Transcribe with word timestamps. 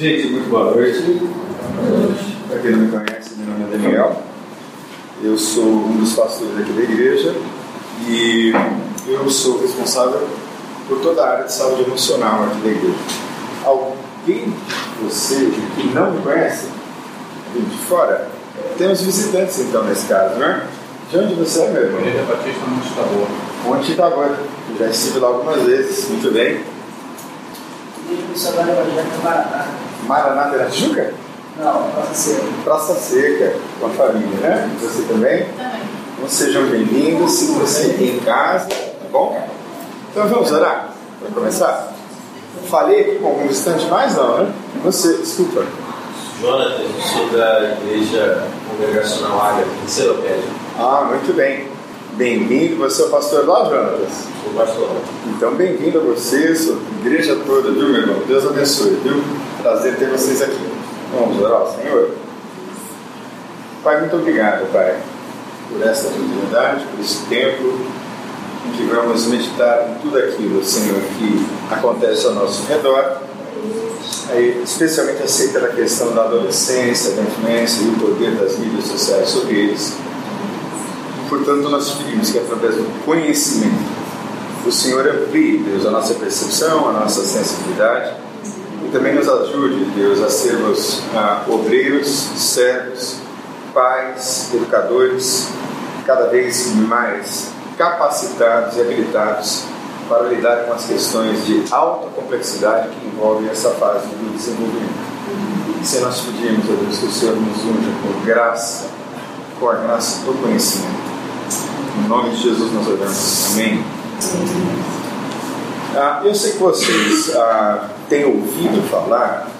Gente, 0.00 0.28
muito 0.28 0.48
boa 0.48 0.74
noite. 0.74 1.20
Para 2.48 2.58
quem 2.60 2.70
não 2.70 2.78
me 2.78 2.90
conhece, 2.90 3.34
meu 3.36 3.48
nome 3.48 3.64
é 3.64 3.76
Daniel. 3.76 4.22
Eu 5.22 5.36
sou 5.36 5.66
um 5.66 5.98
dos 5.98 6.14
pastores 6.14 6.58
aqui 6.58 6.72
da 6.72 6.82
igreja 6.84 7.34
e 8.08 8.50
eu 9.06 9.28
sou 9.28 9.60
responsável 9.60 10.26
por 10.88 11.00
toda 11.00 11.22
a 11.22 11.32
área 11.32 11.44
de 11.44 11.52
saúde 11.52 11.82
emocional 11.82 12.44
aqui 12.44 12.60
da 12.62 12.70
igreja. 12.70 12.98
Alguém 13.62 14.44
de 14.46 15.04
vocês 15.04 15.54
que 15.76 15.88
não 15.88 16.12
me 16.12 16.22
conhece, 16.22 16.68
vem 17.52 17.64
de 17.64 17.76
fora, 17.86 18.26
temos 18.78 19.02
visitantes 19.02 19.58
então 19.58 19.84
nesse 19.84 20.06
caso, 20.06 20.36
né? 20.36 20.66
De 21.10 21.18
onde 21.18 21.34
você 21.34 21.60
é, 21.60 21.70
meu 21.72 21.82
irmão? 21.82 22.00
Igreja 22.00 22.22
Batista 22.22 22.66
Monte 22.66 22.94
Tabor. 22.94 23.28
Monte 23.66 23.94
Tabor. 23.94 24.36
Já 24.78 24.86
estive 24.86 25.18
lá 25.18 25.28
algumas 25.28 25.62
vezes, 25.64 26.08
muito 26.08 26.32
bem. 26.32 26.64
Igreja 28.06 28.28
Missionária 28.30 28.72
Evangélica 28.72 29.18
Maranata. 29.22 29.89
Maranata 30.06 30.58
da 30.58 30.68
Juca? 30.68 31.12
Não, 31.58 31.90
Praça 31.90 32.14
Seca. 32.14 32.42
Praça 32.64 32.94
Seca, 32.94 33.54
com 33.78 33.86
a 33.86 33.90
família, 33.90 34.38
né? 34.40 34.70
Você 34.80 35.02
também? 35.02 35.44
Também. 35.44 35.80
Então 36.16 36.28
sejam 36.28 36.66
bem-vindos, 36.66 37.32
se 37.32 37.46
você 37.52 37.96
em 37.98 38.18
casa, 38.20 38.68
tá 38.68 39.08
bom? 39.10 39.48
Então 40.10 40.28
vamos 40.28 40.52
orar 40.52 40.90
para 41.18 41.30
começar? 41.30 41.92
Falei 42.68 43.00
aqui 43.00 43.18
com 43.20 43.28
algum 43.28 43.46
instante 43.46 43.86
mais, 43.86 44.14
não, 44.16 44.38
né? 44.38 44.52
Você, 44.84 45.16
desculpa. 45.18 45.64
Jonathan, 46.40 46.84
sou 47.12 47.28
da 47.30 47.76
Igreja 47.82 48.44
Congregacional 48.68 49.40
Águia, 49.40 49.66
em 49.84 49.88
Seropédia. 49.88 50.44
Ah, 50.78 51.06
muito 51.08 51.34
bem. 51.34 51.69
Bem-vindo, 52.20 52.76
você 52.76 53.00
é 53.00 53.06
o 53.06 53.08
pastor 53.08 53.46
lá, 53.46 53.64
Jonatas? 53.64 54.10
Sou 54.44 54.52
pastor. 54.52 54.90
Então, 55.26 55.54
bem-vindo 55.54 56.00
a 56.00 56.02
você, 56.02 56.54
sua 56.54 56.76
igreja 57.00 57.34
toda, 57.46 57.70
viu, 57.72 57.88
meu 57.88 58.02
irmão? 58.02 58.22
Deus 58.28 58.44
abençoe, 58.44 58.90
viu? 59.02 59.24
Prazer 59.62 59.96
ter 59.96 60.10
vocês 60.10 60.42
aqui. 60.42 60.70
Vamos 61.14 61.40
orar 61.40 61.62
ao 61.62 61.74
Senhor? 61.74 62.10
Pai, 63.82 64.00
muito 64.00 64.16
obrigado, 64.16 64.70
Pai, 64.70 65.00
por 65.70 65.80
essa 65.82 66.08
oportunidade, 66.08 66.84
por 66.94 67.00
esse 67.02 67.24
tempo 67.24 67.80
em 68.66 68.72
que 68.72 68.82
vamos 68.82 69.26
meditar 69.28 69.88
em 69.88 70.02
tudo 70.02 70.18
aquilo, 70.18 70.62
Senhor, 70.62 71.00
que 71.18 71.46
acontece 71.70 72.26
ao 72.26 72.34
nosso 72.34 72.66
redor, 72.66 73.16
aí, 74.28 74.60
especialmente 74.62 75.22
acerca 75.22 75.60
da 75.60 75.68
questão 75.68 76.14
da 76.14 76.24
adolescência, 76.24 77.12
da 77.12 77.22
influência 77.22 77.82
e 77.82 77.88
o 77.88 77.92
poder 77.98 78.32
das 78.32 78.58
mídias 78.58 78.84
sociais 78.84 79.30
sobre 79.30 79.58
eles. 79.58 79.96
Portanto, 81.30 81.68
nós 81.68 81.92
pedimos 81.92 82.30
que 82.30 82.38
através 82.40 82.74
do 82.74 83.04
conhecimento 83.04 83.88
o 84.66 84.72
Senhor 84.72 85.06
amplie, 85.06 85.58
Deus, 85.58 85.86
a 85.86 85.90
nossa 85.90 86.14
percepção, 86.14 86.88
a 86.88 86.92
nossa 86.92 87.22
sensibilidade 87.22 88.14
e 88.84 88.90
também 88.90 89.14
nos 89.14 89.28
ajude, 89.28 89.84
Deus, 89.94 90.20
a 90.20 90.28
sermos 90.28 91.00
ah, 91.14 91.44
obreiros, 91.48 92.08
servos, 92.08 93.18
pais, 93.72 94.50
educadores, 94.52 95.48
cada 96.04 96.26
vez 96.26 96.74
mais 96.74 97.48
capacitados 97.78 98.76
e 98.76 98.80
habilitados 98.80 99.62
para 100.08 100.24
lidar 100.24 100.64
com 100.64 100.72
as 100.72 100.84
questões 100.84 101.46
de 101.46 101.62
alta 101.70 102.08
complexidade 102.08 102.88
que 102.88 103.06
envolvem 103.06 103.48
essa 103.48 103.70
fase 103.70 104.08
do 104.08 104.36
desenvolvimento. 104.36 104.98
E 105.80 105.86
se 105.86 106.00
nós 106.00 106.20
pedimos, 106.22 106.66
Deus, 106.66 106.98
que 106.98 107.06
o 107.06 107.12
Senhor 107.12 107.36
nos 107.36 107.58
unja 107.58 107.90
com 108.02 108.26
graça, 108.26 108.88
com 109.60 109.70
a 109.70 109.74
graça 109.74 110.24
do 110.24 110.34
conhecimento. 110.42 111.09
Em 111.98 112.08
nome 112.08 112.30
de 112.30 112.42
Jesus 112.42 112.72
nós 112.72 112.86
oramos. 112.86 113.52
Amém. 113.52 113.84
Ah, 115.96 116.22
eu 116.24 116.34
sei 116.34 116.52
que 116.52 116.58
vocês 116.58 117.34
ah, 117.34 117.88
têm 118.08 118.24
ouvido 118.24 118.88
falar 118.88 119.50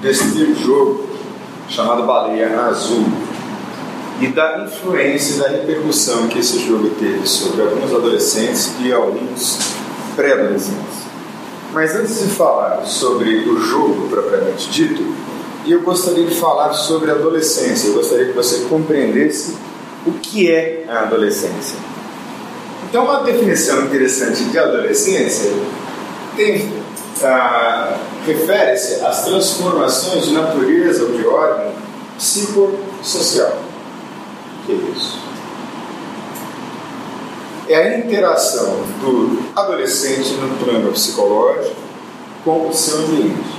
desse 0.00 0.54
jogo 0.54 1.08
chamado 1.68 2.04
Baleia 2.04 2.60
Azul 2.62 3.04
e 4.20 4.26
da 4.28 4.64
influência 4.64 5.34
e 5.34 5.38
da 5.38 5.48
repercussão 5.48 6.26
que 6.26 6.38
esse 6.40 6.66
jogo 6.66 6.90
teve 6.98 7.26
sobre 7.26 7.62
alguns 7.62 7.94
adolescentes 7.94 8.72
e 8.80 8.92
alguns 8.92 9.58
pré-adolescentes. 10.16 11.06
Mas 11.72 11.94
antes 11.94 12.18
de 12.20 12.34
falar 12.34 12.84
sobre 12.84 13.48
o 13.48 13.60
jogo 13.60 14.08
propriamente 14.08 14.68
dito, 14.70 15.02
eu 15.66 15.82
gostaria 15.82 16.26
de 16.26 16.34
falar 16.34 16.72
sobre 16.72 17.10
a 17.10 17.14
adolescência. 17.14 17.88
Eu 17.88 17.94
gostaria 17.94 18.26
que 18.26 18.32
você 18.32 18.66
compreendesse 18.68 19.54
o 20.08 20.12
que 20.20 20.50
é 20.50 20.84
a 20.88 21.00
adolescência. 21.00 21.76
Então, 22.88 23.04
uma 23.04 23.22
definição 23.22 23.84
interessante 23.84 24.44
de 24.44 24.58
adolescência 24.58 25.52
tem, 26.34 26.72
ah, 27.22 27.98
refere-se 28.26 29.04
às 29.04 29.24
transformações 29.24 30.24
de 30.24 30.32
natureza 30.32 31.04
ou 31.04 31.12
de 31.12 31.26
ordem 31.26 31.72
psicossocial. 32.16 33.58
O 34.62 34.66
que 34.66 34.72
é 34.72 34.96
isso? 34.96 35.18
É 37.68 37.76
a 37.76 37.98
interação 37.98 38.82
do 39.02 39.42
adolescente 39.54 40.32
no 40.34 40.56
plano 40.64 40.90
psicológico 40.92 41.76
com 42.42 42.68
o 42.68 42.72
seu 42.72 43.00
ambiente. 43.00 43.58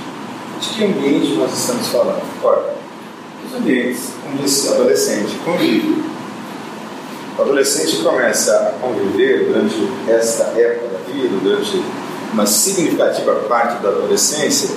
De 0.60 0.68
que 0.70 0.84
ambiente 0.84 1.34
nós 1.34 1.56
estamos 1.56 1.86
falando? 1.86 2.22
Ora, 2.42 2.74
os 3.46 3.54
ambientes 3.54 4.10
onde 4.28 4.44
esse 4.44 4.68
adolescente 4.68 5.38
convive 5.44 6.02
o 7.40 7.42
adolescente 7.42 8.02
começa 8.02 8.52
a 8.52 8.86
conviver 8.86 9.46
durante 9.46 9.74
esta 10.06 10.44
época 10.58 10.88
da 10.88 10.98
vida, 11.10 11.34
durante 11.42 11.82
uma 12.34 12.44
significativa 12.44 13.34
parte 13.48 13.82
da 13.82 13.88
adolescência, 13.88 14.68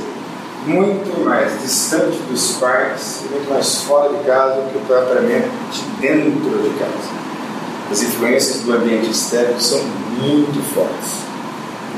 muito 0.65 1.25
mais 1.25 1.61
distante 1.61 2.17
dos 2.29 2.51
pais 2.53 3.23
muito 3.29 3.49
mais 3.49 3.81
fora 3.81 4.17
de 4.17 4.23
casa 4.23 4.61
do 4.61 4.71
que 4.71 4.85
propriamente 4.85 5.49
dentro 5.99 6.31
de 6.31 6.69
casa. 6.79 7.23
As 7.91 8.01
influências 8.01 8.61
do 8.61 8.71
ambiente 8.71 9.11
externo 9.11 9.59
são 9.59 9.79
muito 10.21 10.63
fortes. 10.73 11.15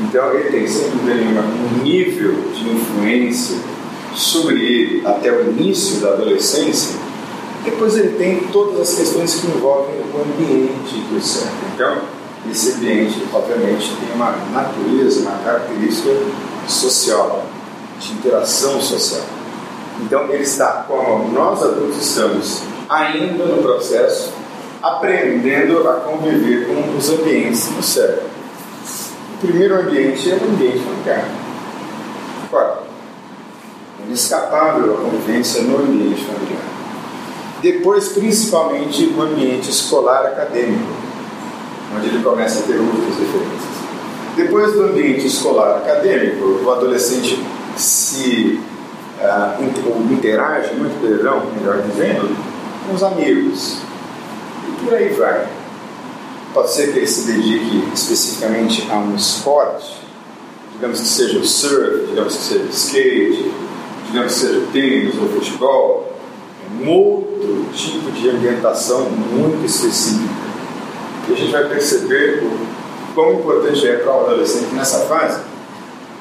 Então 0.01 0.33
ele 0.33 0.49
tem, 0.49 0.67
sem 0.67 0.89
dúvida 0.89 1.13
nenhuma, 1.13 1.41
um 1.41 1.83
nível 1.83 2.33
de 2.55 2.69
influência 2.71 3.57
sobre 4.15 4.55
ele 4.55 5.05
até 5.05 5.31
o 5.31 5.51
início 5.51 5.97
da 5.97 6.09
adolescência 6.09 6.95
depois 7.65 7.97
ele 7.97 8.15
tem 8.17 8.47
todas 8.51 8.79
as 8.79 8.95
questões 8.95 9.35
que 9.35 9.47
envolvem 9.47 9.95
o 9.95 10.21
ambiente 10.21 10.99
do 11.11 11.19
certo. 11.21 11.53
Então, 11.73 12.01
esse 12.49 12.73
ambiente, 12.73 13.25
obviamente, 13.33 13.95
tem 13.99 14.13
uma 14.13 14.31
natureza, 14.53 15.21
uma 15.21 15.37
característica 15.43 16.11
social, 16.67 17.43
de 17.99 18.13
interação 18.13 18.79
social. 18.79 19.23
Então, 20.01 20.29
ele 20.29 20.43
está, 20.43 20.85
como 20.87 21.31
nós 21.31 21.63
adultos 21.63 21.97
estamos, 21.97 22.61
ainda 22.87 23.45
no 23.45 23.63
processo, 23.63 24.31
aprendendo 24.81 25.89
a 25.89 25.93
conviver 25.93 26.67
com 26.67 26.95
os 26.95 27.09
ambientes 27.09 27.67
do 27.69 27.81
cérebro. 27.81 28.25
O 29.33 29.37
primeiro 29.47 29.79
ambiente 29.79 30.31
é 30.31 30.35
o 30.35 30.43
ambiente 30.47 30.79
familiar. 30.79 31.27
É 33.99 34.05
inescapável 34.07 34.93
a 34.93 34.97
convivência 34.97 35.63
no 35.63 35.77
ambiente 35.79 36.23
familiar. 36.25 36.74
Depois, 37.65 38.09
principalmente, 38.09 39.11
o 39.17 39.19
ambiente 39.23 39.71
escolar 39.71 40.23
acadêmico, 40.23 40.85
onde 41.97 42.09
ele 42.09 42.23
começa 42.23 42.59
a 42.59 42.61
ter 42.61 42.79
outras 42.79 43.17
referências. 43.17 43.75
Depois 44.35 44.73
do 44.73 44.83
ambiente 44.83 45.25
escolar 45.25 45.77
acadêmico, 45.77 46.45
o 46.63 46.71
adolescente 46.71 47.43
se 47.75 48.59
uh, 49.19 50.13
interage 50.13 50.75
muito, 50.75 51.01
perdão, 51.01 51.41
melhor 51.59 51.81
dizendo, 51.81 52.37
com 52.85 52.93
os 52.93 53.01
amigos. 53.01 53.79
E 54.69 54.85
por 54.85 54.93
aí 54.93 55.09
vai. 55.13 55.47
Pode 56.53 56.71
ser 56.71 56.93
que 56.93 56.99
ele 56.99 57.07
se 57.07 57.31
dedique 57.31 57.83
especificamente 57.95 58.87
a 58.91 58.97
um 58.97 59.15
esporte, 59.15 59.91
digamos 60.73 60.99
que 60.99 61.07
seja 61.07 61.39
o 61.39 61.43
surf, 61.43 62.05
digamos 62.09 62.35
que 62.35 62.43
seja 62.43 62.63
o 62.63 62.69
skate, 62.69 63.51
digamos 64.05 64.33
que 64.33 64.39
seja 64.39 64.59
o 64.59 64.67
tênis 64.67 65.15
ou 65.19 65.29
futebol, 65.29 66.14
um 66.81 66.89
outro 66.89 67.65
tipo 67.73 68.11
de 68.11 68.29
ambientação 68.29 69.09
muito 69.09 69.65
específica. 69.65 70.45
E 71.27 71.33
a 71.33 71.35
gente 71.35 71.51
vai 71.51 71.67
perceber 71.69 72.43
o 72.43 73.13
quão 73.13 73.39
importante 73.39 73.87
é 73.87 73.97
para 73.97 74.11
o 74.11 74.25
adolescente 74.25 74.73
nessa 74.73 74.99
fase 75.05 75.39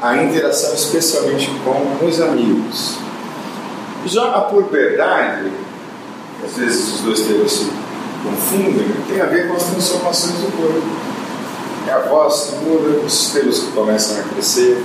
a 0.01 0.23
interação 0.23 0.75
especialmente 0.75 1.51
com 1.65 2.05
os 2.05 2.21
amigos. 2.21 2.97
Já 4.07 4.35
a 4.35 4.41
puberdade, 4.43 5.51
às 6.45 6.57
vezes 6.57 6.95
os 6.95 7.01
dois 7.01 7.21
termos 7.21 7.53
se 7.53 7.71
confundem, 8.23 8.87
tem 9.09 9.21
a 9.21 9.27
ver 9.27 9.49
com 9.49 9.55
as 9.55 9.63
transformações 9.65 10.35
do 10.35 10.57
corpo. 10.57 10.83
É 11.89 11.93
a 11.93 12.01
voz 12.01 12.51
que 12.51 12.65
muda, 12.65 12.99
os 13.01 13.29
pelos 13.29 13.61
que 13.61 13.73
começam 13.73 14.19
a 14.21 14.23
crescer, 14.25 14.83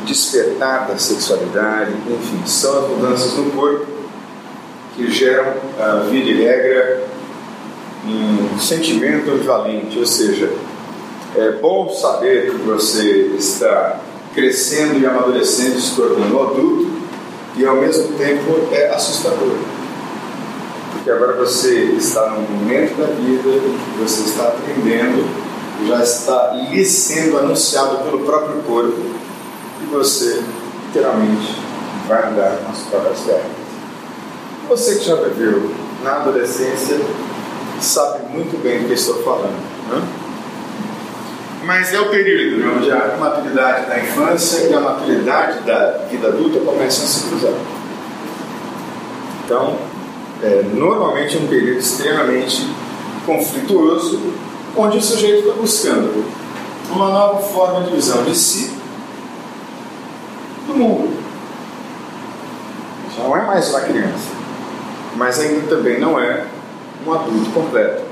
o 0.00 0.04
despertar 0.04 0.86
da 0.86 0.96
sexualidade, 0.98 1.92
enfim, 2.08 2.42
são 2.46 2.84
as 2.84 2.90
mudanças 2.90 3.32
no 3.34 3.50
corpo 3.50 3.99
que 4.96 5.10
geram, 5.10 5.54
a 5.78 6.06
via 6.10 6.24
de 6.24 6.42
regra, 6.42 7.04
um 8.06 8.58
sentimento 8.58 9.30
ambivalente, 9.30 9.98
ou 9.98 10.06
seja, 10.06 10.50
é 11.36 11.52
bom 11.52 11.88
saber 11.90 12.50
que 12.50 12.56
você 12.58 13.32
está 13.38 14.00
crescendo 14.34 14.98
e 14.98 15.06
amadurecendo, 15.06 15.80
se 15.80 15.94
tornando 15.94 16.40
adulto, 16.40 16.90
e 17.56 17.66
ao 17.66 17.76
mesmo 17.76 18.16
tempo 18.16 18.68
é 18.72 18.88
assustador. 18.90 19.56
Porque 20.92 21.10
agora 21.10 21.34
você 21.34 21.92
está 21.96 22.30
num 22.30 22.42
momento 22.42 22.96
da 22.96 23.06
vida 23.06 23.48
em 23.48 23.78
que 23.78 23.98
você 24.00 24.22
está 24.22 24.48
aprendendo, 24.48 25.28
já 25.86 26.02
está 26.02 26.52
lhe 26.54 26.84
sendo 26.84 27.38
anunciado 27.38 27.98
pelo 28.04 28.20
próprio 28.20 28.62
corpo, 28.62 28.98
e 29.82 29.86
você 29.92 30.42
literalmente 30.86 31.56
vai 32.08 32.28
andar 32.28 32.60
nas 32.66 32.78
próprias 32.90 33.20
pernas. 33.20 33.59
Você 34.70 35.00
que 35.00 35.04
já 35.04 35.16
viveu 35.16 35.74
na 36.04 36.18
adolescência 36.18 36.96
sabe 37.80 38.28
muito 38.28 38.56
bem 38.62 38.82
do 38.82 38.86
que 38.86 38.94
estou 38.94 39.20
falando. 39.24 39.58
Né? 39.88 40.08
Mas 41.64 41.92
é 41.92 41.98
o 41.98 42.08
período 42.08 42.76
onde 42.76 42.88
a 42.88 43.16
maturidade 43.18 43.88
da 43.88 43.98
infância 43.98 44.68
e 44.68 44.72
a 44.72 44.78
maturidade 44.78 45.64
da 45.64 46.06
vida 46.08 46.28
adulta 46.28 46.60
começam 46.60 47.04
a 47.04 47.08
se 47.08 47.26
cruzar. 47.26 47.52
Então, 49.44 49.76
é, 50.40 50.62
normalmente 50.72 51.36
é 51.36 51.40
um 51.40 51.48
período 51.48 51.80
extremamente 51.80 52.64
conflituoso, 53.26 54.20
onde 54.76 54.98
o 54.98 55.02
sujeito 55.02 55.48
está 55.48 55.54
buscando 55.54 56.24
uma 56.92 57.10
nova 57.10 57.40
forma 57.40 57.82
de 57.82 57.90
visão 57.96 58.22
de 58.22 58.36
si, 58.36 58.72
do 60.68 60.74
mundo. 60.74 61.18
Já 63.16 63.24
não 63.24 63.36
é 63.36 63.42
mais 63.42 63.68
uma 63.70 63.80
criança, 63.80 64.39
mas 65.16 65.38
ainda 65.40 65.66
também 65.68 65.98
não 66.00 66.18
é 66.18 66.46
um 67.06 67.12
adulto 67.12 67.50
completo. 67.50 68.02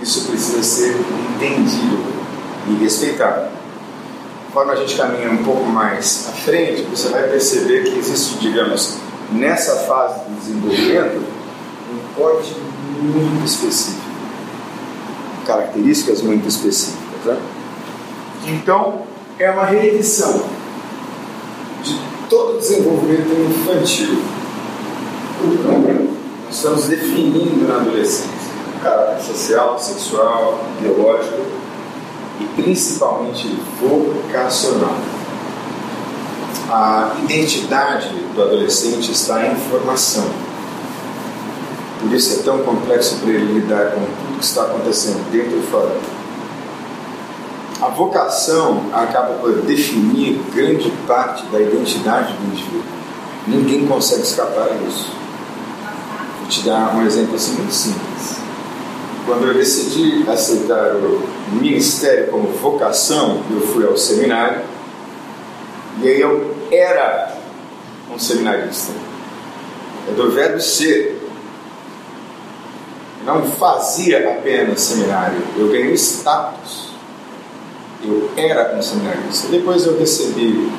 Isso 0.00 0.26
precisa 0.28 0.62
ser 0.62 0.96
entendido 1.34 1.98
e 2.68 2.82
respeitado. 2.82 3.50
Conforme 4.46 4.72
a 4.72 4.76
gente 4.76 4.96
caminha 4.96 5.30
um 5.30 5.42
pouco 5.44 5.64
mais 5.64 6.28
à 6.28 6.32
frente, 6.32 6.82
você 6.82 7.08
vai 7.08 7.22
perceber 7.28 7.84
que 7.84 7.98
existe, 7.98 8.38
digamos, 8.38 8.98
nessa 9.32 9.76
fase 9.86 10.20
de 10.26 10.34
desenvolvimento, 10.34 11.22
um 11.90 12.14
corte 12.20 12.54
muito 13.00 13.46
específico, 13.46 14.02
características 15.46 16.22
muito 16.22 16.46
específicas. 16.46 17.24
Né? 17.24 17.40
Então, 18.46 19.02
é 19.38 19.50
uma 19.50 19.64
reedição 19.64 20.44
de 21.82 21.98
todo 22.28 22.56
o 22.56 22.58
desenvolvimento 22.58 23.32
infantil. 23.50 24.22
Estamos 26.52 26.84
definindo 26.84 27.66
na 27.66 27.76
adolescência 27.76 28.30
caráter 28.82 29.22
social, 29.22 29.78
sexual, 29.78 30.60
biológico 30.78 31.40
e 32.40 32.44
principalmente 32.60 33.48
vocacional. 33.80 34.94
A 36.68 37.12
identidade 37.22 38.10
do 38.34 38.42
adolescente 38.42 39.12
está 39.12 39.46
em 39.46 39.56
formação. 39.56 40.28
Por 42.00 42.12
isso 42.12 42.40
é 42.40 42.42
tão 42.42 42.58
complexo 42.58 43.16
para 43.20 43.30
ele 43.30 43.60
lidar 43.60 43.92
com 43.92 44.00
tudo 44.00 44.38
que 44.38 44.44
está 44.44 44.62
acontecendo 44.62 45.30
dentro 45.32 45.58
e 45.58 45.62
fora. 45.62 45.96
A 47.80 47.88
vocação 47.88 48.90
acaba 48.92 49.34
por 49.34 49.52
definir 49.62 50.38
grande 50.54 50.90
parte 51.06 51.46
da 51.46 51.58
identidade 51.58 52.34
do 52.34 52.52
indivíduo. 52.52 52.82
Ninguém 53.46 53.86
consegue 53.86 54.22
escapar 54.22 54.68
disso. 54.84 55.21
Te 56.52 56.60
dar 56.64 56.94
um 56.94 57.06
exemplo 57.06 57.34
assim 57.34 57.54
muito 57.54 57.72
simples. 57.72 58.36
Quando 59.24 59.46
eu 59.46 59.54
decidi 59.54 60.22
aceitar 60.28 60.96
o 60.96 61.26
ministério 61.50 62.26
como 62.26 62.48
vocação, 62.48 63.42
eu 63.50 63.62
fui 63.68 63.86
ao 63.86 63.96
seminário 63.96 64.60
e 66.02 66.08
aí 66.08 66.20
eu 66.20 66.54
era 66.70 67.38
um 68.14 68.18
seminarista. 68.18 68.92
É 70.10 70.12
do 70.12 70.30
verbo 70.30 70.60
ser. 70.60 71.26
Não 73.24 73.44
fazia 73.52 74.18
apenas 74.32 74.82
seminário, 74.82 75.38
eu 75.56 75.68
ganhei 75.68 75.94
status. 75.94 76.90
Eu 78.04 78.30
era 78.36 78.76
um 78.76 78.82
seminarista. 78.82 79.48
Depois 79.48 79.86
eu 79.86 79.98
recebi 79.98 80.70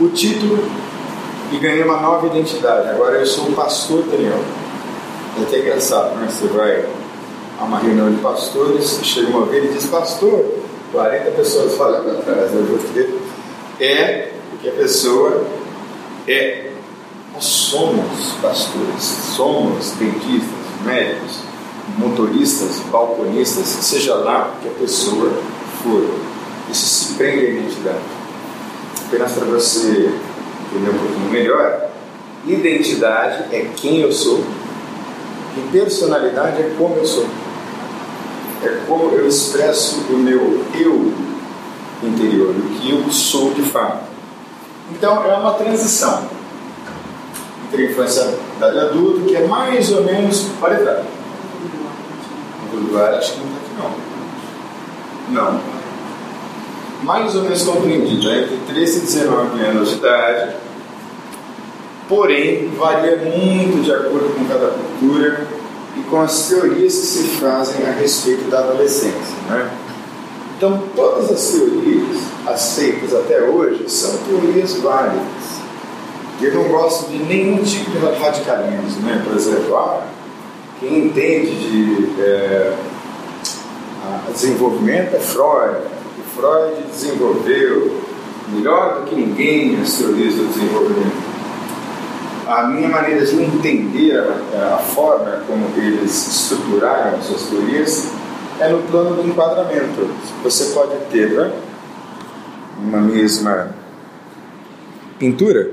o 0.00 0.08
título 0.10 0.62
e 1.50 1.56
ganhei 1.56 1.82
uma 1.82 2.00
nova 2.00 2.28
identidade. 2.28 2.90
Agora 2.90 3.16
eu 3.16 3.26
sou 3.26 3.48
o 3.48 3.52
pastor 3.54 4.04
Daniel. 4.04 4.44
É 5.38 5.42
até 5.42 5.58
engraçado, 5.60 6.16
né? 6.16 6.28
Você 6.28 6.48
vai 6.48 6.84
a 7.60 7.64
uma 7.64 7.78
reunião 7.78 8.10
de 8.10 8.20
pastores, 8.20 8.98
chega 9.04 9.28
uma 9.28 9.46
vez 9.46 9.64
e 9.64 9.74
diz, 9.74 9.86
pastor, 9.86 10.44
40 10.90 11.30
pessoas 11.32 11.74
falam 11.76 12.02
para 12.02 12.14
trás, 12.14 12.50
vou 12.50 12.78
ter. 12.92 13.16
É 13.80 14.32
o 14.52 14.58
que 14.58 14.68
a 14.68 14.72
pessoa 14.72 15.44
é. 16.26 16.70
Nós 17.32 17.44
somos 17.44 18.32
pastores, 18.42 19.02
somos 19.36 19.90
dentistas, 19.92 20.50
médicos, 20.84 21.38
motoristas, 21.96 22.80
balconistas, 22.90 23.66
seja 23.66 24.14
lá 24.14 24.54
que 24.60 24.68
a 24.68 24.72
pessoa 24.72 25.30
for. 25.82 26.04
Isso 26.68 26.86
se 26.86 27.14
prende 27.14 27.46
à 27.46 27.50
identidade. 27.50 27.98
Apenas 29.06 29.32
para 29.32 29.44
você 29.44 30.10
entender 30.66 30.90
um 30.90 30.98
pouquinho 30.98 31.30
melhor, 31.30 31.90
identidade 32.44 33.54
é 33.54 33.70
quem 33.76 34.00
eu 34.00 34.12
sou 34.12 34.42
e 35.58 35.68
personalidade 35.72 36.62
é 36.62 36.74
como 36.78 36.96
eu 36.96 37.06
sou 37.06 37.26
é 38.64 38.80
como 38.86 39.10
eu 39.14 39.26
expresso 39.26 40.00
o 40.10 40.16
meu 40.16 40.64
eu 40.74 41.12
interior, 42.02 42.50
o 42.50 42.78
que 42.78 42.90
eu 42.90 43.10
sou 43.10 43.52
de 43.54 43.62
fato. 43.62 44.04
Então 44.90 45.24
é 45.24 45.34
uma 45.34 45.54
transição 45.54 46.28
entre 47.66 47.86
a 47.86 47.90
infância 47.90 48.34
e 48.60 48.64
adulto 48.64 49.20
que 49.22 49.36
é 49.36 49.46
mais 49.46 49.92
ou 49.92 50.04
menos 50.04 50.46
parecida. 50.60 51.04
O 52.72 52.76
lugar 52.76 53.14
acho 53.14 53.34
que 53.34 53.40
não 53.40 53.46
está 53.46 53.58
aqui 53.58 54.02
não. 55.32 55.52
Não. 55.52 55.60
Mais 57.02 57.34
ou 57.36 57.42
menos 57.42 57.62
compreendida 57.62 58.34
entre 58.34 58.56
13 58.68 58.98
e 58.98 59.00
19 59.02 59.64
anos 59.64 59.90
de 59.90 59.94
idade, 59.96 60.56
porém 62.08 62.68
varia 62.78 63.16
muito 63.18 63.82
de 63.82 63.92
acordo 63.92 64.34
com 64.34 64.44
cada 64.46 64.68
cultura 64.68 65.46
e 65.96 66.00
com 66.00 66.20
as 66.20 66.48
teorias 66.48 66.94
que 66.94 67.06
se 67.06 67.22
fazem 67.38 67.86
a 67.86 67.92
respeito 67.92 68.50
da 68.50 68.60
adolescência. 68.60 69.36
Né? 69.48 69.70
Então, 70.56 70.82
todas 70.96 71.30
as 71.30 71.52
teorias 71.52 72.16
aceitas 72.46 73.14
até 73.14 73.42
hoje 73.42 73.88
são 73.88 74.16
teorias 74.18 74.74
válidas. 74.78 75.58
Eu 76.40 76.54
não 76.54 76.64
gosto 76.68 77.10
de 77.10 77.18
nenhum 77.18 77.62
tipo 77.62 77.90
de 77.90 77.98
radicalismo. 77.98 79.02
Né? 79.02 79.22
Por 79.24 79.36
exemplo, 79.36 79.76
ah, 79.76 80.06
quem 80.80 81.06
entende 81.06 81.50
de 81.50 82.20
é, 82.20 82.76
desenvolvimento 84.32 85.14
é 85.14 85.20
Freud. 85.20 85.78
O 86.18 86.40
Freud 86.40 86.82
desenvolveu 86.90 88.00
melhor 88.48 89.00
do 89.00 89.06
que 89.06 89.14
ninguém 89.14 89.80
as 89.80 89.94
teorias 89.94 90.34
do 90.34 90.46
desenvolvimento 90.52 91.27
a 92.48 92.66
minha 92.66 92.88
maneira 92.88 93.24
de 93.26 93.42
entender 93.42 94.18
a, 94.18 94.76
a 94.76 94.78
forma 94.78 95.42
como 95.46 95.66
eles 95.76 96.26
estruturaram 96.26 97.22
suas 97.22 97.42
teorias 97.42 98.10
é 98.58 98.68
no 98.68 98.82
plano 98.84 99.16
do 99.16 99.28
enquadramento. 99.28 100.08
Você 100.42 100.72
pode 100.72 100.96
ter 101.10 101.30
né, 101.30 101.52
uma 102.78 103.00
mesma 103.00 103.74
pintura 105.18 105.72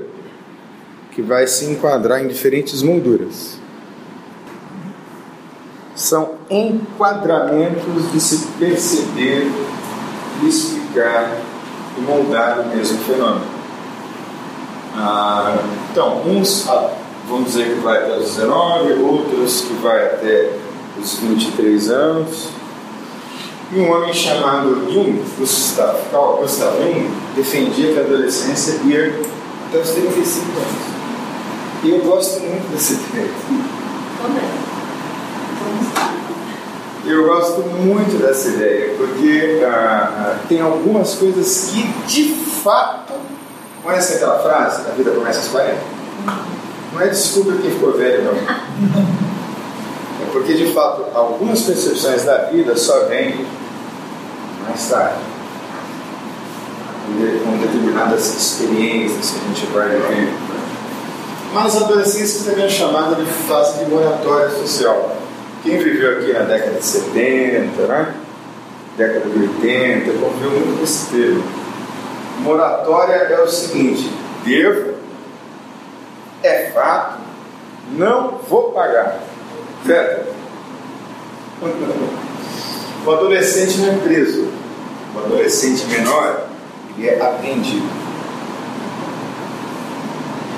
que 1.12 1.22
vai 1.22 1.46
se 1.46 1.64
enquadrar 1.64 2.22
em 2.22 2.28
diferentes 2.28 2.82
molduras. 2.82 3.58
São 5.94 6.34
enquadramentos 6.50 8.12
de 8.12 8.20
se 8.20 8.48
perceber, 8.58 9.50
explicar 10.46 11.38
e 11.96 12.00
moldar 12.02 12.60
o 12.60 12.76
mesmo 12.76 12.98
fenômeno. 12.98 13.55
Ah, 14.98 15.58
então, 15.90 16.22
uns 16.26 16.66
ah, 16.68 16.90
vão 17.28 17.42
dizer 17.42 17.74
que 17.74 17.80
vai 17.80 17.98
até 17.98 18.16
os 18.16 18.36
19, 18.36 18.92
outros 19.02 19.60
que 19.62 19.74
vai 19.74 20.06
até 20.06 20.52
os 20.98 21.18
23 21.18 21.90
anos. 21.90 22.48
E 23.72 23.80
um 23.80 23.92
homem 23.92 24.14
chamado 24.14 24.90
Jung, 24.90 25.22
Gustav, 25.38 25.96
Carl 26.10 26.38
Gustav 26.38 26.72
Jung, 26.78 27.10
defendia 27.34 27.92
que 27.92 27.98
a 27.98 28.02
adolescência 28.02 28.80
ia 28.84 29.20
até 29.68 29.78
os 29.78 29.90
35 29.90 30.46
anos. 30.46 30.96
E 31.82 31.90
eu 31.90 32.00
gosto 32.00 32.40
muito 32.40 32.72
desse 32.72 32.96
tempo. 32.96 33.34
Eu 37.04 37.26
gosto 37.26 37.60
muito 37.60 38.20
dessa 38.20 38.48
ideia, 38.48 38.94
porque 38.96 39.62
ah, 39.64 40.38
tem 40.48 40.60
algumas 40.60 41.14
coisas 41.14 41.70
que 41.70 41.82
de 42.06 42.34
fato 42.34 43.12
Conhece 43.86 44.14
aquela 44.14 44.40
frase? 44.40 44.82
A 44.88 44.94
vida 44.94 45.12
começa 45.12 45.38
aos 45.38 45.48
40? 45.48 45.76
Não 46.92 47.00
é 47.00 47.06
desculpa 47.06 47.52
quem 47.62 47.70
ficou 47.70 47.92
velho, 47.92 48.24
não. 48.24 48.32
É 48.32 50.30
porque, 50.32 50.54
de 50.54 50.72
fato, 50.72 51.04
algumas 51.14 51.62
percepções 51.62 52.24
da 52.24 52.46
vida 52.46 52.76
só 52.76 53.04
vêm 53.04 53.46
mais 54.66 54.88
tarde. 54.88 55.20
Com 57.44 57.58
determinadas 57.58 58.34
experiências 58.34 59.30
que 59.30 59.36
a 59.38 59.48
gente 59.54 59.66
vai 59.66 59.88
vivendo. 59.90 60.36
Mas 61.54 61.76
a 61.76 61.84
adolescência 61.84 62.50
também 62.50 62.64
é 62.64 62.68
chamada 62.68 63.14
de 63.14 63.24
fase 63.24 63.84
de 63.84 63.88
moratória 63.88 64.50
social. 64.50 65.16
Quem 65.62 65.78
viveu 65.78 66.18
aqui 66.18 66.32
na 66.32 66.40
década 66.40 66.76
de 66.76 66.84
70, 66.84 67.82
né? 67.86 68.14
década 68.96 69.30
de 69.30 69.38
80, 69.38 70.10
conviveu 70.18 70.50
muito 70.50 70.78
com 70.78 70.82
esse 70.82 71.06
termo. 71.06 71.65
Moratória 72.40 73.14
é 73.14 73.40
o 73.40 73.48
seguinte: 73.48 74.10
devo, 74.44 74.94
é 76.42 76.70
fato, 76.70 77.18
não 77.92 78.38
vou 78.48 78.72
pagar. 78.72 79.20
Certo? 79.84 80.34
O 83.04 83.10
adolescente 83.10 83.78
não 83.78 83.94
é 83.94 83.96
preso. 83.98 84.48
O 85.14 85.18
adolescente 85.18 85.86
menor, 85.86 86.48
ele 86.98 87.08
é 87.08 87.20
apreendido. 87.20 87.86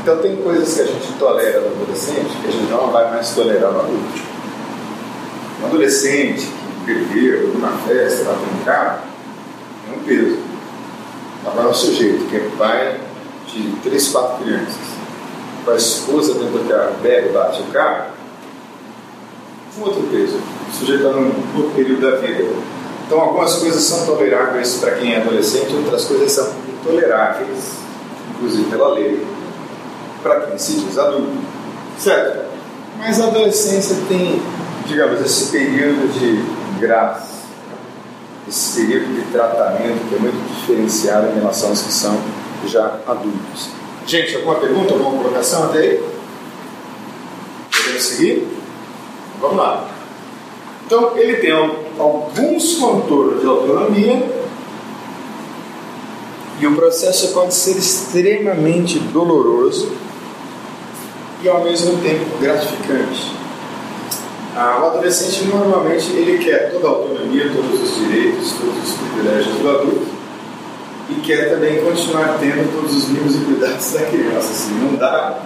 Então 0.02 0.18
tem 0.18 0.36
coisas 0.36 0.74
que 0.74 0.80
a 0.80 0.86
gente 0.86 1.12
tolera 1.18 1.60
no 1.60 1.82
adolescente 1.82 2.30
que 2.40 2.48
a 2.48 2.50
gente 2.50 2.70
não 2.70 2.90
vai 2.90 3.10
mais 3.10 3.30
tolerar 3.34 3.70
no 3.70 3.80
adulto. 3.80 4.22
Um 5.60 5.66
adolescente 5.66 6.48
que 6.86 6.94
bebeu 6.94 7.48
numa 7.48 7.72
festa, 7.86 8.24
vai 8.24 8.36
brincar, 8.36 9.04
é 9.86 9.96
um 9.96 10.02
peso. 10.04 10.47
Agora 11.50 11.68
o 11.68 11.74
sujeito 11.74 12.28
que 12.28 12.36
é 12.36 12.50
pai 12.58 13.00
de 13.46 13.72
três, 13.82 14.08
quatro 14.08 14.44
crianças, 14.44 14.76
com 15.64 15.70
a 15.70 15.76
esposa 15.76 16.34
dentro 16.34 16.58
do 16.58 16.68
carro, 16.68 16.94
bebe, 17.02 17.30
bate 17.30 17.62
o 17.62 17.66
carro, 17.66 18.10
um 19.78 19.82
outro 19.82 20.02
peso. 20.10 20.36
O 20.36 20.72
sujeito 20.72 21.06
está 21.06 21.18
num 21.18 21.32
outro 21.56 21.72
período 21.74 22.02
da 22.02 22.16
vida. 22.18 22.44
Então 23.06 23.20
algumas 23.20 23.54
coisas 23.56 23.82
são 23.82 24.04
toleráveis 24.04 24.76
para 24.76 24.96
quem 24.96 25.14
é 25.14 25.22
adolescente, 25.22 25.74
outras 25.74 26.04
coisas 26.04 26.30
são 26.32 26.52
intoleráveis, 26.68 27.72
inclusive 28.34 28.70
pela 28.70 28.94
lei, 28.94 29.26
para 30.22 30.40
quem 30.40 30.58
se 30.58 30.80
diz 30.80 30.98
adulto. 30.98 31.32
Certo? 31.98 32.46
Mas 32.98 33.20
a 33.20 33.28
adolescência 33.28 33.96
tem, 34.08 34.42
digamos, 34.86 35.20
esse 35.22 35.50
período 35.50 36.12
de 36.12 36.80
graça, 36.80 37.27
esse 38.48 38.80
período 38.80 39.14
de 39.14 39.30
tratamento 39.30 40.08
que 40.08 40.14
é 40.14 40.18
muito 40.18 40.54
diferenciado 40.54 41.28
em 41.28 41.34
relação 41.34 41.70
aos 41.70 41.82
que 41.82 41.92
são 41.92 42.18
já 42.66 42.98
adultos. 43.06 43.70
Gente, 44.06 44.36
alguma 44.36 44.54
pergunta, 44.56 44.94
alguma 44.94 45.22
colocação 45.22 45.64
até 45.64 45.78
aí? 45.80 46.04
Podemos 47.70 48.02
seguir? 48.02 48.48
Vamos 49.40 49.56
lá. 49.56 49.88
Então, 50.86 51.16
ele 51.18 51.36
tem 51.36 51.52
alguns 51.98 52.76
contornos 52.76 53.42
de 53.42 53.46
autonomia 53.46 54.38
e 56.60 56.66
o 56.66 56.74
processo 56.74 57.34
pode 57.34 57.52
ser 57.54 57.76
extremamente 57.76 58.98
doloroso 58.98 59.92
e 61.42 61.48
ao 61.48 61.62
mesmo 61.62 62.00
tempo 62.02 62.24
gratificante. 62.40 63.32
Ah, 64.60 64.80
o 64.82 64.86
adolescente 64.86 65.44
normalmente 65.44 66.10
ele 66.10 66.36
quer 66.44 66.72
toda 66.72 66.88
a 66.88 66.90
autonomia, 66.90 67.48
todos 67.54 67.80
os 67.80 67.94
direitos, 67.94 68.54
todos 68.54 68.88
os 68.88 68.94
privilégios 68.94 69.54
do 69.54 69.70
adulto 69.70 70.06
e 71.10 71.14
quer 71.20 71.50
também 71.50 71.80
continuar 71.80 72.38
tendo 72.40 72.68
todos 72.72 72.96
os 72.96 73.08
mimos 73.08 73.36
e 73.36 73.38
cuidados 73.38 73.86
da 73.94 74.00
criança. 74.00 74.50
Assim, 74.50 74.72
não 74.80 74.96
dá 74.96 75.38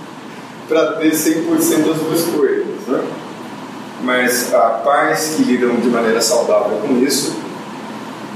para 0.66 0.92
ter 0.94 1.12
100% 1.12 1.86
das 1.86 1.98
duas 1.98 2.22
coisas. 2.34 2.66
Né? 2.88 3.04
Mas 4.02 4.54
ah, 4.54 4.80
pais 4.82 5.34
que 5.36 5.42
lidam 5.42 5.76
de 5.76 5.88
maneira 5.88 6.22
saudável 6.22 6.78
com 6.78 6.96
isso 7.04 7.36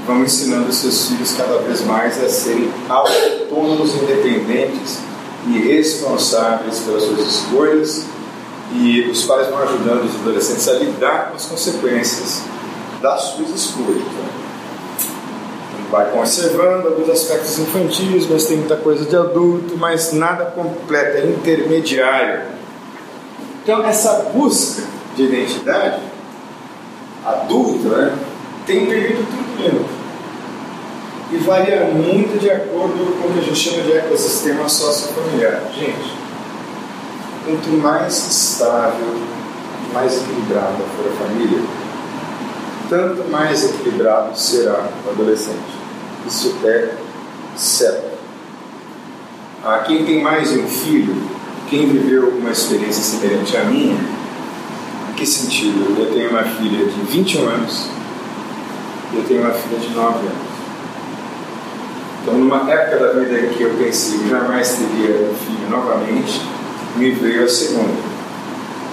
vão 0.05 0.21
ensinando 0.21 0.71
seus 0.71 1.07
filhos 1.07 1.33
cada 1.33 1.57
vez 1.63 1.83
mais 1.83 2.23
a 2.23 2.29
serem 2.29 2.71
autônomos, 2.87 3.95
independentes 3.95 4.99
e 5.47 5.57
responsáveis 5.57 6.77
pelas 6.81 7.05
suas 7.05 7.21
escolhas 7.21 8.05
e 8.73 9.01
os 9.09 9.23
pais 9.25 9.47
vão 9.47 9.61
ajudando 9.63 10.05
os 10.05 10.15
adolescentes 10.21 10.67
a 10.67 10.73
lidar 10.73 11.29
com 11.29 11.35
as 11.35 11.45
consequências 11.45 12.43
das 13.01 13.21
suas 13.21 13.49
escolhas. 13.49 14.03
Vai 15.89 16.09
conservando 16.11 16.87
alguns 16.87 17.09
aspectos 17.09 17.59
infantis, 17.59 18.25
mas 18.29 18.45
tem 18.45 18.57
muita 18.57 18.77
coisa 18.77 19.03
de 19.05 19.15
adulto, 19.15 19.75
mas 19.77 20.13
nada 20.13 20.45
completo, 20.45 21.17
é 21.17 21.25
intermediário. 21.25 22.43
Então, 23.61 23.83
essa 23.83 24.29
busca 24.33 24.83
de 25.15 25.23
identidade 25.23 26.01
adulta 27.25 27.89
né, 27.89 28.17
tem 28.65 28.83
um 28.83 28.85
período 28.87 29.27
turbulento 29.29 30.01
e 31.31 31.37
varia 31.37 31.85
muito 31.85 32.39
de 32.39 32.49
acordo 32.49 33.17
com 33.21 33.27
o 33.27 33.33
que 33.33 33.39
a 33.39 33.41
gente 33.43 33.55
chama 33.55 33.83
de 33.83 33.93
ecossistema 33.93 34.67
sociofamiliar. 34.67 35.61
Gente, 35.77 36.20
quanto 37.45 37.69
mais 37.81 38.13
estável, 38.27 39.15
mais 39.93 40.15
equilibrada 40.17 40.83
for 40.95 41.07
a 41.07 41.27
família, 41.27 41.61
tanto 42.89 43.29
mais 43.29 43.63
equilibrado 43.63 44.37
será 44.37 44.89
o 45.05 45.09
adolescente. 45.09 45.81
Isso 46.27 46.55
é 46.63 46.93
certo. 47.55 48.11
Ah, 49.63 49.83
quem 49.85 50.05
tem 50.05 50.21
mais 50.21 50.49
de 50.49 50.59
um 50.59 50.67
filho, 50.67 51.15
quem 51.69 51.87
viveu 51.87 52.29
uma 52.29 52.51
experiência 52.51 53.01
semelhante 53.01 53.55
à 53.57 53.63
minha, 53.63 53.97
em 55.09 55.13
que 55.15 55.25
sentido? 55.25 55.99
Eu 55.99 56.11
tenho 56.13 56.29
uma 56.29 56.43
filha 56.43 56.85
de 56.85 57.01
21 57.01 57.47
anos 57.47 57.89
e 59.13 59.17
eu 59.17 59.23
tenho 59.23 59.41
uma 59.41 59.51
filha 59.51 59.79
de 59.79 59.89
9 59.89 60.19
anos. 60.19 60.51
Então, 62.21 62.35
numa 62.35 62.71
época 62.71 62.97
da 62.97 63.13
vida 63.13 63.39
em 63.39 63.49
que 63.49 63.63
eu 63.63 63.71
pensei 63.77 64.19
que 64.19 64.29
jamais 64.29 64.77
teria 64.77 65.27
um 65.27 65.33
filho 65.33 65.69
novamente, 65.69 66.41
me 66.95 67.11
veio 67.11 67.45
a 67.45 67.49
segunda. 67.49 68.01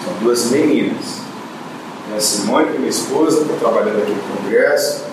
São 0.04 0.14
duas 0.22 0.50
meninas. 0.50 1.18
A 2.16 2.20
Simone, 2.20 2.66
que 2.66 2.76
é 2.76 2.78
minha 2.78 2.90
esposa, 2.90 3.42
está 3.42 3.54
trabalhando 3.54 4.02
aqui 4.02 4.12
no 4.12 4.36
Congresso. 4.36 5.04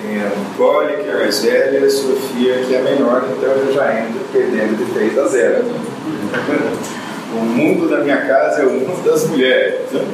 Tem 0.00 0.20
a 0.20 0.28
Nicole, 0.28 1.02
que 1.02 1.08
é 1.08 1.14
mais 1.14 1.42
velha, 1.42 1.78
e 1.78 1.84
a 1.84 1.90
Sofia, 1.90 2.64
que 2.66 2.74
é 2.74 2.82
menor, 2.82 3.24
então 3.36 3.50
eu 3.50 3.72
já 3.72 4.00
entro 4.00 4.20
perdendo 4.32 4.76
de 4.76 4.92
3 4.92 5.18
a 5.18 5.28
0. 5.28 5.64
o 7.34 7.40
mundo 7.40 7.88
da 7.88 7.98
minha 7.98 8.18
casa 8.18 8.62
é 8.62 8.66
o 8.66 8.72
mundo 8.72 9.04
das 9.04 9.26
mulheres. 9.28 9.90
Né? 9.92 10.04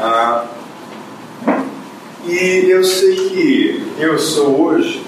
Ah, 0.00 0.44
e 2.26 2.66
eu 2.68 2.82
sei 2.82 3.14
que 3.14 3.92
eu 3.98 4.18
sou 4.18 4.60
hoje 4.60 5.04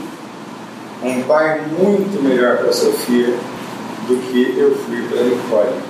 um 1.02 1.22
pai 1.22 1.62
muito 1.78 2.22
melhor 2.22 2.58
para 2.58 2.68
a 2.68 2.72
Sofia 2.72 3.34
do 4.06 4.16
que 4.16 4.58
eu 4.58 4.74
fui 4.76 5.02
para 5.08 5.20
a 5.20 5.24
Nicole. 5.24 5.80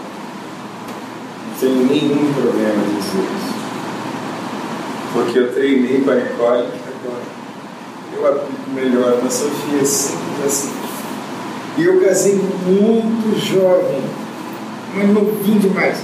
Tenho 1.61 1.87
nenhum 1.87 2.33
problema 2.33 2.83
em 2.85 2.97
dizer 2.97 3.25
isso. 3.37 3.55
Porque 5.13 5.39
eu 5.39 5.53
treinei 5.53 6.01
com 6.01 6.11
a 6.11 6.15
Nicole 6.15 6.67
agora. 6.67 7.37
Eu 8.15 8.27
aplico 8.27 8.71
melhor 8.75 9.23
na 9.23 9.31
Sofia, 9.31 9.85
simples 9.85 10.45
assim. 10.45 10.71
E 11.79 11.85
eu 11.85 12.01
casei 12.01 12.35
muito 12.35 13.39
jovem, 13.39 14.03
mas 14.95 15.11
novinho 15.11 15.61
demais. 15.61 15.99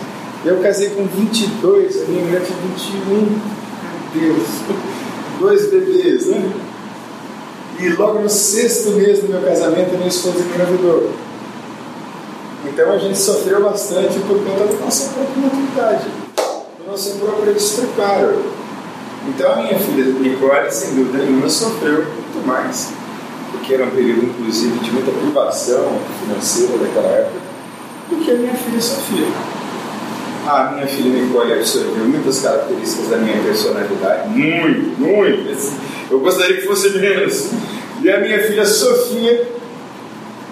Eu 0.44 0.58
casei 0.58 0.90
com 0.90 1.06
22, 1.06 2.02
a 2.02 2.04
minha 2.06 2.24
mulher 2.24 2.42
tinha 2.42 2.58
21. 2.58 3.14
Meu 3.14 4.34
Deus, 4.34 4.48
dois 5.40 5.70
bebês, 5.70 6.26
né? 6.26 6.52
E 7.78 7.88
logo 7.90 8.20
no 8.20 8.28
sexto 8.28 8.90
mês 8.92 9.20
do 9.20 9.28
meu 9.28 9.40
casamento, 9.40 9.96
minha 9.96 10.08
esposa 10.08 10.40
engravidou. 10.40 11.10
Então 12.64 12.92
a 12.92 12.98
gente 12.98 13.18
sofreu 13.18 13.62
bastante 13.62 14.18
por 14.20 14.38
conta 14.44 14.72
da 14.72 14.84
nossa 14.84 15.12
própria 15.12 15.42
maturidade, 15.42 16.04
do 16.78 16.90
nosso 16.90 17.18
próprio 17.18 17.52
despreparo. 17.52 18.44
Então 19.28 19.52
a 19.52 19.56
minha 19.56 19.78
filha 19.78 20.04
Nicole, 20.04 20.70
sem 20.70 20.94
dúvida 20.94 21.24
nenhuma, 21.24 21.48
sofreu 21.48 22.04
muito 22.04 22.46
mais, 22.46 22.92
porque 23.50 23.74
era 23.74 23.84
um 23.84 23.90
período, 23.90 24.26
inclusive, 24.26 24.78
de 24.78 24.90
muita 24.92 25.10
privação 25.10 25.98
financeira 26.20 26.78
daquela 26.78 27.08
época, 27.08 27.40
do 28.10 28.16
que 28.16 28.30
a 28.30 28.34
minha 28.34 28.54
filha 28.54 28.80
Sofia. 28.80 29.26
A 30.46 30.72
minha 30.72 30.86
filha 30.86 31.20
Nicole 31.20 31.52
absorveu 31.52 32.04
muitas 32.04 32.40
características 32.40 33.08
da 33.08 33.16
minha 33.16 33.40
personalidade, 33.42 34.28
muito, 34.28 35.00
muito. 35.00 35.72
Eu 36.10 36.20
gostaria 36.20 36.56
que 36.56 36.66
fosse 36.66 36.90
menos. 36.98 37.50
E 38.02 38.10
a 38.10 38.20
minha 38.20 38.40
filha 38.40 38.66
Sofia 38.66 39.61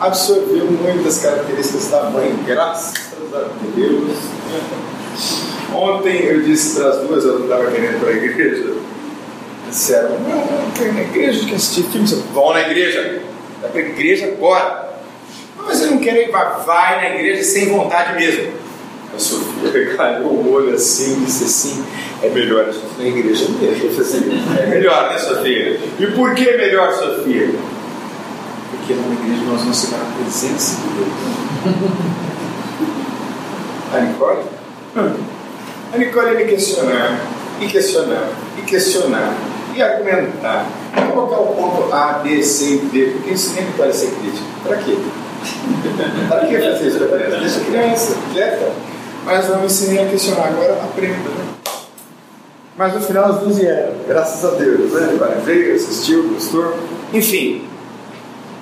absorveu 0.01 0.65
muitas 0.67 1.19
características 1.19 1.89
da 1.89 2.05
mãe, 2.05 2.35
graças 2.47 3.13
a 3.35 3.49
Deus. 3.77 4.17
Ontem 5.75 6.25
eu 6.25 6.43
disse 6.43 6.77
para 6.77 6.89
as 6.89 7.07
duas, 7.07 7.25
eu 7.25 7.39
não 7.39 7.45
estava 7.45 7.71
querendo 7.71 7.97
ir 7.97 8.01
para 8.01 8.09
a 8.09 8.13
igreja. 8.13 8.75
Disseram, 9.69 10.19
não, 10.21 10.37
não 10.37 10.71
quero 10.75 10.89
ir 10.89 10.95
na 10.95 11.03
igreja, 11.03 11.47
que 11.47 11.55
assistir 11.55 11.85
filme. 11.85 12.07
Vão 12.33 12.53
na 12.55 12.63
igreja, 12.63 13.23
vai 13.61 13.71
para 13.71 13.81
a 13.81 13.85
igreja 13.85 14.27
agora. 14.27 14.91
Mas 15.59 15.83
eu 15.83 15.91
não 15.93 15.99
quero 15.99 16.19
ir, 16.19 16.31
vai, 16.31 16.97
na 16.97 17.17
igreja 17.17 17.45
sem 17.45 17.69
vontade 17.69 18.15
mesmo. 18.17 18.53
A 19.15 19.19
Sofia 19.19 19.71
regalhou 19.73 20.33
o 20.33 20.53
olho 20.53 20.75
assim, 20.75 21.23
disse 21.25 21.45
assim: 21.45 21.85
é 22.23 22.31
melhor 22.31 22.69
a 22.69 22.73
gente 22.73 22.85
ir 22.99 23.03
na 23.03 23.09
igreja 23.09 23.47
mesmo. 23.61 23.91
Eu 23.91 24.01
assim, 24.01 24.43
é 24.59 24.67
melhor, 24.67 25.11
né, 25.11 25.19
Sofia? 25.19 25.81
E 25.99 26.07
por 26.07 26.35
que 26.35 26.57
melhor, 26.57 26.93
Sofia? 26.93 27.51
Porque 28.71 28.95
na 28.95 29.13
igreja 29.13 29.43
nós 29.45 29.61
vamos 29.61 29.81
chegar 29.81 29.99
na 29.99 30.15
presença 30.17 30.77
de 30.77 30.89
Deus. 30.95 31.09
A 33.93 34.01
Nicole? 34.01 34.45
Hum. 34.97 35.15
A 35.93 35.99
Nicole 35.99 36.37
me 36.37 36.45
questionar, 36.45 37.21
e 37.61 37.67
questionar, 37.67 38.29
e 38.57 38.63
questionar, 38.63 39.35
e 39.75 39.83
argumentar, 39.83 40.67
e 40.97 41.13
colocar 41.13 41.41
o 41.41 41.55
ponto 41.55 41.93
A, 41.93 42.21
B, 42.23 42.43
C 42.43 42.75
e 42.75 42.79
D, 42.79 43.07
porque 43.13 43.31
isso 43.31 43.55
nem 43.55 43.67
pode 43.73 43.97
ser 43.97 44.13
crítico. 44.13 44.47
Para 44.63 44.77
quê? 44.77 44.97
Para 46.29 46.47
que 46.47 46.59
fazer 46.59 46.89
isso 46.89 46.99
para 46.99 47.19
criança? 47.19 47.41
Deixa 47.41 47.61
a 47.61 47.65
criança, 47.65 48.17
quieta. 48.33 48.73
Mas 49.25 49.49
não 49.49 49.59
me 49.61 49.67
ensinei 49.67 50.05
a 50.05 50.09
questionar, 50.09 50.49
agora 50.49 50.75
aprenda. 50.75 51.29
Né? 51.29 51.45
Mas 52.77 52.95
no 52.95 53.01
final 53.01 53.25
as 53.25 53.39
duas 53.41 53.59
vieram, 53.59 53.93
graças 54.07 54.45
a 54.45 54.55
Deus. 54.57 54.93
Né? 54.93 55.19
Veio, 55.45 55.75
assistiu, 55.75 56.29
gostou. 56.29 56.75
Enfim, 57.13 57.63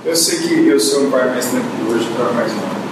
eu 0.04 0.16
sei 0.16 0.38
que 0.38 0.68
eu 0.68 0.78
sou 0.78 1.04
um 1.04 1.10
pai 1.10 1.28
mais 1.28 1.46
tranquilo 1.46 1.94
hoje 1.94 2.08
para 2.16 2.32
mais 2.32 2.52
novo. 2.52 2.88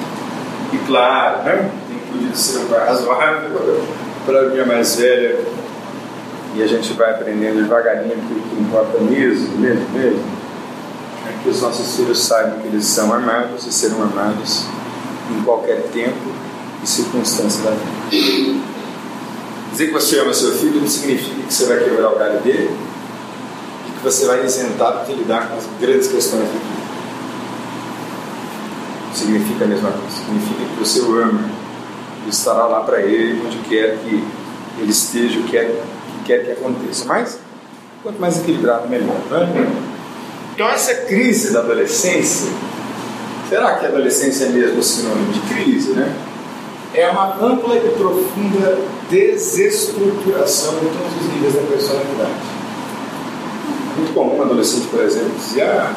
E 0.73 0.79
claro, 0.79 1.45
né? 1.45 1.71
tem 1.89 1.99
podido 2.13 2.37
ser 2.37 2.59
um 2.59 2.67
pai 2.67 2.87
razoável 2.87 3.81
para 4.25 4.41
a 4.41 4.49
minha 4.51 4.67
mais 4.67 4.97
velha. 4.97 5.39
E 6.55 6.63
a 6.63 6.67
gente 6.67 6.93
vai 6.95 7.11
aprendendo 7.11 7.63
devagarinho 7.63 8.17
que 8.17 8.33
o 8.33 8.43
que 8.43 8.61
importa 8.61 8.99
mesmo, 8.99 9.59
mesmo, 9.59 9.89
mesmo, 9.91 10.25
é 11.29 11.43
que 11.43 11.49
os 11.51 11.61
nossos 11.61 11.97
filhos 11.97 12.19
saibam 12.19 12.61
que 12.61 12.69
eles 12.69 12.85
são 12.85 13.13
amados 13.13 13.67
e 13.67 13.73
serão 13.73 14.03
amados 14.03 14.65
em 15.31 15.43
qualquer 15.43 15.83
tempo 15.93 16.33
e 16.83 16.87
circunstância 16.89 17.63
da 17.63 17.71
vida. 17.71 18.61
Dizer 19.71 19.89
que 19.89 19.93
você 19.93 20.19
ama 20.19 20.33
seu 20.33 20.53
filho 20.53 20.81
não 20.81 20.89
significa 20.89 21.43
que 21.47 21.53
você 21.53 21.67
vai 21.67 21.79
quebrar 21.79 22.11
o 22.11 22.19
galho 22.19 22.41
dele 22.41 22.75
e 23.87 23.91
que 23.93 24.03
você 24.03 24.25
vai 24.27 24.45
isentar 24.45 25.05
de 25.05 25.13
lidar 25.13 25.51
com 25.51 25.59
as 25.59 25.65
grandes 25.79 26.09
questões 26.09 26.43
da 26.43 26.49
vida. 26.49 26.86
Significa 29.17 29.65
a 29.65 29.69
mesma 29.69 29.91
coisa. 29.91 30.11
Significa 30.11 30.61
que 30.61 30.79
você 30.79 31.01
o 31.01 31.23
ama 31.23 31.41
e 32.27 32.29
estará 32.29 32.67
lá 32.67 32.81
para 32.81 33.01
ele 33.01 33.43
onde 33.47 33.57
quer 33.69 33.97
que 33.99 34.23
ele 34.79 34.91
esteja, 34.91 35.39
o 35.41 35.45
que 35.45 35.53
quer, 35.53 35.71
que 35.71 36.25
quer 36.27 36.45
que 36.45 36.53
aconteça. 36.53 37.07
Mas, 37.07 37.39
quanto 38.03 38.21
mais 38.21 38.39
equilibrado, 38.39 38.87
melhor. 38.89 39.17
Né? 39.31 39.75
Então, 40.55 40.69
essa 40.69 40.95
crise 41.07 41.51
da 41.51 41.61
adolescência, 41.61 42.51
será 43.49 43.77
que 43.77 43.87
a 43.87 43.89
adolescência 43.89 44.45
é 44.45 44.49
mesmo 44.51 44.83
sinônimo 44.83 45.33
de 45.33 45.41
crise, 45.55 45.93
né? 45.93 46.15
É 46.93 47.09
uma 47.09 47.37
ampla 47.43 47.75
e 47.75 47.81
profunda 47.91 48.79
desestruturação 49.09 50.75
de 50.75 50.87
todos 50.87 51.21
os 51.21 51.33
níveis 51.33 51.55
da 51.55 51.63
personalidade. 51.63 52.57
Muito 53.97 54.15
comum 54.15 54.39
um 54.39 54.43
adolescente, 54.43 54.89
por 54.89 55.01
exemplo, 55.01 55.33
dizer: 55.37 55.63
ah, 55.63 55.95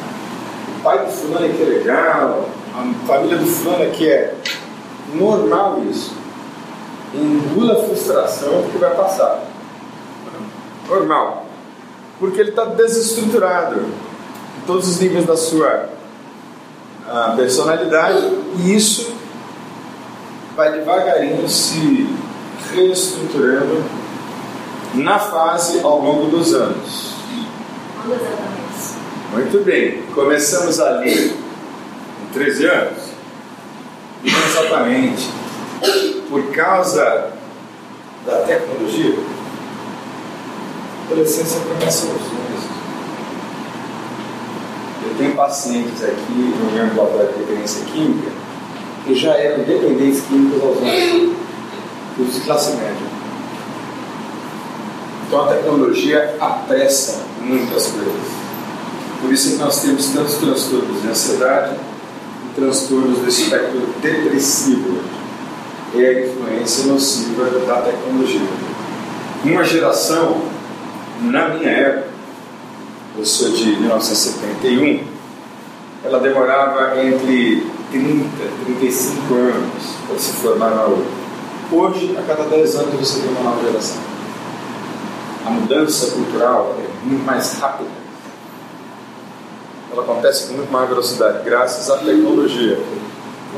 o 0.77 0.81
pai 0.81 1.05
do 1.05 1.11
fulano 1.11 1.45
é 1.45 1.49
que 1.49 1.61
é 1.61 1.65
legal, 1.65 2.49
a 2.79 3.07
família 3.07 3.37
do 3.37 3.45
fulano 3.45 3.91
que 3.91 4.07
é 4.07 4.33
normal 5.13 5.81
isso. 5.89 6.13
Engula 7.13 7.73
a 7.73 7.83
frustração 7.83 8.63
porque 8.63 8.77
vai 8.77 8.95
passar. 8.95 9.43
Normal. 10.87 11.45
Porque 12.19 12.39
ele 12.39 12.49
está 12.49 12.65
desestruturado 12.65 13.81
em 13.81 14.65
todos 14.65 14.87
os 14.87 14.99
níveis 14.99 15.25
da 15.25 15.35
sua 15.35 15.89
uh, 17.07 17.35
personalidade 17.35 18.27
e 18.57 18.75
isso 18.75 19.13
vai 20.55 20.71
devagarinho 20.71 21.47
se 21.47 22.07
reestruturando 22.73 23.83
na 24.93 25.19
fase 25.19 25.79
ao 25.81 26.01
longo 26.01 26.29
dos 26.29 26.53
anos. 26.53 27.13
Muito 29.31 29.63
bem, 29.63 30.03
começamos 30.13 30.79
ali 30.79 31.48
13 32.33 32.65
anos. 32.65 33.03
Não 34.23 34.45
exatamente. 34.45 35.29
Por 36.29 36.51
causa 36.51 37.31
da 38.25 38.41
tecnologia, 38.41 39.15
a 41.07 41.11
adolescência 41.11 41.61
começa 41.61 42.07
aos 42.07 42.21
dois. 42.21 42.69
Eu 45.05 45.17
tenho 45.17 45.35
pacientes 45.35 46.03
aqui 46.03 46.33
no 46.33 46.71
meu 46.71 46.85
laboratório 46.87 47.33
de 47.33 47.39
referência 47.39 47.85
química 47.85 48.31
que 49.05 49.15
já 49.15 49.31
eram 49.31 49.63
dependentes 49.63 50.21
químicos 50.21 50.61
aos 50.61 50.77
anos, 50.77 51.35
os 52.19 52.33
de 52.35 52.41
classe 52.41 52.75
média. 52.75 53.09
Então 55.25 55.45
a 55.45 55.47
tecnologia 55.47 56.35
apressa 56.39 57.21
muitas 57.41 57.87
coisas. 57.87 58.39
Por 59.21 59.33
isso 59.33 59.51
que 59.51 59.55
nós 59.57 59.81
temos 59.81 60.05
tantos 60.07 60.35
transtornos 60.35 61.01
de 61.01 61.07
ansiedade 61.07 61.75
transtornos 62.59 63.19
do 63.19 63.27
espectro 63.27 63.87
depressivo. 64.01 64.99
É 65.95 66.05
a 66.05 66.27
influência 66.27 66.85
nociva 66.85 67.45
da 67.65 67.81
tecnologia. 67.81 68.41
Uma 69.43 69.63
geração, 69.63 70.41
na 71.21 71.49
minha 71.49 71.69
época, 71.69 72.09
eu 73.17 73.25
sou 73.25 73.51
de 73.51 73.75
1971, 73.77 75.03
ela 76.03 76.19
demorava 76.19 77.01
entre 77.01 77.65
30, 77.91 78.29
35 78.65 79.33
anos 79.33 79.83
para 80.07 80.19
se 80.19 80.31
formar 80.33 80.69
na 80.69 80.83
outra. 80.83 81.19
Hoje, 81.71 82.15
a 82.17 82.21
cada 82.21 82.43
10 82.43 82.75
anos 82.75 82.99
você 82.99 83.21
tem 83.21 83.31
uma 83.31 83.49
nova 83.49 83.63
geração. 83.65 83.97
A 85.45 85.49
mudança 85.49 86.11
cultural 86.11 86.75
é 86.79 87.05
muito 87.07 87.25
mais 87.25 87.53
rápida. 87.59 87.89
Ela 89.91 90.03
acontece 90.03 90.47
com 90.47 90.53
muito 90.53 90.71
mais 90.71 90.87
velocidade, 90.87 91.39
graças 91.43 91.89
à 91.89 91.97
tecnologia. 91.97 92.79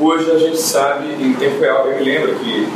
Hoje 0.00 0.30
a 0.30 0.38
gente 0.38 0.58
sabe 0.58 1.12
em 1.22 1.34
tempo 1.34 1.60
real. 1.60 1.86
Eu 1.86 1.98
me 1.98 2.04
lembro 2.04 2.34
que 2.36 2.66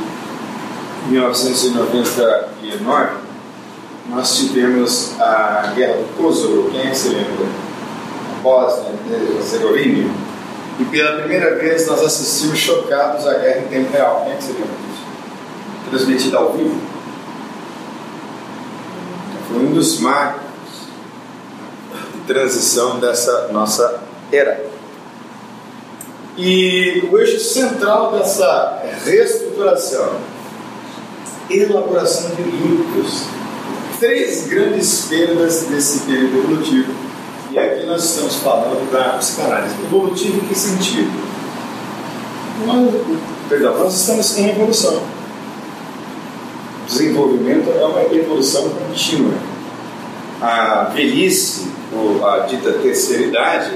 em 1.06 1.10
1999 1.10 3.10
nós 4.10 4.36
tivemos 4.36 5.18
a 5.18 5.72
guerra 5.74 5.94
do 5.94 6.14
Kosovo. 6.16 6.70
Quem 6.70 6.82
é 6.82 6.90
que 6.90 6.96
se 6.96 7.08
lembra? 7.08 7.46
A 8.36 8.40
Bósnia, 8.42 8.92
Herzegovina 9.38 10.10
e 10.78 10.84
pela 10.84 11.20
primeira 11.20 11.56
vez 11.56 11.86
nós 11.86 12.02
assistimos 12.02 12.58
chocados 12.58 13.26
à 13.26 13.38
guerra 13.38 13.60
em 13.60 13.68
tempo 13.68 13.90
real. 13.92 14.24
Quem 14.24 14.34
é 14.34 14.36
que 14.36 14.44
se 14.44 14.52
lembra 14.52 14.66
disso? 14.66 15.06
Transmitida 15.90 16.36
ao 16.36 16.52
vivo. 16.52 16.78
Foi 19.48 19.58
um 19.58 19.72
dos 19.72 20.00
marcos 20.00 20.45
transição 22.26 22.98
dessa 22.98 23.48
nossa 23.48 24.00
era. 24.32 24.64
E 26.36 27.08
o 27.10 27.18
eixo 27.18 27.40
central 27.40 28.12
dessa 28.12 28.82
reestruturação, 29.04 30.16
elaboração 31.48 32.30
de 32.34 32.42
lutos, 32.42 33.22
três 33.98 34.46
grandes 34.46 35.06
perdas 35.08 35.62
desse 35.62 36.00
período 36.00 36.38
evolutivo 36.38 37.06
e 37.56 37.58
aqui 37.58 37.86
nós 37.86 38.04
estamos 38.04 38.36
falando 38.36 38.92
da 38.92 39.16
psicanálise. 39.16 39.74
Evolutivo 39.84 40.44
em 40.44 40.48
que 40.48 40.54
sentido? 40.54 41.10
Nós, 42.66 42.94
perdão, 43.48 43.78
nós 43.78 43.94
estamos 43.94 44.36
em 44.36 44.50
evolução. 44.50 45.00
Desenvolvimento 46.86 47.70
é 47.70 47.84
uma 47.84 48.02
evolução 48.14 48.68
contínua. 48.68 49.32
A 50.42 50.90
velhice, 50.94 51.68
a 52.24 52.38
dita 52.40 52.72
terceira 52.72 53.22
idade, 53.24 53.72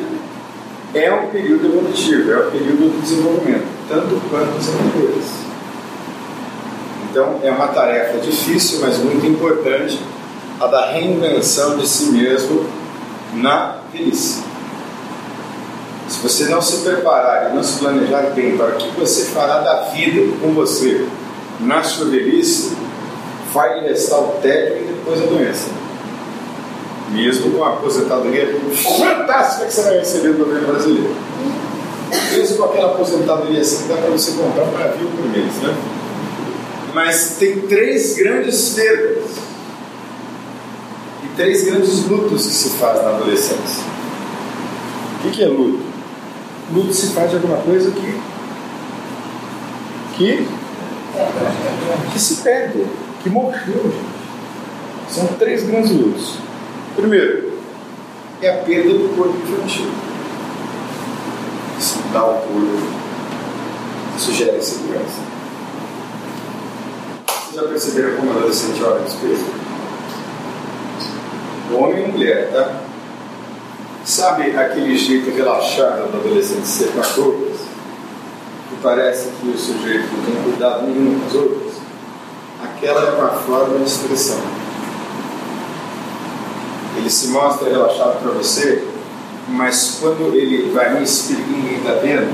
é 0.94 1.12
um 1.12 1.28
período 1.28 1.66
evolutivo, 1.66 2.32
é 2.32 2.46
um 2.46 2.50
período 2.50 2.92
de 2.92 3.00
desenvolvimento, 3.02 3.66
tanto 3.88 4.20
quanto 4.28 4.58
os 4.58 4.68
anteriores. 4.68 5.26
Então, 7.10 7.40
é 7.42 7.50
uma 7.50 7.68
tarefa 7.68 8.18
difícil, 8.18 8.80
mas 8.80 8.98
muito 8.98 9.24
importante, 9.26 10.00
a 10.60 10.66
da 10.66 10.90
reinvenção 10.90 11.76
de 11.76 11.88
si 11.88 12.10
mesmo 12.12 12.66
na 13.34 13.78
velhice. 13.92 14.42
Se 16.08 16.20
você 16.20 16.46
não 16.46 16.60
se 16.60 16.78
preparar 16.78 17.50
e 17.50 17.54
não 17.54 17.62
se 17.62 17.78
planejar 17.78 18.32
bem 18.34 18.56
para 18.56 18.70
o 18.70 18.72
que 18.72 18.88
você 18.98 19.26
fará 19.26 19.60
da 19.60 19.82
vida 19.90 20.36
com 20.40 20.52
você 20.52 21.06
na 21.60 21.82
sua 21.84 22.06
velhice, 22.06 22.76
vai 23.52 23.80
restar 23.80 24.18
o 24.18 24.38
tédio 24.42 24.82
e 24.82 24.84
depois 24.92 25.22
a 25.22 25.26
doença. 25.26 25.68
Mesmo 27.10 27.50
com 27.50 27.64
a 27.64 27.74
aposentadoria 27.74 28.56
fantástica 28.98 29.66
que 29.66 29.72
você 29.72 29.82
vai 29.82 29.98
receber 29.98 30.32
do 30.32 30.44
governo 30.44 30.68
brasileiro. 30.68 31.14
Mesmo 32.32 32.56
com 32.56 32.64
aquela 32.64 32.94
aposentadoria 32.94 33.60
assim 33.60 33.88
dá 33.88 33.96
para 33.96 34.10
você 34.10 34.32
comprar 34.32 34.64
um 34.64 34.72
navio 34.72 35.08
por 35.08 35.28
mês, 35.28 35.54
né? 35.62 35.76
Mas 36.94 37.36
tem 37.38 37.60
três 37.62 38.16
grandes 38.16 38.70
perdas 38.70 39.50
três 41.40 41.64
grandes 41.64 42.04
lutos 42.06 42.44
que 42.44 42.52
se 42.52 42.70
faz 42.70 43.02
na 43.02 43.10
adolescência. 43.10 43.84
O 45.24 45.30
que 45.30 45.42
é 45.42 45.46
luto? 45.46 45.80
Luto 46.70 46.92
se 46.92 47.14
faz 47.14 47.30
de 47.30 47.36
alguma 47.36 47.56
coisa 47.58 47.90
que 47.90 48.20
que 50.16 50.46
que 52.12 52.18
se 52.18 52.36
perde, 52.42 52.84
que 53.22 53.30
morreu. 53.30 53.90
São 55.08 55.26
três 55.38 55.64
grandes 55.64 55.90
lutos. 55.92 56.34
Primeiro, 57.00 57.52
é 58.42 58.50
a 58.50 58.62
perda 58.62 58.90
do 58.90 59.16
corpo 59.16 59.34
infantil. 59.34 59.90
Isso 61.78 61.98
dá 62.12 62.26
o 62.26 62.34
corpo, 62.34 62.78
isso 64.18 64.32
gera 64.34 64.58
insegurança. 64.58 65.22
já 67.54 67.62
perceberam 67.62 68.16
como 68.16 68.32
adolescente 68.32 68.82
olha 68.82 69.00
no 69.00 69.06
espelho? 69.06 69.38
Homem 71.72 72.04
e 72.04 72.12
mulher, 72.12 72.50
tá? 72.52 72.80
Sabe 74.04 74.54
aquele 74.54 74.94
jeito 74.98 75.34
relaxado 75.34 76.12
do 76.12 76.18
adolescente 76.18 76.66
ser 76.66 76.92
com 76.92 77.00
as 77.00 77.16
outras? 77.16 77.60
Que 78.68 78.76
parece 78.82 79.30
que 79.40 79.48
o 79.48 79.56
sujeito 79.56 80.06
não 80.12 80.24
tem 80.26 80.42
cuidado 80.42 80.82
nenhum 80.82 81.18
com 81.18 81.26
as 81.26 81.34
outras? 81.34 81.72
Aquela 82.62 83.08
é 83.08 83.12
uma 83.12 83.30
forma 83.30 83.78
de 83.78 83.84
expressão. 83.84 84.59
Ele 87.00 87.08
se 87.08 87.28
mostra 87.28 87.70
relaxado 87.70 88.20
para 88.20 88.30
você, 88.32 88.84
mas 89.48 89.96
quando 90.02 90.34
ele 90.36 90.70
vai 90.70 90.92
no 90.92 91.02
espelho 91.02 91.40
e 91.48 91.76
está 91.76 91.94
vendo, 91.94 92.30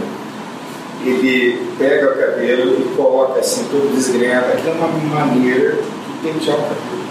ele 1.05 1.73
pega 1.79 2.11
o 2.11 2.19
cabelo 2.19 2.81
e 2.81 2.97
coloca 2.97 3.39
assim, 3.39 3.65
todo 3.71 3.95
desgrenhado. 3.95 4.47
É 4.47 4.71
uma 4.73 4.89
maneira 4.89 5.75
de 5.75 6.19
pentear 6.21 6.57
o 6.57 6.63
cabelo. 6.63 7.07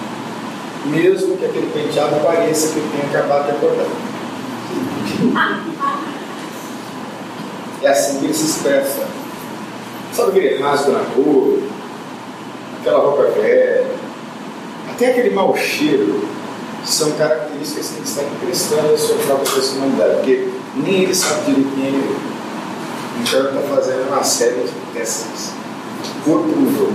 Mesmo 0.87 1.37
que 1.37 1.45
aquele 1.45 1.67
penteado 1.67 2.17
pareça 2.17 2.73
que 2.73 2.81
tenha 2.91 3.05
acabado 3.05 3.45
de 3.45 3.51
acordar. 3.51 3.85
É 7.81 7.87
assim 7.87 8.19
que 8.19 8.25
ele 8.25 8.33
se 8.33 8.45
expressa. 8.47 9.07
Sabe 10.11 10.39
aquele 10.39 10.61
rasgo 10.61 10.91
na 10.91 10.99
rua, 11.15 11.59
aquela 12.81 12.99
roupa 12.99 13.23
velha, 13.31 13.85
até 14.91 15.11
aquele 15.11 15.29
mau 15.33 15.55
cheiro, 15.55 16.34
são 16.85 17.11
características 17.13 17.89
que 17.89 18.03
estão 18.03 18.23
emprestando 18.23 18.93
a 18.93 18.97
sua 18.97 19.15
própria 19.17 19.53
personalidade, 19.53 20.15
porque 20.15 20.49
nem 20.75 21.03
ele 21.03 21.15
sabe 21.15 21.45
direito 21.45 21.75
quem 21.75 21.85
é 21.85 21.87
ele. 21.87 22.17
Então 23.21 23.39
ele 23.39 23.47
está 23.49 23.75
fazendo 23.75 24.07
uma 24.07 24.23
série 24.23 24.63
de 24.63 24.71
testes 24.93 25.51
por 26.23 26.41
jogo. 26.41 26.93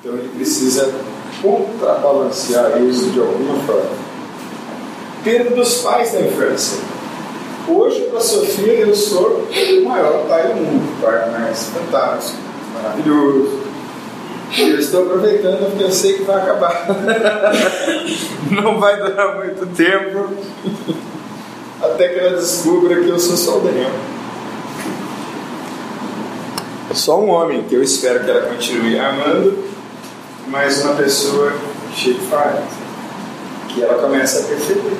Então 0.00 0.14
ele 0.14 0.30
precisa 0.36 0.92
contrabalancear 1.40 2.80
isso 2.82 3.10
de 3.10 3.20
alguma 3.20 3.56
forma. 3.64 3.90
Perda 5.24 5.50
dos 5.50 5.74
pais 5.78 6.12
da 6.12 6.20
infância. 6.20 6.78
Hoje, 7.68 8.02
para 8.10 8.20
Sofia, 8.20 8.72
eu 8.72 8.94
sou 8.94 9.46
o 9.48 9.84
maior 9.84 10.26
pai 10.26 10.48
do 10.48 10.54
mundo, 10.54 10.98
o 10.98 11.02
pai 11.02 11.30
mais 11.30 11.66
fantástico, 11.66 12.38
maravilhoso. 12.74 13.61
Eu 14.58 14.78
estou 14.78 15.04
aproveitando 15.04 15.70
porque 15.70 15.84
eu 15.84 15.92
sei 15.92 16.14
que 16.14 16.24
vai 16.24 16.36
acabar. 16.36 16.86
Não 18.50 18.78
vai 18.78 18.96
durar 18.96 19.36
muito 19.36 19.66
tempo 19.74 20.28
até 21.82 22.08
que 22.08 22.18
ela 22.18 22.36
descubra 22.36 23.00
que 23.00 23.08
eu 23.08 23.18
sou 23.18 23.36
só 23.36 23.58
o 23.58 23.60
Daniel. 23.60 23.90
Só 26.92 27.18
um 27.18 27.30
homem 27.30 27.62
que 27.62 27.74
eu 27.74 27.82
espero 27.82 28.22
que 28.24 28.30
ela 28.30 28.42
continue 28.42 28.98
amando, 28.98 29.58
mas 30.48 30.84
uma 30.84 30.94
pessoa 30.94 31.52
cheia 31.96 32.14
de 32.14 32.20
falhas, 32.26 32.64
que 33.68 33.82
ela 33.82 33.94
começa 33.94 34.40
a 34.40 34.42
perceber. 34.42 34.98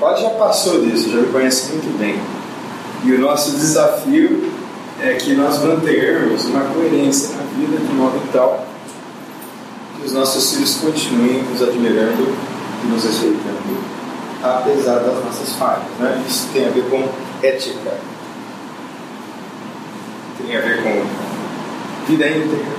Ela 0.00 0.16
já 0.16 0.30
passou 0.30 0.82
disso, 0.82 1.10
já 1.10 1.16
me 1.16 1.32
conhece 1.32 1.72
muito 1.72 1.98
bem. 1.98 2.20
E 3.04 3.12
o 3.12 3.18
nosso 3.18 3.52
desafio 3.52 4.52
é 5.00 5.14
que 5.14 5.34
nós 5.34 5.62
mantenhamos 5.62 6.44
uma 6.44 6.64
coerência 6.66 7.35
vida 7.56 7.78
de 7.78 7.94
modo 7.94 8.20
tal 8.32 8.66
que 9.96 10.06
os 10.06 10.12
nossos 10.12 10.52
filhos 10.52 10.74
continuem 10.76 11.42
nos 11.44 11.62
admirando 11.62 12.36
e 12.84 12.86
nos 12.86 13.02
respeitando, 13.02 13.78
apesar 14.42 14.98
das 14.98 15.24
nossas 15.24 15.52
falhas. 15.58 15.88
Né? 15.98 16.22
Isso 16.28 16.48
tem 16.52 16.66
a 16.66 16.70
ver 16.70 16.84
com 16.90 17.08
ética, 17.42 17.98
tem 20.38 20.56
a 20.56 20.60
ver 20.60 20.82
com 20.82 21.06
vida 22.06 22.28
íntegra, 22.28 22.72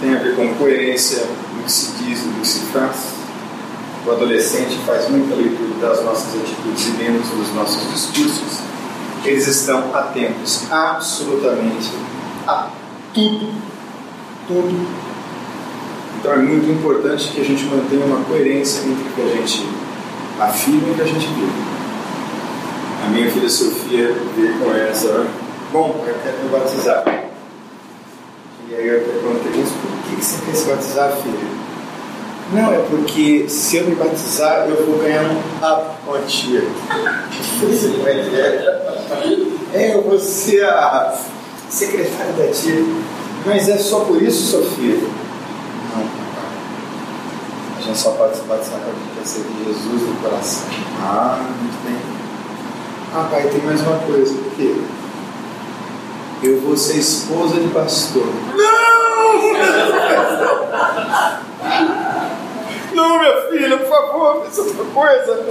tem 0.00 0.14
a 0.14 0.18
ver 0.18 0.34
com 0.34 0.54
coerência 0.54 1.18
do 1.18 1.64
que 1.64 1.70
se 1.70 1.92
diz 2.02 2.20
e 2.20 2.28
do 2.28 2.40
que 2.40 2.46
se 2.46 2.60
faz. 2.72 3.18
O 4.06 4.10
adolescente 4.10 4.78
faz 4.86 5.08
muita 5.10 5.34
leitura 5.34 5.86
das 5.86 6.02
nossas 6.02 6.34
atitudes 6.40 6.86
e 6.86 6.90
menos 6.92 7.28
dos 7.28 7.54
nossos 7.54 7.92
discursos. 7.92 8.60
Eles 9.24 9.46
estão 9.46 9.94
atentos 9.94 10.62
absolutamente 10.70 11.90
a 12.46 12.68
tudo. 13.14 13.52
Tudo. 14.46 15.08
Então 16.18 16.32
é 16.32 16.38
muito 16.38 16.70
importante 16.70 17.28
que 17.28 17.40
a 17.40 17.44
gente 17.44 17.64
mantenha 17.64 18.04
uma 18.04 18.24
coerência 18.24 18.80
entre 18.80 19.08
o 19.08 19.12
que 19.12 19.22
a 19.22 19.36
gente 19.36 19.66
afirma 20.40 20.88
e 20.88 20.90
o 20.90 20.94
que 20.94 21.02
a 21.02 21.06
gente 21.06 21.26
vive. 21.26 21.52
A 23.04 23.08
minha 23.10 23.30
filha 23.30 23.48
Sofia 23.48 24.14
veio 24.36 24.58
com 24.58 24.74
essa, 24.74 25.26
bom, 25.72 26.04
eu 26.06 26.14
quero 26.22 26.38
me 26.42 26.48
batizar. 26.48 27.04
E 28.68 28.74
aí 28.74 28.86
eu 28.86 29.00
perguntei, 29.00 29.52
mas 29.56 29.70
por 29.70 29.90
que 30.10 30.24
você 30.24 30.44
quer 30.44 30.54
se 30.56 30.68
batizar, 30.68 31.12
filha? 31.12 31.58
Não, 32.52 32.72
é 32.72 32.78
porque 32.90 33.48
se 33.48 33.76
eu 33.76 33.84
me 33.84 33.94
batizar, 33.94 34.66
eu 34.68 34.86
vou 34.86 34.98
ganhar 34.98 35.22
um 35.22 36.26
tia. 36.26 36.62
É, 39.74 39.94
eu 39.94 40.02
vou 40.02 40.18
ser 40.18 40.64
a 40.64 41.14
secretária 41.68 42.32
da 42.32 42.48
tia. 42.52 42.84
Mas 43.46 43.68
é 43.68 43.78
só 43.78 44.00
por 44.00 44.20
isso, 44.22 44.50
Sofia? 44.50 44.96
Não, 45.94 46.04
A 47.78 47.80
gente 47.80 47.98
só 47.98 48.10
pode 48.12 48.36
se 48.36 48.42
batizar 48.42 48.80
quando 48.80 48.96
a 48.96 49.00
gente 49.00 49.20
receber 49.20 49.64
Jesus 49.64 50.02
no 50.02 50.16
coração. 50.16 50.64
Ah, 51.00 51.38
muito 51.60 51.84
bem. 51.84 51.98
Ah, 53.14 53.28
pai, 53.30 53.48
tem 53.48 53.62
mais 53.62 53.80
uma 53.80 53.98
coisa. 53.98 54.34
O 54.34 54.50
quê? 54.56 54.76
Eu 56.42 56.60
vou 56.60 56.76
ser 56.76 56.98
esposa 56.98 57.60
de 57.60 57.68
pastor. 57.68 58.26
Não! 58.56 58.78
Não, 62.94 63.18
minha 63.18 63.42
filha, 63.50 63.78
por 63.78 63.88
favor, 63.88 64.42
pensa 64.42 64.62
outra 64.62 64.84
coisa. 64.84 65.46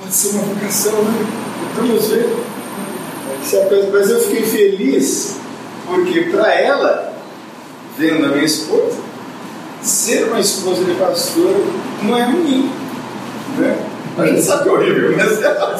Pode 0.00 0.12
ser 0.12 0.28
uma 0.30 0.42
vocação, 0.42 1.02
né? 1.02 1.26
Vamos 1.74 2.06
ver. 2.08 2.36
É 3.52 3.90
mas 3.92 4.10
eu 4.10 4.20
fiquei 4.20 4.42
feliz 4.42 5.36
porque 5.86 6.22
para 6.22 6.52
ela, 6.52 7.12
vendo 7.96 8.26
a 8.26 8.28
minha 8.28 8.44
esposa, 8.44 8.98
ser 9.82 10.24
uma 10.24 10.40
esposa 10.40 10.84
de 10.84 10.94
pastor 10.94 11.54
não 12.02 12.16
é 12.16 12.24
ruim. 12.24 12.70
Né? 13.58 13.78
A 14.18 14.26
gente 14.26 14.42
sabe 14.42 14.64
que 14.64 14.68
é 14.68 14.72
horrível, 14.72 15.16
mas 15.16 15.40
ela, 15.42 15.76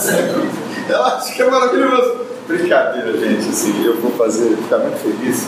ela 0.88 1.16
acha 1.16 1.33
que 1.33 1.42
é 1.42 1.51
maravilhoso. 1.51 2.27
Brincadeira, 2.47 3.19
gente, 3.19 3.49
assim, 3.49 3.85
eu 3.85 4.01
vou 4.01 4.12
fazer, 4.12 4.57
ficar 4.57 4.79
muito 4.79 4.99
feliz 4.99 5.45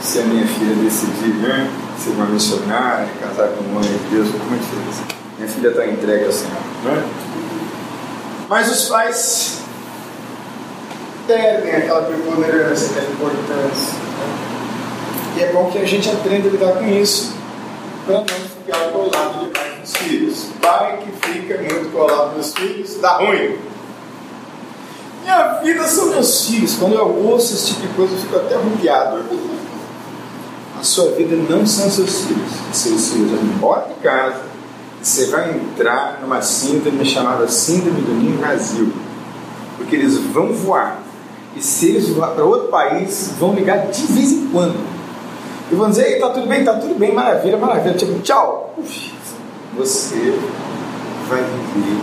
se 0.00 0.18
a 0.18 0.22
minha 0.22 0.46
filha 0.46 0.74
decidir 0.76 1.34
né, 1.36 1.70
ser 1.98 2.10
uma 2.10 2.26
missionária, 2.26 3.08
casar 3.20 3.48
com 3.48 3.64
um 3.64 3.76
homem 3.76 3.90
de 3.90 4.14
Deus, 4.14 4.28
eu 4.28 4.38
muito 4.40 4.64
feliz. 4.64 5.18
Minha 5.38 5.48
filha 5.48 5.68
está 5.68 5.86
entregue 5.86 6.24
ao 6.24 6.32
Senhor. 6.32 6.52
Né? 6.84 7.04
Mas 8.48 8.70
os 8.70 8.88
pais 8.88 9.61
perdem 11.26 11.74
aquela 11.74 12.02
preponderância, 12.02 12.90
aquela 12.90 13.12
importância. 13.12 13.92
Né? 13.94 14.52
E 15.36 15.42
é 15.42 15.52
bom 15.52 15.70
que 15.70 15.78
a 15.78 15.84
gente 15.86 16.10
aprenda 16.10 16.48
a 16.48 16.50
lidar 16.52 16.72
com 16.74 16.88
isso, 16.88 17.32
para 18.06 18.18
não 18.18 18.26
ficar 18.26 18.90
colado 18.92 19.50
demais 19.50 19.80
nos 19.80 19.96
filhos. 19.96 20.46
Pai 20.60 20.98
que 20.98 21.26
fica 21.26 21.58
muito 21.58 21.92
colado 21.92 22.36
nos 22.36 22.52
filhos, 22.54 22.98
dá 23.00 23.18
ruim. 23.18 23.56
Minha 25.22 25.60
vida 25.60 25.84
são 25.84 26.10
meus 26.10 26.46
filhos. 26.46 26.74
Quando 26.74 26.94
eu 26.94 27.06
ouço 27.06 27.54
esse 27.54 27.68
tipo 27.68 27.82
de 27.82 27.88
coisa, 27.94 28.14
eu 28.14 28.18
fico 28.18 28.36
até 28.36 28.54
arrupiado. 28.56 29.22
A 30.78 30.82
sua 30.82 31.12
vida 31.12 31.36
não 31.48 31.64
são 31.64 31.88
seus 31.88 32.24
filhos. 32.24 32.50
Seus 32.72 33.10
filhos 33.10 33.30
vão 33.30 33.40
embora 33.40 33.86
de 33.88 33.94
casa. 34.00 34.42
Você 35.00 35.26
vai 35.26 35.50
entrar 35.50 36.18
numa 36.20 36.42
síndrome 36.42 37.04
chamada 37.04 37.48
Síndrome 37.48 38.02
do 38.02 38.12
Ninho 38.12 38.38
Vazio. 38.38 38.92
Porque 39.76 39.96
eles 39.96 40.18
vão 40.18 40.52
voar. 40.52 41.01
E 41.56 41.62
se 41.62 41.88
eles 41.88 42.16
para 42.16 42.44
outro 42.44 42.68
país, 42.68 43.34
vão 43.38 43.54
ligar 43.54 43.86
de 43.86 44.02
vez 44.06 44.32
em 44.32 44.48
quando. 44.48 44.76
E 45.70 45.74
vão 45.74 45.90
dizer: 45.90 46.18
tá 46.18 46.30
tudo 46.30 46.46
bem, 46.46 46.64
tá 46.64 46.74
tudo 46.74 46.94
bem, 46.98 47.12
maravilha, 47.14 47.56
maravilha. 47.56 47.94
Tipo, 47.94 48.20
tchau. 48.20 48.74
Você 49.76 50.38
vai 51.28 51.42
viver 51.42 52.00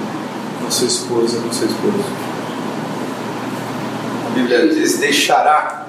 com 0.64 0.72
sua 0.72 0.88
esposa, 0.88 1.40
com 1.40 1.52
seu 1.52 1.68
esposo. 1.68 2.04
A 4.28 4.30
Bíblia 4.36 4.68
diz: 4.70 4.98
deixará 5.00 5.88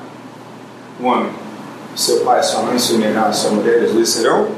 o 1.01 1.07
homem 1.07 1.41
seu 1.97 2.21
pai, 2.21 2.43
sua 2.43 2.63
mãe 2.63 2.79
se 2.79 2.95
unirão 2.95 3.27
a 3.27 3.33
sua 3.33 3.51
mulher, 3.51 3.83
os 3.83 3.93
dois 3.93 4.09
serão. 4.09 4.49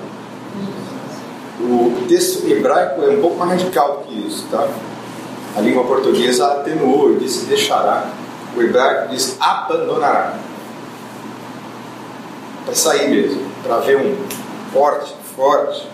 O 1.60 2.04
texto 2.08 2.46
hebraico 2.46 3.02
é 3.02 3.10
um 3.10 3.20
pouco 3.20 3.36
mais 3.36 3.50
radical 3.50 3.98
do 3.98 4.04
que 4.04 4.26
isso, 4.26 4.46
tá? 4.50 4.68
A 5.56 5.60
língua 5.60 5.84
portuguesa 5.84 6.46
atenuou 6.46 7.12
e 7.12 7.16
disse 7.16 7.46
deixará. 7.46 8.06
O 8.56 8.62
hebraico 8.62 9.08
diz 9.08 9.36
abandonará. 9.40 10.38
Para 12.64 12.74
sair 12.74 13.08
mesmo, 13.08 13.50
para 13.62 13.78
ver 13.78 13.96
um 13.96 14.16
forte, 14.72 15.14
forte, 15.34 15.88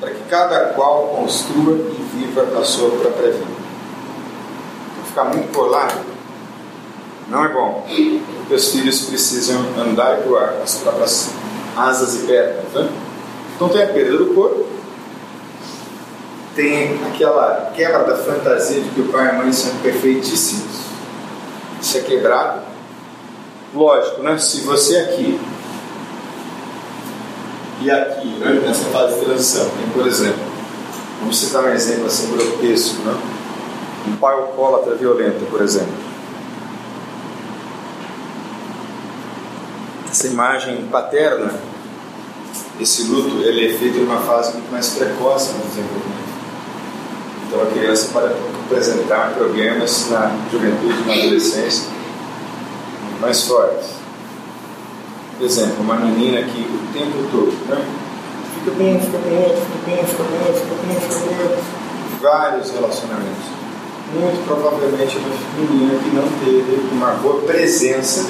para 0.00 0.10
que 0.10 0.22
cada 0.28 0.66
qual 0.74 1.08
construa 1.08 1.74
e 1.74 2.08
viva 2.14 2.58
a 2.58 2.64
sua 2.64 2.90
própria 2.90 3.32
vida. 3.32 3.46
Para 4.94 5.04
ficar 5.04 5.24
muito 5.24 5.52
colado, 5.52 6.16
Não 7.28 7.44
é 7.44 7.48
bom. 7.48 7.84
Porque 7.84 8.54
os 8.54 8.70
filhos 8.70 9.00
precisam 9.06 9.60
andar 9.76 10.20
e 10.20 10.28
voar 10.28 10.52
com 10.52 10.62
as 10.62 10.76
próprias 10.76 11.30
asas 11.76 12.22
e 12.22 12.26
pernas. 12.26 12.72
Né? 12.72 12.88
Então 13.56 13.68
tem 13.68 13.82
a 13.82 13.86
perda 13.88 14.18
do 14.18 14.34
corpo, 14.34 14.64
tem 16.54 17.00
aquela 17.04 17.72
quebra 17.74 18.04
da 18.04 18.16
fantasia 18.16 18.80
de 18.80 18.88
que 18.90 19.00
o 19.00 19.08
pai 19.08 19.26
e 19.26 19.30
a 19.30 19.32
mãe 19.34 19.52
são 19.52 19.74
perfeitíssimos. 19.78 20.85
Isso 21.80 21.98
é 21.98 22.00
quebrado. 22.00 22.62
Lógico, 23.74 24.22
né? 24.22 24.38
Se 24.38 24.62
você 24.62 24.96
aqui 24.98 25.38
e 27.80 27.90
aqui, 27.90 28.28
né? 28.38 28.62
nessa 28.66 28.84
fase 28.86 29.14
de 29.14 29.24
transição, 29.24 29.68
tem, 29.68 29.88
por 29.92 30.06
exemplo, 30.06 30.40
vamos 31.20 31.38
citar 31.38 31.62
um 31.62 31.68
exemplo 31.68 32.06
assim 32.06 32.32
grotesco, 32.32 33.02
né? 33.02 33.14
Um 34.08 34.16
pai 34.16 34.34
alcoólatra 34.34 34.94
violento, 34.94 35.44
por 35.50 35.60
exemplo. 35.60 35.92
Essa 40.10 40.28
imagem 40.28 40.86
paterna, 40.86 41.52
esse 42.80 43.02
luto, 43.02 43.42
ele 43.42 43.66
é 43.66 43.78
feito 43.78 43.98
em 43.98 44.04
uma 44.04 44.20
fase 44.20 44.52
muito 44.52 44.72
mais 44.72 44.88
precoce 44.90 45.52
no 45.52 45.66
desenvolvimento. 45.66 46.15
Então 47.56 47.68
a 47.68 47.70
criança 47.70 48.10
pode 48.12 48.34
apresentar 48.66 49.32
problemas 49.32 50.10
na 50.10 50.30
juventude, 50.52 51.06
na 51.06 51.14
adolescência, 51.14 51.88
mais 53.18 53.44
fortes. 53.44 53.88
Por 55.38 55.46
exemplo, 55.46 55.76
uma 55.80 55.94
menina 55.94 56.42
que 56.42 56.60
o 56.60 56.92
tempo 56.92 57.16
todo 57.32 57.56
né, 57.66 57.82
fica 58.58 58.76
com 58.76 58.84
um, 58.84 59.00
fica 59.00 59.18
com 59.18 59.34
outro, 59.36 59.62
fica 59.62 59.84
com 59.84 59.90
um, 59.90 60.06
fica 60.06 60.24
com 60.24 60.36
outro, 60.44 60.60
fica 60.60 60.74
com 60.74 60.86
um, 60.86 61.00
fica 61.00 61.18
com 61.18 61.42
outro, 61.44 61.64
vários 62.20 62.70
relacionamentos. 62.72 63.46
Muito 64.12 64.46
provavelmente 64.46 65.16
uma 65.16 65.68
menina 65.70 65.98
que 65.98 66.14
não 66.14 66.28
teve 66.44 66.88
uma 66.92 67.12
boa 67.12 67.40
presença 67.40 68.26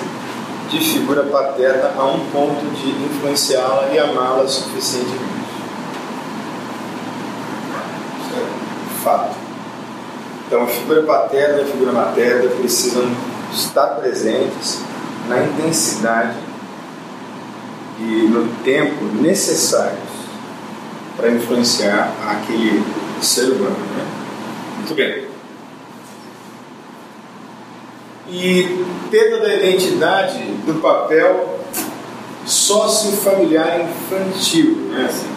de 0.71 0.79
figura 0.79 1.25
paterna 1.25 1.95
a 1.99 2.05
um 2.05 2.21
ponto 2.27 2.65
de 2.77 2.91
influenciá-la 2.91 3.89
e 3.93 3.99
amá-la 3.99 4.47
suficientemente. 4.47 5.37
fato. 9.07 9.37
Então, 10.57 10.65
a 10.65 10.71
figura 10.71 11.03
paterna 11.03 11.59
e 11.59 11.63
a 11.63 11.67
figura 11.67 11.93
materna 11.93 12.49
precisam 12.49 13.05
estar 13.53 13.89
presentes 13.89 14.81
na 15.29 15.45
intensidade 15.45 16.35
e 18.01 18.27
no 18.31 18.49
tempo 18.65 19.05
necessários 19.21 19.99
para 21.15 21.31
influenciar 21.31 22.11
aquele 22.27 22.83
ser 23.21 23.51
humano. 23.51 23.77
Né? 23.77 24.07
Muito 24.79 24.95
bem. 24.95 25.27
E 28.31 28.85
perda 29.11 29.41
da 29.41 29.55
identidade 29.57 30.39
do 30.65 30.81
papel 30.81 31.61
sócio-familiar 32.47 33.83
infantil. 33.83 34.75
Né? 34.89 35.36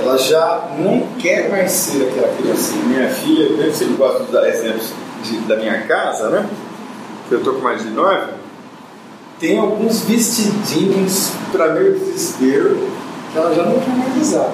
Ela 0.00 0.16
já 0.16 0.68
não 0.78 1.06
quer 1.18 1.50
mais 1.50 1.72
ser 1.72 2.08
aquela 2.08 2.28
criancinha. 2.36 2.84
Minha 2.84 3.08
filha, 3.08 3.64
eu 3.64 3.72
sempre 3.72 3.94
gosto 3.94 4.24
de 4.24 4.32
dar 4.32 4.48
exemplos 4.48 4.92
de, 5.24 5.38
da 5.40 5.56
minha 5.56 5.82
casa, 5.82 6.28
né? 6.28 6.48
Eu 7.30 7.38
estou 7.38 7.54
com 7.54 7.60
mais 7.60 7.82
de 7.82 7.90
nove. 7.90 8.32
Tem 9.40 9.58
alguns 9.58 10.00
vestidinhos 10.02 11.32
para 11.52 11.72
meu 11.74 11.98
desespero 11.98 12.88
que 13.32 13.38
ela 13.38 13.54
já 13.54 13.62
não 13.62 13.78
quer 13.78 13.90
mais 13.90 14.16
usar. 14.20 14.52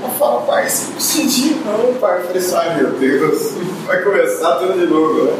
Ela 0.00 0.10
fala, 0.18 0.40
pai, 0.42 0.66
esse 0.66 0.92
vestidinho 0.92 1.62
não, 1.64 1.94
pai. 1.94 2.18
Eu 2.18 2.26
falei 2.26 2.38
assim, 2.38 2.54
ai 2.54 2.76
meu 2.76 2.90
Deus, 2.92 3.52
vai 3.86 4.02
começar 4.02 4.56
tudo 4.56 4.78
de 4.78 4.86
novo, 4.86 5.24
né? 5.24 5.32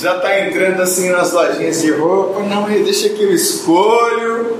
Já 0.00 0.16
está 0.16 0.40
entrando 0.40 0.80
assim 0.80 1.10
nas 1.10 1.32
lojinhas 1.32 1.82
de 1.82 1.90
roupa, 1.92 2.40
não, 2.40 2.64
deixa 2.64 3.10
que 3.10 3.22
eu 3.22 3.32
escolho. 3.32 4.58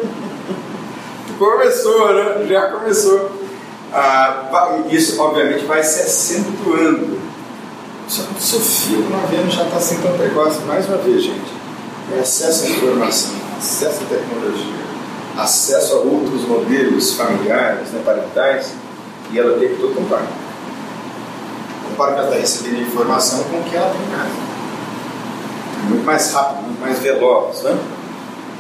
Começou, 1.43 2.15
né? 2.15 2.47
Já 2.49 2.71
começou. 2.71 3.33
Ah, 3.93 4.79
isso, 4.89 5.21
obviamente, 5.21 5.65
vai 5.65 5.83
se 5.83 6.03
acentuando. 6.03 7.19
Só 8.07 8.23
que 8.23 8.41
Sofia, 8.41 8.99
uma 8.99 9.27
vez, 9.27 9.53
já 9.53 9.65
está 9.65 9.77
assim 9.77 10.01
tão 10.01 10.17
precoce. 10.17 10.61
Mais 10.61 10.87
uma 10.87 10.99
vez, 10.99 11.25
gente. 11.25 11.53
É 12.17 12.21
acesso 12.21 12.67
à 12.67 12.69
informação, 12.69 13.31
acesso 13.59 14.03
à 14.05 14.07
tecnologia, 14.07 14.85
acesso 15.37 15.95
a 15.95 15.97
outros 15.97 16.43
modelos 16.43 17.15
familiares, 17.15 17.89
né, 17.91 18.03
parentais, 18.05 18.75
e 19.33 19.39
ela 19.39 19.59
tem 19.59 19.75
tudo 19.75 19.97
comparar. 19.97 20.29
Compara 21.89 22.13
que 22.13 22.19
ela 22.19 22.29
está 22.29 22.41
recebendo 22.41 22.83
informação 22.83 23.43
com 23.45 23.57
o 23.57 23.65
que 23.65 23.75
ela 23.75 23.91
tem 23.91 24.01
em 24.01 24.11
casa. 24.11 24.31
É 25.81 25.89
muito 25.89 26.05
mais 26.05 26.33
rápido, 26.33 26.63
muito 26.67 26.81
mais 26.81 26.99
veloz. 27.01 27.63
Né? 27.63 27.79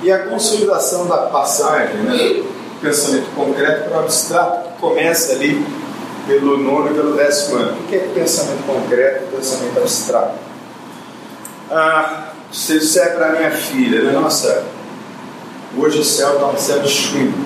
E 0.02 0.10
a 0.10 0.26
consolidação 0.26 1.06
da 1.06 1.18
passagem, 1.18 1.96
né? 1.98 2.42
Pensamento 2.82 3.34
concreto 3.34 3.88
para 3.88 3.98
o 3.98 4.00
abstrato, 4.00 4.68
que 4.68 4.80
começa 4.80 5.32
ali 5.32 5.64
pelo 6.26 6.58
nono 6.58 6.90
e 6.90 6.94
pelo 6.94 7.16
décimo 7.16 7.56
ano. 7.56 7.80
O 7.80 7.86
que 7.86 7.96
é 7.96 8.10
pensamento 8.14 8.66
concreto 8.66 9.24
e 9.24 9.36
pensamento 9.36 9.78
abstrato? 9.78 10.34
Ah, 11.70 12.32
se 12.52 12.76
isso 12.76 12.98
é 12.98 13.06
para 13.06 13.32
minha 13.32 13.50
filha, 13.50 14.02
né? 14.02 14.12
Nossa, 14.12 14.64
hoje 15.78 16.00
o 16.00 16.04
céu 16.04 16.34
está 16.34 16.46
um 16.46 16.58
céu 16.58 16.80
de 16.80 16.88
chumbo. 16.88 17.38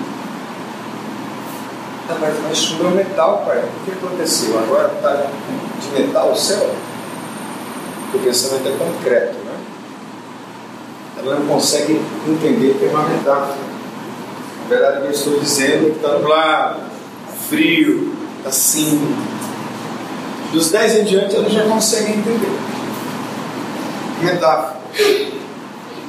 Ah, 2.09 2.17
mas, 2.19 2.33
mas 2.43 2.57
chumbo 2.57 2.87
é 2.87 2.91
metal, 2.91 3.43
pai. 3.45 3.59
O 3.59 3.85
que 3.85 3.91
aconteceu? 3.91 4.57
Agora 4.59 4.91
está 4.93 5.27
de 5.79 6.01
metal 6.01 6.31
o 6.31 6.35
céu? 6.35 6.75
Porque 8.01 8.17
o 8.17 8.21
pensamento 8.21 8.67
é 8.67 8.71
concreto, 8.71 9.37
né? 9.45 9.53
Ela 11.19 11.35
não 11.35 11.47
consegue 11.47 12.01
entender 12.27 12.77
que 12.77 12.85
é 12.85 12.89
uma 12.89 13.07
metáfora. 13.07 13.76
Na 14.67 14.75
verdade, 14.75 15.05
eu 15.05 15.11
estou 15.11 15.39
dizendo 15.39 15.91
que 15.91 15.95
está 15.95 16.09
nublado, 16.17 16.81
frio, 17.47 18.13
assim. 18.45 19.15
Dos 20.51 20.71
10 20.71 20.95
em 20.95 21.03
diante, 21.05 21.37
ela 21.37 21.49
já 21.49 21.63
consegue 21.63 22.11
entender. 22.11 22.51
Metáfora. 24.21 24.75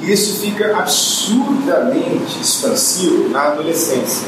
E 0.01 0.11
isso 0.11 0.41
fica 0.41 0.77
absurdamente 0.77 2.41
expansivo 2.41 3.29
na 3.29 3.43
adolescência. 3.43 4.27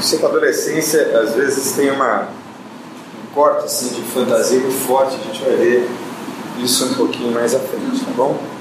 Você 0.00 0.16
com 0.16 0.26
a 0.26 0.28
adolescência, 0.30 1.20
às 1.20 1.34
vezes, 1.34 1.72
tem 1.72 1.90
uma, 1.90 2.22
um 2.22 3.34
corte 3.34 3.66
assim, 3.66 3.88
de 3.88 4.00
fantasia 4.00 4.58
muito 4.60 4.86
forte, 4.86 5.14
a 5.14 5.24
gente 5.26 5.44
vai 5.44 5.56
ver 5.56 5.90
isso 6.58 6.86
um 6.86 6.94
pouquinho 6.94 7.32
mais 7.32 7.54
à 7.54 7.58
frente, 7.58 8.02
tá 8.02 8.12
bom? 8.16 8.51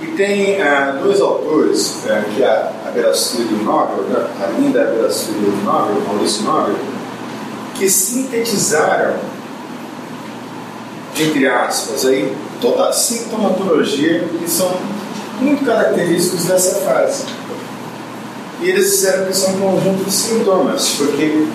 E 0.00 0.06
tem 0.16 0.62
ah, 0.62 0.96
dois 1.02 1.20
autores, 1.20 2.06
eh, 2.06 2.24
que 2.34 2.42
é 2.42 2.46
a 2.48 2.90
Vera 2.94 3.12
Studio 3.12 3.56
Nobel, 3.64 4.04
né, 4.04 4.28
a 4.40 4.46
linda 4.46 4.84
Vera 4.84 5.10
Studio 5.10 5.50
Nobel, 5.64 6.00
Maurício 6.06 6.44
Nobel, 6.44 6.76
que 7.74 7.90
sintetizaram, 7.90 9.16
entre 11.18 11.48
aspas, 11.48 12.06
aí, 12.06 12.32
toda 12.60 12.88
a 12.88 12.92
sintomatologia 12.92 14.20
que 14.38 14.48
são 14.48 14.72
muito 15.40 15.64
característicos 15.64 16.44
dessa 16.44 16.76
fase. 16.80 17.24
E 18.60 18.70
eles 18.70 18.90
disseram 18.90 19.26
que 19.26 19.36
são 19.36 19.54
um 19.54 19.60
conjunto 19.60 20.04
de 20.04 20.12
sintomas, 20.12 20.94
porque 20.96 21.48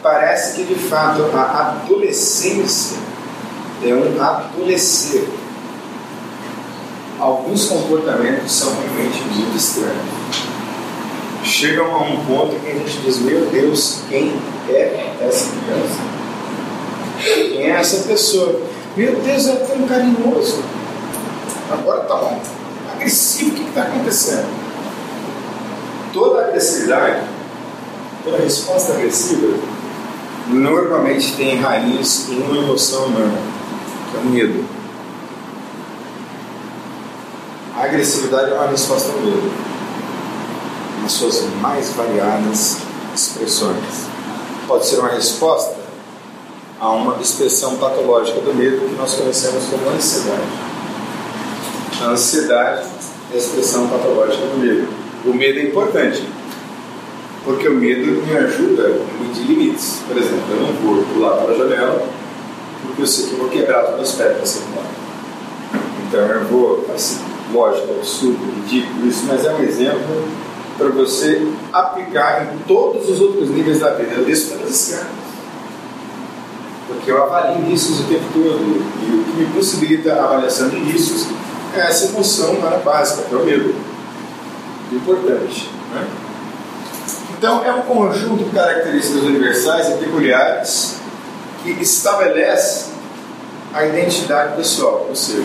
parece 0.00 0.56
que 0.56 0.74
de 0.74 0.74
fato 0.76 1.22
a 1.34 1.82
adolescência 1.82 2.98
é 3.82 3.92
um 3.94 4.22
adolescer 4.22 5.28
alguns 7.18 7.66
comportamentos 7.66 8.52
são 8.52 8.72
realmente 8.72 9.22
muito 9.34 9.56
estranhos. 9.56 10.24
Chegam 11.44 11.94
a 11.94 12.02
um 12.02 12.24
ponto 12.24 12.56
que 12.60 12.70
a 12.70 12.74
gente 12.74 12.98
diz: 12.98 13.18
Meu 13.18 13.46
Deus, 13.46 14.00
quem 14.08 14.34
é 14.68 15.14
essa 15.20 15.50
criança? 15.50 16.00
Quem 17.50 17.62
é 17.62 17.70
essa 17.70 18.08
pessoa? 18.08 18.60
Meu 18.96 19.20
Deus, 19.20 19.46
é 19.48 19.56
tão 19.56 19.86
carinhoso. 19.86 20.62
Agora 21.70 22.02
está 22.02 22.16
bom. 22.16 22.40
Agressivo, 22.94 23.50
o 23.50 23.54
que 23.54 23.68
está 23.68 23.82
acontecendo? 23.82 24.46
Toda 26.12 26.46
agressividade, 26.46 27.22
toda 28.24 28.38
resposta 28.38 28.92
agressiva, 28.92 29.58
normalmente 30.48 31.34
tem 31.36 31.60
raiz 31.60 32.28
em 32.30 32.40
uma 32.40 32.56
emoção 32.56 33.06
humana, 33.06 33.38
que 34.10 34.16
é 34.16 34.20
o 34.20 34.24
medo. 34.24 34.64
A 37.76 37.84
agressividade 37.86 38.52
é 38.52 38.54
uma 38.54 38.68
resposta 38.68 39.10
ao 39.10 39.18
medo, 39.18 39.50
nas 41.02 41.10
suas 41.10 41.42
mais 41.60 41.90
variadas 41.90 42.78
expressões. 43.12 44.06
Pode 44.68 44.86
ser 44.86 45.00
uma 45.00 45.08
resposta 45.08 45.74
a 46.80 46.90
uma 46.90 47.20
expressão 47.20 47.76
patológica 47.76 48.40
do 48.40 48.54
medo 48.54 48.88
que 48.88 48.94
nós 48.94 49.14
conhecemos 49.14 49.64
como 49.64 49.90
ansiedade. 49.90 50.42
A 52.00 52.04
ansiedade 52.10 52.86
é 53.32 53.34
a 53.34 53.38
expressão 53.38 53.88
patológica 53.88 54.46
do 54.46 54.58
medo. 54.58 54.88
O 55.24 55.34
medo 55.34 55.58
é 55.58 55.62
importante, 55.64 56.28
porque 57.44 57.66
o 57.66 57.74
medo 57.74 58.22
me 58.24 58.36
ajuda 58.36 58.86
a 58.86 59.22
medir 59.22 59.46
limites. 59.46 60.00
Por 60.06 60.16
exemplo, 60.16 60.44
eu 60.50 60.60
não 60.60 60.72
vou 60.74 61.04
pular 61.12 61.38
para 61.38 61.52
a 61.52 61.56
janela 61.56 62.06
porque 62.86 63.02
eu 63.02 63.06
sei 63.06 63.26
que 63.26 63.32
eu 63.32 63.38
vou 63.38 63.48
quebrar 63.48 63.90
os 63.90 63.96
meus 63.96 64.12
pés 64.12 64.36
para 64.36 64.46
ser 64.46 64.62
Então 66.06 66.20
eu 66.20 66.44
vou, 66.44 66.86
assim, 66.94 67.33
lógico, 67.52 67.92
é 67.92 67.96
absurdo, 67.96 68.38
ridículo 68.56 69.06
isso, 69.06 69.24
mas 69.26 69.44
é 69.44 69.52
um 69.52 69.62
exemplo 69.62 70.28
para 70.76 70.88
você 70.88 71.46
aplicar 71.72 72.54
em 72.54 72.58
todos 72.66 73.08
os 73.08 73.20
outros 73.20 73.50
níveis 73.50 73.80
da 73.80 73.90
vida. 73.94 74.14
Eu 74.14 74.24
desço 74.24 74.52
pelas 74.52 74.70
escadas. 74.70 75.24
Porque 76.86 77.10
eu 77.10 77.22
avalio 77.22 77.64
riscos 77.66 78.00
o 78.00 78.04
tempo 78.04 78.24
todo. 78.32 78.60
E 79.02 79.14
o 79.14 79.24
que 79.24 79.36
me 79.38 79.46
possibilita 79.54 80.14
a 80.14 80.24
avaliação 80.24 80.68
de 80.68 80.76
riscos 80.76 81.28
é 81.74 81.80
essa 81.80 82.06
emoção 82.06 82.52
humana 82.52 82.76
básica, 82.78 83.22
que 83.22 83.34
é 83.34 83.38
o 83.38 83.44
medo. 83.44 83.74
Importante. 84.92 85.70
Né? 85.92 86.06
Então, 87.36 87.64
é 87.64 87.72
um 87.72 87.82
conjunto 87.82 88.44
de 88.44 88.50
características 88.50 89.22
universais 89.22 89.88
e 89.88 89.92
peculiares 89.98 90.96
que 91.62 91.70
estabelece 91.70 92.92
a 93.72 93.84
identidade 93.86 94.56
pessoal, 94.56 95.06
ou 95.08 95.16
seja, 95.16 95.42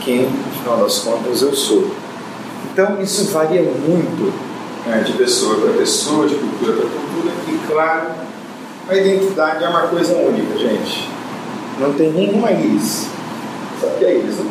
quem, 0.00 0.28
afinal 0.56 0.78
das 0.78 0.98
contas, 0.98 1.42
eu 1.42 1.54
sou. 1.54 1.90
Então, 2.72 3.00
isso 3.00 3.30
varia 3.32 3.62
muito 3.62 4.32
né, 4.86 5.02
de 5.04 5.12
pessoa 5.12 5.60
para 5.60 5.72
pessoa, 5.72 6.26
de 6.26 6.34
cultura 6.34 6.72
para 6.72 6.88
cultura, 6.88 7.34
e, 7.48 7.66
claro, 7.66 8.06
a 8.88 8.94
identidade 8.96 9.64
é 9.64 9.68
uma 9.68 9.82
coisa 9.82 10.14
única, 10.16 10.58
gente. 10.58 11.08
Não 11.78 11.92
tem 11.94 12.12
nenhuma 12.12 12.50
íris. 12.50 13.06
Sabe 13.80 13.94
o 13.94 13.98
que 13.98 14.04
é 14.04 14.18
íris, 14.18 14.36
né? 14.36 14.50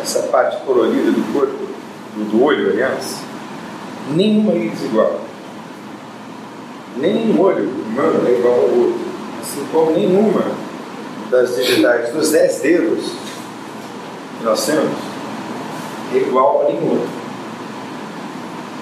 Essa 0.00 0.22
parte 0.24 0.64
colorida 0.64 1.10
do 1.10 1.32
corpo, 1.32 1.66
do 2.16 2.44
olho, 2.44 2.70
aliás, 2.70 3.18
nenhuma 4.14 4.52
íris 4.52 4.82
igual. 4.84 5.20
Nenhum 6.96 7.40
olho 7.40 7.68
humano 7.68 8.26
é 8.26 8.32
igual 8.32 8.54
ao 8.54 8.68
outro. 8.68 9.00
Assim 9.40 9.66
como 9.72 9.90
nenhuma 9.92 10.44
das 11.30 11.56
digitais 11.56 12.12
dos 12.12 12.30
dez 12.30 12.60
dedos 12.60 13.25
temos 14.54 15.16
é 16.14 16.18
igual 16.18 16.62
a 16.62 16.72
nenhum 16.72 16.90
outro. 16.90 17.08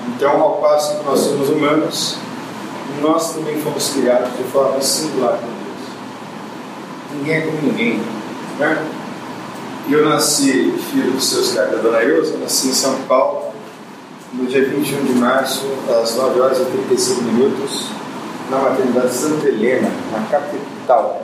Então, 0.08 0.40
ao 0.40 0.56
passo 0.58 0.98
que 0.98 1.04
nós 1.04 1.20
somos 1.20 1.48
humanos, 1.48 2.18
nós 3.00 3.34
também 3.34 3.60
fomos 3.60 3.90
criados 3.90 4.36
de 4.36 4.44
forma 4.44 4.80
singular 4.80 5.38
por 5.38 5.48
Deus. 5.48 7.14
Ninguém 7.14 7.36
é 7.36 7.40
como 7.40 7.62
ninguém. 7.62 8.02
Né? 8.58 8.86
Eu 9.90 10.08
nasci 10.08 10.74
filho 10.90 11.12
dos 11.12 11.26
seus 11.26 11.52
caras 11.52 11.72
da 11.72 11.78
Dona 11.78 12.02
Eusa, 12.02 12.36
nasci 12.38 12.68
em 12.68 12.72
São 12.72 12.94
Paulo, 13.08 13.52
no 14.32 14.46
dia 14.46 14.68
21 14.68 15.04
de 15.04 15.12
março, 15.14 15.66
às 15.88 16.16
9 16.16 16.40
horas 16.40 16.58
e 16.58 16.64
35 16.64 17.22
minutos, 17.22 17.88
na 18.50 18.58
maternidade 18.58 19.14
Santa 19.14 19.48
Helena, 19.48 19.90
na 20.12 20.26
capital, 20.26 21.22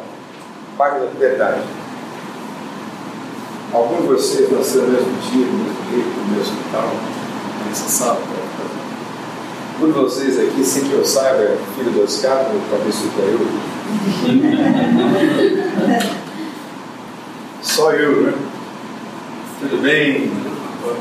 Parque 0.77 1.01
da 1.01 1.07
Liberdade. 1.07 1.61
Alguns 3.73 4.03
de 4.03 4.07
vocês 4.09 4.51
nasceram 4.51 4.87
no 4.87 4.93
mesmo 4.93 5.13
dia, 5.31 5.47
no 5.47 5.59
mesmo 5.59 5.91
jeito, 5.91 6.09
no 6.09 6.37
mesmo 6.37 6.41
hospital, 6.43 6.91
nessa 7.69 7.89
sala. 7.89 8.21
Um 9.81 9.87
de 9.87 9.93
vocês 9.93 10.39
aqui, 10.39 10.65
sem 10.65 10.85
que 10.85 10.93
eu 10.93 11.05
saiba, 11.05 11.43
é 11.43 11.57
filho 11.77 11.93
do 11.93 12.03
Oscar, 12.03 12.47
ou 12.53 12.61
talvez 12.69 12.97
eu. 13.19 13.41
Só 17.63 17.93
eu, 17.93 18.23
né? 18.23 18.35
Tudo 19.61 19.83
bem? 19.83 20.33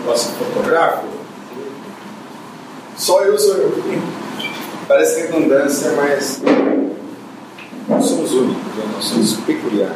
Posso 0.05 0.31
fotográfico? 0.33 1.07
Só 2.95 3.23
eu 3.23 3.37
sou 3.39 3.55
eu. 3.55 3.83
Parece 4.87 5.21
redundância, 5.21 5.91
mas 5.93 6.41
nós 7.87 8.05
somos 8.05 8.31
únicos, 8.33 8.75
né? 8.75 8.83
nós 8.93 9.05
somos 9.05 9.33
peculiares. 9.37 9.95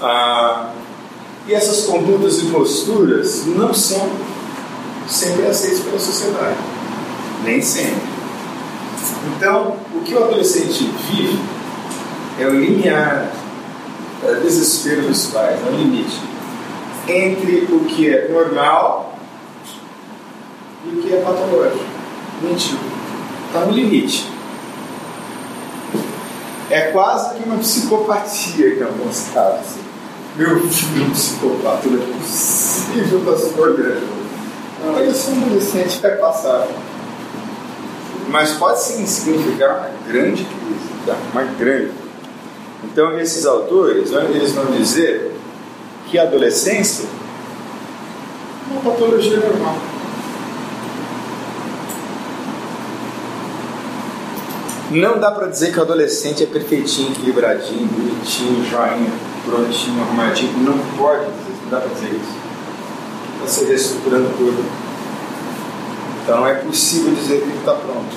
Ah, 0.00 0.70
e 1.46 1.54
essas 1.54 1.86
condutas 1.86 2.38
e 2.38 2.46
posturas 2.46 3.46
não 3.46 3.74
são 3.74 4.10
sempre 5.08 5.46
aceitas 5.46 5.80
pela 5.80 5.98
sociedade. 5.98 6.58
Nem 7.44 7.60
sempre. 7.60 8.12
Então, 9.36 9.76
o 9.94 10.00
que 10.00 10.14
o 10.14 10.24
adolescente 10.24 10.88
vive 11.10 11.38
é 12.38 12.46
o 12.46 12.54
limiar, 12.54 13.32
é 14.24 14.30
o 14.30 14.40
desespero 14.40 15.02
dos 15.02 15.26
pais, 15.26 15.58
é 15.66 15.70
o 15.70 15.76
limite 15.76 16.32
entre 17.08 17.68
o 17.70 17.84
que 17.84 18.08
é 18.08 18.28
normal 18.28 19.16
e 20.84 20.88
o 20.90 21.02
que 21.02 21.12
é 21.12 21.20
patológico. 21.20 21.84
Mentiu. 22.42 22.78
Está 23.46 23.66
no 23.66 23.72
limite. 23.72 24.30
É 26.70 26.80
quase 26.92 27.34
que 27.34 27.44
uma 27.44 27.58
psicopatia 27.58 28.76
em 28.76 28.82
alguns 28.82 29.28
casos. 29.34 29.81
Meu 30.34 30.60
filho 30.60 31.04
é 31.04 31.06
um 31.06 31.10
psicopata, 31.10 31.88
não 31.88 32.02
é 32.02 32.18
possível 32.18 33.18
estar 33.18 33.36
se 33.36 33.60
olhando. 33.60 34.22
Não, 34.82 35.04
isso 35.04 35.30
um 35.30 35.44
adolescente 35.44 36.00
vai 36.00 36.12
passar. 36.12 36.68
Mas 38.28 38.52
pode 38.52 38.80
sim 38.80 39.04
significar 39.04 39.76
uma 39.76 39.90
grande 40.10 40.44
crise, 40.44 41.06
tá? 41.06 41.16
uma 41.32 41.42
grande. 41.42 41.92
Então, 42.84 43.18
esses 43.18 43.44
autores, 43.44 44.10
né, 44.10 44.26
eles 44.30 44.52
vão 44.52 44.66
dizer 44.72 45.36
que 46.08 46.18
a 46.18 46.22
adolescência 46.22 47.04
é 47.04 48.72
uma 48.72 48.90
patologia 48.90 49.36
normal. 49.36 49.76
Não 54.90 55.18
dá 55.18 55.30
para 55.30 55.48
dizer 55.48 55.72
que 55.72 55.78
o 55.78 55.82
adolescente 55.82 56.42
é 56.42 56.46
perfeitinho, 56.46 57.12
equilibradinho, 57.12 57.86
bonitinho, 57.86 58.64
joinha, 58.64 59.12
prontinho, 59.44 60.02
arrumadinho. 60.02 60.58
Não 60.58 60.78
pode 60.96 61.24
não 61.24 61.70
dá 61.70 61.80
para 61.80 61.94
dizer 61.94 62.10
isso. 62.10 62.42
Está 63.34 63.46
se 63.46 63.64
reestruturando 63.64 64.30
tudo. 64.36 64.64
Então 66.22 66.46
é 66.46 66.54
possível 66.54 67.14
dizer 67.14 67.40
que 67.40 67.48
ele 67.48 67.58
está 67.58 67.74
pronto. 67.74 68.16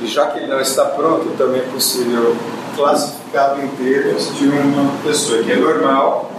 E 0.00 0.06
já 0.06 0.26
que 0.26 0.38
ele 0.38 0.46
não 0.46 0.60
está 0.60 0.84
pronto, 0.86 1.36
também 1.36 1.60
é 1.60 1.64
possível 1.64 2.36
classificá-lo 2.76 3.68
termos 3.76 4.38
de 4.38 4.48
uma 4.48 4.92
pessoa 5.02 5.42
que 5.42 5.52
é 5.52 5.56
normal, 5.56 6.30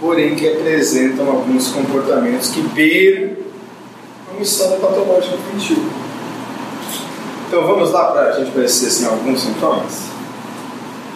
porém 0.00 0.34
que 0.34 0.48
apresentam 0.48 1.28
alguns 1.28 1.68
comportamentos 1.68 2.48
que 2.50 2.62
beiram 2.62 3.36
um 4.38 4.42
estado 4.42 4.80
patológico 4.80 5.36
infantil. 5.36 5.84
Então 7.46 7.66
vamos 7.66 7.90
lá 7.90 8.12
para 8.12 8.28
a 8.28 8.32
gente 8.32 8.52
conhecer 8.52 8.86
assim, 8.86 9.06
alguns 9.06 9.40
sintomas? 9.40 10.04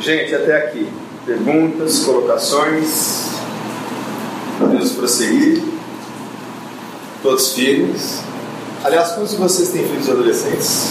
Gente, 0.00 0.34
até 0.34 0.66
aqui. 0.66 0.88
Perguntas, 1.26 2.00
colocações. 2.00 3.30
Podemos 4.58 4.92
prosseguir. 4.92 5.62
Todos 7.22 7.54
firmes. 7.54 8.20
Aliás, 8.84 9.12
quantos 9.12 9.30
de 9.30 9.38
vocês 9.38 9.70
têm 9.70 9.88
filhos 9.88 10.10
adolescentes? 10.10 10.90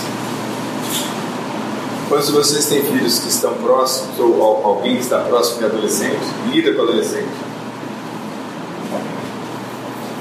Quantos 2.10 2.28
de 2.28 2.34
vocês 2.34 2.66
têm 2.66 2.82
filhos 2.82 3.20
que 3.20 3.30
estão 3.30 3.54
próximos, 3.54 4.18
ou 4.18 4.42
alguém 4.66 4.96
que 4.96 5.04
está 5.04 5.20
próximo 5.20 5.60
de 5.60 5.66
adolescente, 5.66 6.26
lida 6.52 6.74
com 6.74 6.82
adolescente? 6.82 7.30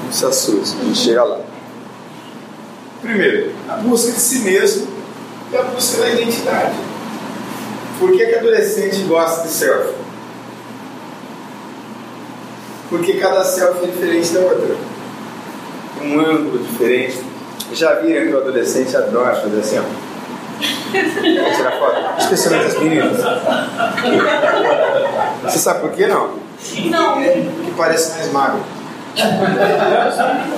Não 0.05 0.11
se 0.11 0.25
assuste, 0.27 0.77
a 0.79 0.93
chega 0.93 1.23
lá. 1.23 1.39
Primeiro, 3.01 3.51
a 3.67 3.77
busca 3.77 4.11
de 4.11 4.19
si 4.19 4.39
mesmo 4.39 4.87
e 5.51 5.57
a 5.57 5.63
busca 5.63 6.01
da 6.01 6.09
identidade. 6.11 6.75
Por 7.99 8.11
que, 8.11 8.23
que 8.23 8.35
adolescente 8.35 8.97
gosta 9.07 9.47
de 9.47 9.53
selfie? 9.53 10.02
Porque 12.93 13.13
cada 13.13 13.43
selfie 13.43 13.85
é 13.85 13.87
diferente 13.87 14.33
da 14.33 14.41
outra. 14.41 14.75
Um 15.99 16.19
ângulo 16.19 16.59
diferente. 16.59 17.19
Já 17.73 17.95
viram 17.95 18.27
que 18.27 18.33
o 18.35 18.37
adolescente 18.37 18.95
adora 18.95 19.35
fazer 19.35 19.59
assim, 19.61 19.79
ó. 19.79 19.83
Tirar 21.55 21.71
foto. 21.79 21.97
Especialmente 22.19 22.67
as 22.67 22.77
meninas. 22.77 23.17
Você 25.41 25.57
sabe 25.57 25.79
por 25.79 25.89
que 25.93 26.05
não? 26.05 26.35
Não. 26.91 27.15
Porque 27.15 27.71
parece 27.75 28.11
mais 28.11 28.31
magro. 28.31 28.61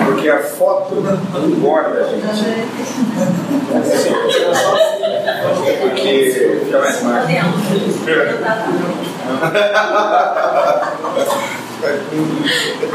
Porque 0.05 0.29
a 0.29 0.43
foto 0.43 0.95
engorda 1.41 2.01
a 2.01 2.03
gente. 2.03 2.27
Porque 5.79 6.59
fica 6.65 6.79
mais 6.79 7.01
magro. 7.01 7.29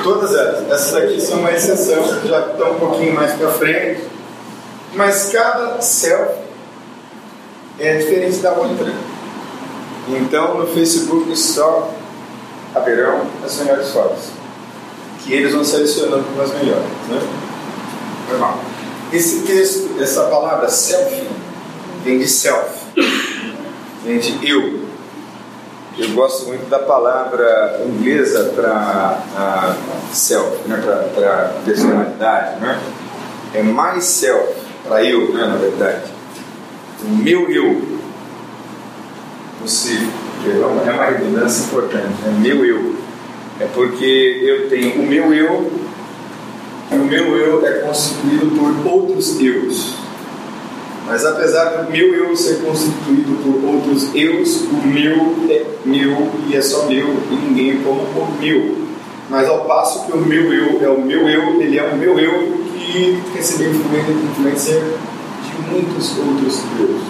Todas 0.03 0.34
elas. 0.34 0.70
Essas 0.70 0.95
aqui 0.95 1.20
são 1.20 1.38
uma 1.38 1.53
exceção, 1.53 2.03
já 2.24 2.47
estão 2.47 2.72
um 2.72 2.78
pouquinho 2.78 3.14
mais 3.14 3.32
para 3.32 3.51
frente. 3.51 4.05
Mas 4.95 5.30
cada 5.30 5.80
selfie 5.80 6.41
é 7.78 7.97
diferente 7.97 8.38
da 8.38 8.53
outra. 8.53 8.93
Então 10.09 10.59
no 10.59 10.66
Facebook 10.66 11.36
só 11.36 11.93
haverão 12.74 13.26
as 13.45 13.57
melhores 13.59 13.91
fotos. 13.91 14.30
Que 15.24 15.34
eles 15.34 15.53
vão 15.53 15.64
selecionando 15.64 16.24
as 16.41 16.53
melhores. 16.55 16.86
Né? 17.09 17.20
Normal. 18.30 18.61
Esse 19.12 19.41
texto, 19.41 20.01
essa 20.01 20.24
palavra 20.24 20.68
selfie, 20.68 21.28
vem 22.05 22.18
de 22.18 22.28
self, 22.28 22.70
vem 24.05 24.18
de 24.18 24.49
eu. 24.49 24.89
Eu 25.99 26.11
gosto 26.11 26.47
muito 26.47 26.68
da 26.68 26.78
palavra 26.78 27.80
inglesa 27.84 28.53
para 28.55 29.76
self, 30.12 30.68
né? 30.68 30.80
para 31.14 31.55
personalidade. 31.64 32.61
Né? 32.61 32.80
É 33.55 33.62
myself, 33.62 34.55
para 34.86 35.05
eu, 35.05 35.32
né? 35.34 35.47
na 35.47 35.57
verdade. 35.57 36.03
O 37.03 37.09
meu 37.09 37.51
eu. 37.51 38.01
Você, 39.62 39.99
é 40.47 40.91
uma 40.91 41.05
redundância 41.05 41.64
importante, 41.64 42.14
é 42.26 42.30
meu 42.30 42.64
eu. 42.64 42.95
É 43.61 43.66
porque 43.74 44.41
eu 44.43 44.70
tenho 44.70 45.03
o 45.03 45.07
meu 45.07 45.34
eu 45.34 45.70
e 46.91 46.95
o 46.95 47.05
meu 47.05 47.36
eu 47.36 47.66
é 47.66 47.72
constituído 47.80 48.51
por 48.57 48.86
outros 48.86 49.38
eus. 49.38 50.00
Mas 51.11 51.27
apesar 51.27 51.65
do 51.71 51.91
meu 51.91 52.15
eu 52.15 52.37
ser 52.37 52.63
constituído 52.63 53.35
por 53.43 53.69
outros 53.69 54.15
eus, 54.15 54.61
o 54.61 54.87
meu 54.87 55.35
é 55.51 55.67
meu 55.85 56.31
e 56.47 56.57
é 56.57 56.63
só 56.63 56.87
meu 56.87 57.09
e 57.09 57.35
ninguém 57.35 57.83
como 57.83 58.03
o 58.03 58.37
meu. 58.39 58.77
Mas 59.29 59.49
ao 59.49 59.65
passo 59.65 60.07
que 60.07 60.13
o 60.13 60.21
meu 60.21 60.53
eu 60.53 60.81
é 60.81 60.89
o 60.89 61.03
meu 61.03 61.29
eu, 61.29 61.61
ele 61.61 61.77
é 61.81 61.83
o 61.83 61.97
meu 61.97 62.17
eu 62.17 62.65
que 62.77 63.21
recebeu 63.35 63.73
influência 63.73 64.81
de 64.81 65.73
muitos 65.73 66.17
outros 66.17 66.61
eus. 66.79 67.03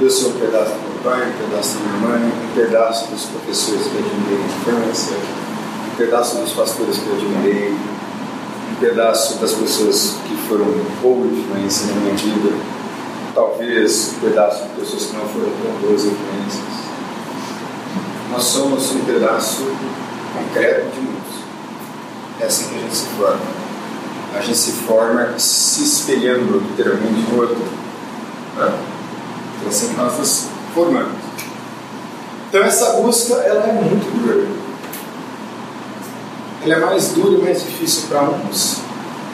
Eu 0.00 0.10
sou 0.10 0.30
um 0.30 0.40
pedaço 0.40 0.72
do 0.72 0.80
meu 0.80 1.02
pai, 1.04 1.22
um 1.22 1.50
pedaço 1.50 1.76
da 1.76 1.84
minha 1.84 2.18
mãe, 2.18 2.32
um 2.32 2.54
pedaço 2.56 3.10
dos 3.12 3.26
professores 3.26 3.82
que 3.82 3.94
eu 3.94 4.00
admirei 4.00 4.38
na 4.38 4.82
infância, 4.82 5.16
um 5.92 5.96
pedaço 5.96 6.36
dos 6.38 6.52
pastores 6.52 6.98
que 6.98 7.06
eu 7.06 7.14
admirei, 7.14 7.74
pedaço 8.80 9.38
das 9.38 9.52
pessoas 9.52 10.16
que 10.26 10.34
foram 10.48 10.64
boa 11.02 11.26
influência 11.26 11.86
na 11.88 12.00
minha 12.00 12.14
vida, 12.14 12.56
talvez 13.34 14.14
um 14.16 14.20
pedaço 14.20 14.64
de 14.64 14.68
pessoas 14.70 15.06
que 15.06 15.16
não 15.16 15.28
foram 15.28 15.50
tão 15.62 15.72
boas 15.80 16.04
influências. 16.06 16.80
Nós 18.30 18.42
somos 18.42 18.90
um 18.92 19.04
pedaço 19.04 19.66
concreto 20.32 20.90
de 20.94 21.00
muitos. 21.00 21.20
É 22.40 22.46
assim 22.46 22.68
que 22.68 22.76
a 22.76 22.78
gente 22.78 22.96
se 22.96 23.06
forma. 23.18 23.40
A 24.34 24.40
gente 24.40 24.58
se 24.58 24.72
forma 24.72 25.38
se 25.38 25.82
espelhando 25.82 26.58
literalmente 26.60 27.30
no 27.30 27.40
outro. 27.40 27.58
Né? 28.56 28.78
É 29.66 29.68
assim 29.68 29.94
nós 29.96 30.18
nos 30.18 30.46
formamos. 30.74 31.12
Então 32.48 32.62
essa 32.62 32.92
busca 33.00 33.34
ela 33.34 33.64
é 33.66 33.72
muito 33.72 34.10
dura 34.16 34.59
ela 36.62 36.74
é 36.74 36.78
mais 36.78 37.08
dura 37.12 37.38
e 37.38 37.42
mais 37.42 37.62
difícil 37.62 38.08
para 38.08 38.22
uns, 38.22 38.80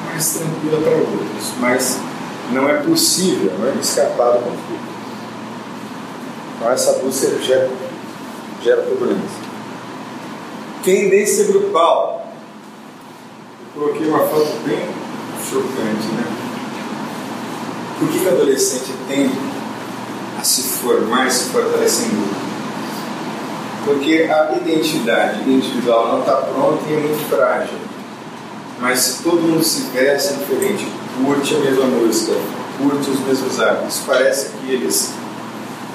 mais 0.07 0.35
tranquila 0.35 0.81
para 0.81 0.93
outros, 0.93 1.53
mas 1.59 1.99
não 2.53 2.69
é 2.69 2.75
possível 2.83 3.53
não 3.59 3.69
é, 3.69 3.75
escapar 3.81 4.33
do 4.33 4.45
conflito. 4.45 4.97
Então 6.57 6.71
essa 6.71 6.93
busca 6.99 7.39
gera, 7.43 7.71
gera 8.63 8.83
turbulência. 8.83 9.47
Tendência 10.85 11.45
grupal. 11.47 12.33
Eu 13.75 13.83
coloquei 13.83 14.07
uma 14.07 14.21
foto 14.21 14.63
bem 14.65 14.89
chocante, 15.51 16.07
né? 16.15 16.25
Por 17.99 18.09
que, 18.09 18.21
que 18.21 18.25
o 18.25 18.29
adolescente 18.29 18.93
tende 19.09 19.35
a 20.39 20.45
se 20.45 20.63
formar 20.63 21.27
e 21.27 21.31
se 21.31 21.45
fortalecer 21.51 22.07
em 22.07 22.11
grupo? 22.11 22.46
Porque 23.87 24.29
a 24.29 24.53
identidade 24.57 25.49
individual 25.49 26.09
não 26.09 26.21
está 26.21 26.35
pronta 26.35 26.83
e 26.89 26.95
é 26.95 26.97
muito 26.97 27.29
frágil. 27.31 27.79
Mas 28.81 28.99
se 28.99 29.23
todo 29.23 29.41
mundo 29.41 29.63
se 29.63 29.83
veste 29.93 30.35
diferente, 30.35 30.87
curte 31.25 31.55
a 31.55 31.59
mesma 31.61 31.85
música, 31.85 32.33
curte 32.79 33.09
os 33.09 33.21
mesmos 33.21 33.61
hábitos, 33.61 34.03
parece 34.05 34.51
que 34.51 34.73
eles 34.73 35.13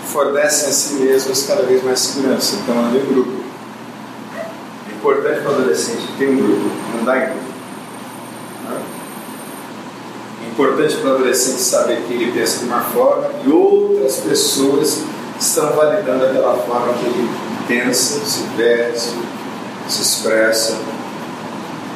fornecem 0.08 0.70
a 0.70 0.72
si 0.72 0.94
mesmos 0.96 1.44
cada 1.44 1.64
vez 1.64 1.84
mais 1.84 2.00
segurança. 2.00 2.56
Então 2.64 2.80
anda 2.80 2.98
em 2.98 3.06
grupo. 3.06 3.44
É 4.90 4.96
importante 4.96 5.42
para 5.42 5.52
o 5.52 5.56
adolescente 5.56 6.08
ter 6.18 6.30
um 6.30 6.38
grupo, 6.38 6.72
andar 7.02 7.18
em 7.18 7.26
grupo. 7.26 7.52
É 10.44 10.50
importante 10.50 10.96
para 10.96 11.10
o 11.10 11.16
adolescente 11.16 11.62
saber 11.62 12.02
que 12.08 12.14
ele 12.14 12.32
pensa 12.32 12.60
de 12.60 12.66
uma 12.66 12.82
forma 12.82 13.30
e 13.46 13.50
outras 13.50 14.16
pessoas 14.18 15.02
estão 15.38 15.72
validando 15.74 16.26
aquela 16.26 16.56
forma 16.58 16.94
que 16.94 17.06
ele 17.06 17.51
pensa, 17.72 18.20
se 18.26 18.44
veste, 18.58 19.16
se 19.88 20.02
expressa. 20.02 20.78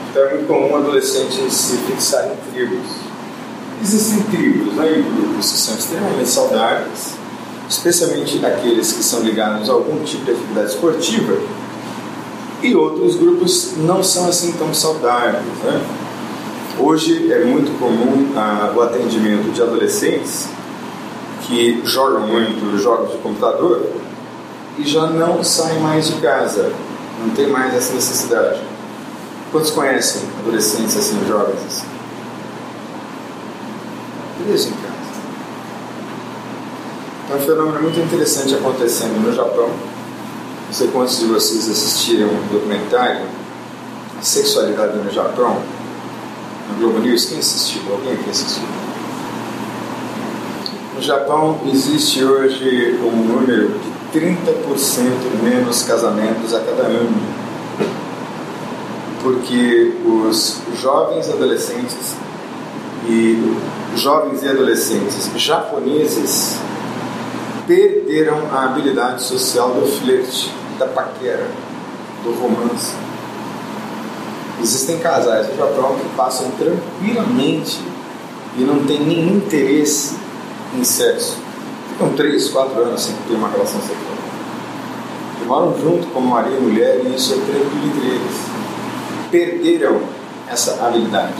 Então 0.10 0.24
é 0.24 0.34
muito 0.36 0.48
comum 0.48 0.72
um 0.72 0.78
adolescente 0.78 1.54
se 1.54 1.76
fixar 1.78 2.32
em 2.32 2.52
tribos. 2.52 2.88
Existem 3.84 4.24
tribos, 4.24 4.74
né, 4.76 5.04
grupos 5.18 5.52
que 5.52 5.58
são 5.58 5.76
extremamente 5.76 6.30
saudáveis, 6.30 7.16
especialmente 7.70 8.46
aqueles 8.46 8.94
que 8.94 9.04
são 9.04 9.22
ligados 9.22 9.70
a 9.70 9.74
algum 9.74 10.02
tipo 10.06 10.24
de 10.24 10.32
atividade 10.32 10.70
esportiva, 10.70 11.38
e 12.64 12.74
outros 12.74 13.18
grupos 13.18 13.74
não 13.78 14.02
são 14.02 14.30
assim 14.30 14.54
tão 14.54 14.74
saudáveis. 14.74 15.44
Né? 15.62 15.82
Hoje 16.80 17.32
é 17.34 17.44
muito 17.44 17.78
comum 17.78 18.32
ah, 18.38 18.74
o 18.74 18.82
atendimento 18.82 19.52
de 19.54 19.62
adolescentes 19.62 20.48
que 21.46 21.82
jogam 21.84 22.22
muito 22.22 22.78
jogos 22.78 23.12
de 23.12 23.18
computador 23.18 23.86
e 24.78 24.84
já 24.84 25.08
não 25.08 25.44
saem 25.44 25.80
mais 25.80 26.08
de 26.08 26.14
casa, 26.22 26.72
não 27.20 27.30
tem 27.34 27.48
mais 27.48 27.74
essa 27.74 27.94
necessidade. 27.94 28.62
Quantos 29.52 29.72
conhecem 29.72 30.22
adolescentes 30.40 30.98
assim, 30.98 31.18
jovens 31.28 31.60
assim? 31.66 31.88
Presos 34.44 34.68
em 34.68 34.72
casa. 34.72 34.96
Então, 37.26 37.38
é 37.38 37.40
um 37.40 37.44
fenômeno 37.44 37.82
muito 37.82 38.00
interessante 38.00 38.54
acontecendo 38.54 39.20
no 39.22 39.34
Japão. 39.34 39.70
Não 40.68 40.74
sei 40.74 40.88
quantos 40.90 41.20
de 41.20 41.26
vocês 41.26 41.70
assistiram 41.70 42.28
um 42.28 42.48
documentário 42.52 43.22
A 44.20 44.22
Sexualidade 44.22 44.98
no 44.98 45.12
Japão, 45.12 45.62
no 46.70 46.80
Globo 46.80 47.00
News. 47.00 47.26
Quem 47.26 47.40
assistiu? 47.40 47.82
Alguém 47.92 48.18
que 48.18 48.30
assistiu? 48.30 48.64
No 50.96 51.02
Japão 51.02 51.60
existe 51.68 52.24
hoje 52.24 53.00
um 53.04 53.12
número 53.12 53.70
de 53.70 53.95
30% 54.16 55.44
menos 55.44 55.84
casamentos 55.84 56.54
a 56.54 56.62
cada 56.62 56.84
ano. 56.84 57.22
Porque 59.22 59.94
os 60.06 60.62
jovens 60.82 61.30
adolescentes 61.30 62.16
e 63.10 63.58
jovens 63.96 64.42
e 64.44 64.48
adolescentes 64.48 65.30
japoneses 65.36 66.58
perderam 67.68 68.48
a 68.54 68.64
habilidade 68.66 69.22
social 69.22 69.72
do 69.72 69.86
flerte, 69.86 70.50
da 70.80 70.86
paquera, 70.86 71.48
do 72.24 72.32
romance. 72.40 72.94
Existem 74.62 75.00
casais 75.00 75.50
no 75.50 75.58
Japão 75.58 75.98
que 76.00 76.08
passam 76.16 76.50
tranquilamente 76.52 77.82
e 78.58 78.62
não 78.62 78.86
têm 78.86 79.02
nenhum 79.02 79.38
interesse 79.38 80.16
em 80.74 80.84
sexo 80.84 81.45
ficam 81.96 82.10
três, 82.14 82.50
quatro 82.50 82.82
anos 82.82 83.02
sem 83.02 83.16
ter 83.28 83.34
uma 83.36 83.50
relação 83.50 83.80
sexual. 83.80 84.18
E 85.42 85.46
moram 85.46 85.80
junto 85.80 86.08
como 86.08 86.28
marido 86.28 86.58
e 86.58 86.62
mulher 86.62 87.02
e 87.06 87.16
isso 87.16 87.34
é 87.34 87.38
tranquilo 87.38 87.86
entre 87.86 88.08
eles. 88.08 88.36
Perderam 89.32 90.02
essa 90.50 90.86
habilidade. 90.86 91.34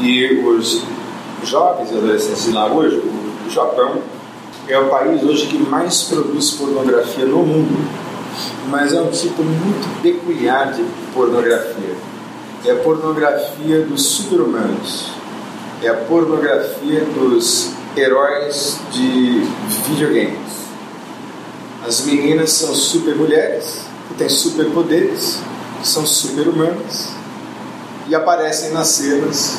E 0.00 0.40
os 0.46 0.82
jovens 1.44 1.90
e 1.90 1.96
adolescentes 1.96 2.52
lá 2.52 2.66
hoje, 2.72 2.96
o 2.96 3.50
Japão 3.50 3.98
é 4.68 4.78
o 4.78 4.88
país 4.88 5.22
hoje 5.24 5.46
que 5.46 5.58
mais 5.58 6.04
produz 6.04 6.52
pornografia 6.52 7.26
no 7.26 7.38
mundo. 7.38 8.02
Mas 8.68 8.92
é 8.92 9.02
um 9.02 9.10
tipo 9.10 9.42
muito 9.42 10.02
peculiar 10.02 10.72
de 10.72 10.84
pornografia. 11.12 11.96
É 12.64 12.70
a 12.70 12.76
pornografia 12.76 13.80
dos 13.82 14.02
super-humanos. 14.02 15.08
É 15.82 15.88
a 15.88 15.94
pornografia 15.94 17.04
dos 17.04 17.72
heróis 17.96 18.78
de 18.90 19.46
videogames. 19.88 20.52
As 21.86 22.04
meninas 22.04 22.52
são 22.52 22.74
super 22.74 23.14
mulheres, 23.16 23.80
que 24.08 24.14
têm 24.14 24.28
super 24.28 24.66
poderes, 24.70 25.38
são 25.82 26.06
super 26.06 26.48
humanas 26.48 27.08
e 28.08 28.14
aparecem 28.14 28.70
nas 28.70 28.88
cenas 28.88 29.58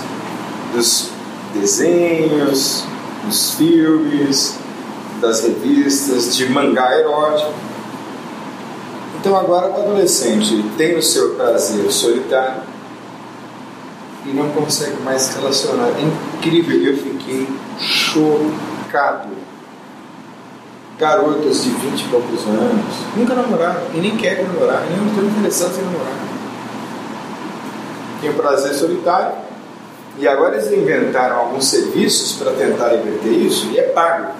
dos 0.73 1.09
desenhos, 1.53 2.83
dos 3.25 3.51
filmes, 3.51 4.55
das 5.21 5.41
revistas, 5.43 6.35
de 6.35 6.49
mangá 6.49 6.97
erótico. 6.97 7.53
Então 9.19 9.35
agora 9.37 9.69
o 9.71 9.81
adolescente 9.81 10.63
tem 10.77 10.97
o 10.97 11.03
seu 11.03 11.35
prazer 11.35 11.91
solitário 11.91 12.63
e 14.25 14.29
não 14.29 14.49
consegue 14.49 15.01
mais 15.01 15.23
se 15.23 15.39
relacionar. 15.39 15.89
É 15.89 16.37
incrível, 16.37 16.81
eu 16.81 16.97
fiquei 16.97 17.47
chocado. 17.79 19.29
Garotas 20.97 21.63
de 21.63 21.69
20 21.69 22.01
e 22.01 22.07
poucos 22.09 22.45
anos, 22.45 22.95
nunca 23.15 23.33
namoraram, 23.33 23.81
e 23.93 23.97
nem 23.97 24.15
querem 24.15 24.45
namorar, 24.45 24.83
e 24.85 24.93
nem 24.93 25.07
estão 25.07 25.23
interessados 25.25 25.77
em 25.79 25.81
namorar. 25.81 26.13
Tem 28.21 28.29
o 28.29 28.33
prazer 28.35 28.73
solitário, 28.75 29.33
e 30.19 30.27
agora 30.27 30.55
eles 30.55 30.71
inventaram 30.71 31.37
alguns 31.37 31.65
serviços 31.65 32.33
para 32.33 32.51
tentar 32.51 32.93
inverter 32.93 33.33
isso, 33.33 33.71
e 33.71 33.79
é 33.79 33.83
pago. 33.83 34.33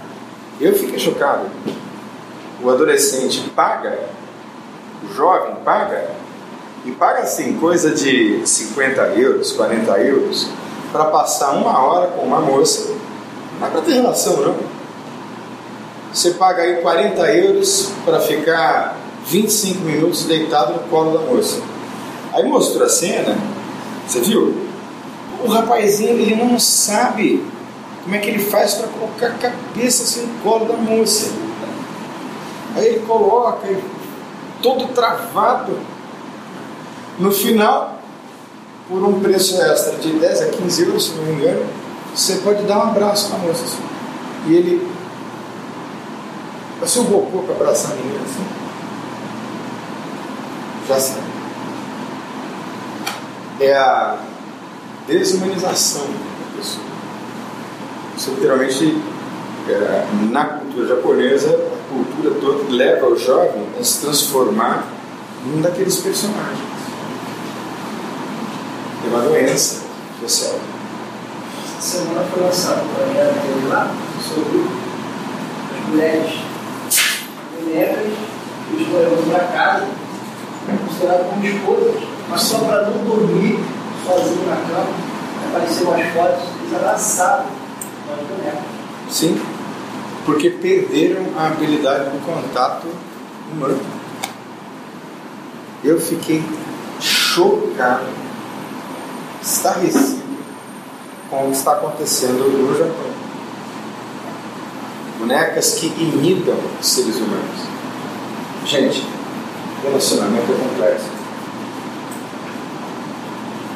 Eu 0.62 0.74
fiquei 0.76 1.00
chocado. 1.00 1.48
o 2.62 2.70
adolescente 2.70 3.50
paga, 3.56 4.00
o 5.04 5.14
jovem 5.14 5.56
paga, 5.66 6.12
e 6.86 6.92
paga 6.92 7.20
assim 7.20 7.58
coisa 7.58 7.92
de 7.92 8.46
50 8.46 9.02
euros, 9.16 9.52
40 9.54 10.00
euros, 10.00 10.48
para 10.92 11.06
passar 11.06 11.52
uma 11.52 11.78
hora 11.80 12.08
com 12.08 12.22
uma 12.22 12.40
moça, 12.40 12.94
é 13.68 13.70
para 13.70 13.82
ter 13.82 13.94
relação 13.94 14.38
não. 14.42 14.56
Você 16.14 16.32
paga 16.32 16.62
aí 16.62 16.82
40 16.82 17.22
euros 17.34 17.92
para 18.06 18.20
ficar 18.20 18.98
25 19.26 19.82
minutos 19.82 20.26
deitado 20.26 20.74
no 20.74 20.80
colo 20.90 21.18
da 21.18 21.26
moça. 21.26 21.62
Aí 22.34 22.44
mostrou 22.46 22.86
a 22.86 22.90
cena, 22.90 23.38
você 24.08 24.20
viu? 24.22 24.56
O 25.44 25.48
rapazinho 25.48 26.12
ele 26.12 26.36
não 26.36 26.60
sabe 26.60 27.44
como 28.04 28.16
é 28.16 28.20
que 28.20 28.30
ele 28.30 28.40
faz 28.40 28.76
para 28.76 28.88
colocar 28.88 29.28
a 29.28 29.32
cabeça 29.32 30.04
assim 30.04 30.26
no 30.26 30.40
colo 30.42 30.66
da 30.66 30.76
moça. 30.76 31.32
Aí 32.76 32.88
ele 32.88 33.00
coloca, 33.02 33.68
ele, 33.68 33.84
todo 34.62 34.94
travado. 34.94 35.78
No 37.20 37.32
final, 37.32 38.00
por 38.90 39.04
um 39.04 39.20
preço 39.20 39.62
extra 39.62 39.98
de 39.98 40.14
10 40.14 40.42
a 40.42 40.46
15 40.48 40.84
euros, 40.84 41.06
se 41.06 41.12
não 41.14 41.24
me 41.26 41.34
engano, 41.34 41.66
você 42.16 42.36
pode 42.36 42.64
dar 42.64 42.78
um 42.78 42.90
abraço 42.90 43.32
na 43.32 43.40
moça. 43.40 43.64
Assim. 43.64 43.84
E 44.48 44.56
ele. 44.56 44.88
Assim, 46.82 47.00
um 47.00 47.06
bocô 47.06 47.40
para 47.40 47.56
abraçar 47.56 47.92
a 47.92 47.96
menina 47.96 48.20
assim. 48.24 48.46
Já 50.88 51.00
sabe. 51.00 51.34
É 53.60 53.74
a 53.74 54.18
desumanização 55.08 56.06
da 56.06 56.58
pessoa. 56.58 56.86
Isso 58.18 58.32
literalmente, 58.32 59.02
é, 59.70 60.06
na 60.30 60.46
cultura 60.46 60.88
japonesa, 60.88 61.50
a 61.50 61.94
cultura 61.94 62.36
toda 62.42 62.72
leva 62.72 63.08
o 63.08 63.18
jovem 63.18 63.66
a 63.80 63.84
se 63.84 64.02
transformar 64.02 64.86
num 65.46 65.62
daqueles 65.62 65.96
personagens. 65.98 66.60
É 69.06 69.08
uma 69.10 69.22
doença 69.22 69.84
social. 70.22 70.73
Semana 71.84 72.24
foi 72.32 72.42
lançado 72.42 72.82
para 72.96 73.06
mim 73.06 73.68
lá 73.68 73.94
sobre 74.24 74.66
as 75.76 75.90
mulheres 75.90 76.32
bonecas 77.60 78.14
que 78.70 78.82
escolheram 78.82 79.18
para 79.30 79.44
casa, 79.48 79.88
consideradas 80.88 81.28
como 81.28 81.46
esposas, 81.46 82.04
mas 82.30 82.42
só 82.42 82.60
para 82.60 82.90
não 82.90 83.04
dormir 83.04 83.60
sozinho 84.08 84.48
na 84.48 84.56
cama, 84.56 84.94
apareceram 85.50 85.92
umas 85.92 86.14
fotos, 86.14 86.44
eles 86.62 86.74
abraçados 86.74 87.48
nas 88.10 88.28
bonecas. 88.28 88.64
Sim, 89.12 89.42
porque 90.26 90.52
perderam 90.52 91.26
a 91.38 91.48
habilidade 91.48 92.06
do 92.06 92.26
contato 92.26 92.88
humano. 93.52 93.82
Eu 95.84 96.00
fiquei 96.00 96.42
chocado 97.02 98.06
estarrecido 99.42 100.23
com 101.34 101.48
o 101.48 101.50
que 101.50 101.58
está 101.58 101.72
acontecendo 101.72 102.48
no 102.48 102.78
Japão. 102.78 103.12
Bonecas 105.18 105.74
que 105.76 105.88
imitam 105.88 106.56
seres 106.80 107.16
humanos. 107.16 107.60
Gente, 108.68 109.08
relacionamento 109.82 110.52
é 110.52 110.56
complexo. 110.56 111.06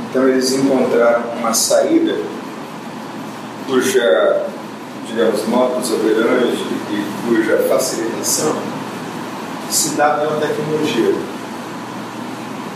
Então 0.09 0.27
eles 0.27 0.51
encontraram 0.53 1.31
uma 1.31 1.53
saída 1.53 2.15
cuja, 3.65 4.45
digamos, 5.07 5.45
modus 5.47 5.91
operandi 5.91 6.63
e 6.91 7.27
cuja 7.27 7.65
facilitação 7.67 8.55
se 9.69 9.89
dá 9.95 10.11
pela 10.11 10.39
tecnologia. 10.39 11.15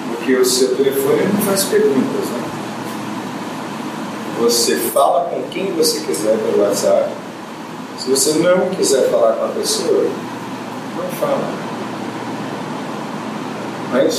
Porque 0.08 0.36
o 0.36 0.46
seu 0.46 0.76
telefone 0.76 1.24
não 1.34 1.42
faz 1.42 1.66
perguntas, 1.66 2.26
né? 2.30 2.51
Você 4.42 4.76
fala 4.76 5.26
com 5.26 5.44
quem 5.52 5.72
você 5.74 6.00
quiser 6.00 6.36
pelo 6.36 6.64
WhatsApp. 6.64 7.12
Se 8.00 8.10
você 8.10 8.40
não 8.40 8.72
quiser 8.72 9.08
falar 9.12 9.34
com 9.34 9.46
a 9.46 9.50
pessoa, 9.50 10.10
não 10.98 11.08
fala. 11.20 11.44
Não 13.92 14.00
é? 14.00 14.10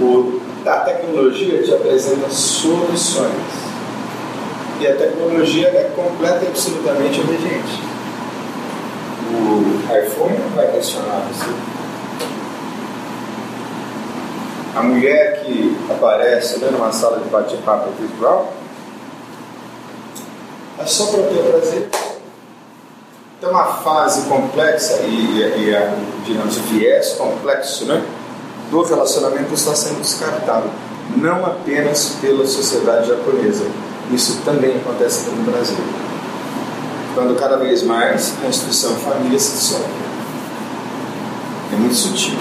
O, 0.00 0.40
a 0.64 0.76
tecnologia 0.80 1.62
te 1.62 1.74
apresenta 1.74 2.30
soluções. 2.30 3.28
E 4.80 4.86
a 4.86 4.96
tecnologia 4.96 5.68
é 5.68 5.92
completa 5.94 6.46
e 6.46 6.48
absolutamente 6.48 7.20
obediente. 7.20 7.82
O 9.34 10.06
iPhone 10.06 10.38
não 10.38 10.56
vai 10.56 10.72
questionar 10.72 11.28
você. 11.30 11.50
A 14.74 14.82
mulher 14.82 15.42
que 15.44 15.76
aparece 15.90 16.60
né, 16.60 16.70
numa 16.70 16.90
sala 16.90 17.18
de 17.20 17.28
bate-papo 17.28 17.90
virtual 18.00 18.50
é 20.80 20.86
só 20.86 21.06
para 21.06 21.22
ter 21.24 21.42
prazer. 21.42 21.88
Então, 23.38 23.50
uma 23.50 23.66
fase 23.66 24.28
complexa 24.28 25.00
e, 25.02 25.66
e, 25.66 25.74
a, 25.74 25.94
digamos, 26.24 26.56
o 26.56 26.60
viés 26.62 27.12
complexo 27.12 27.84
né, 27.84 28.04
do 28.70 28.82
relacionamento 28.82 29.54
está 29.54 29.74
sendo 29.74 30.00
descartado, 30.00 30.68
não 31.16 31.46
apenas 31.46 32.16
pela 32.20 32.46
sociedade 32.46 33.08
japonesa, 33.08 33.64
isso 34.12 34.40
também 34.44 34.76
acontece 34.76 35.30
no 35.30 35.50
Brasil. 35.50 35.76
Quando 37.14 37.38
cada 37.38 37.56
vez 37.56 37.82
mais 37.82 38.34
a 38.44 38.48
instituição 38.48 38.94
família 38.96 39.38
se 39.38 39.52
dissolve. 39.52 40.08
É 41.72 41.76
muito 41.76 41.94
sutil. 41.94 42.38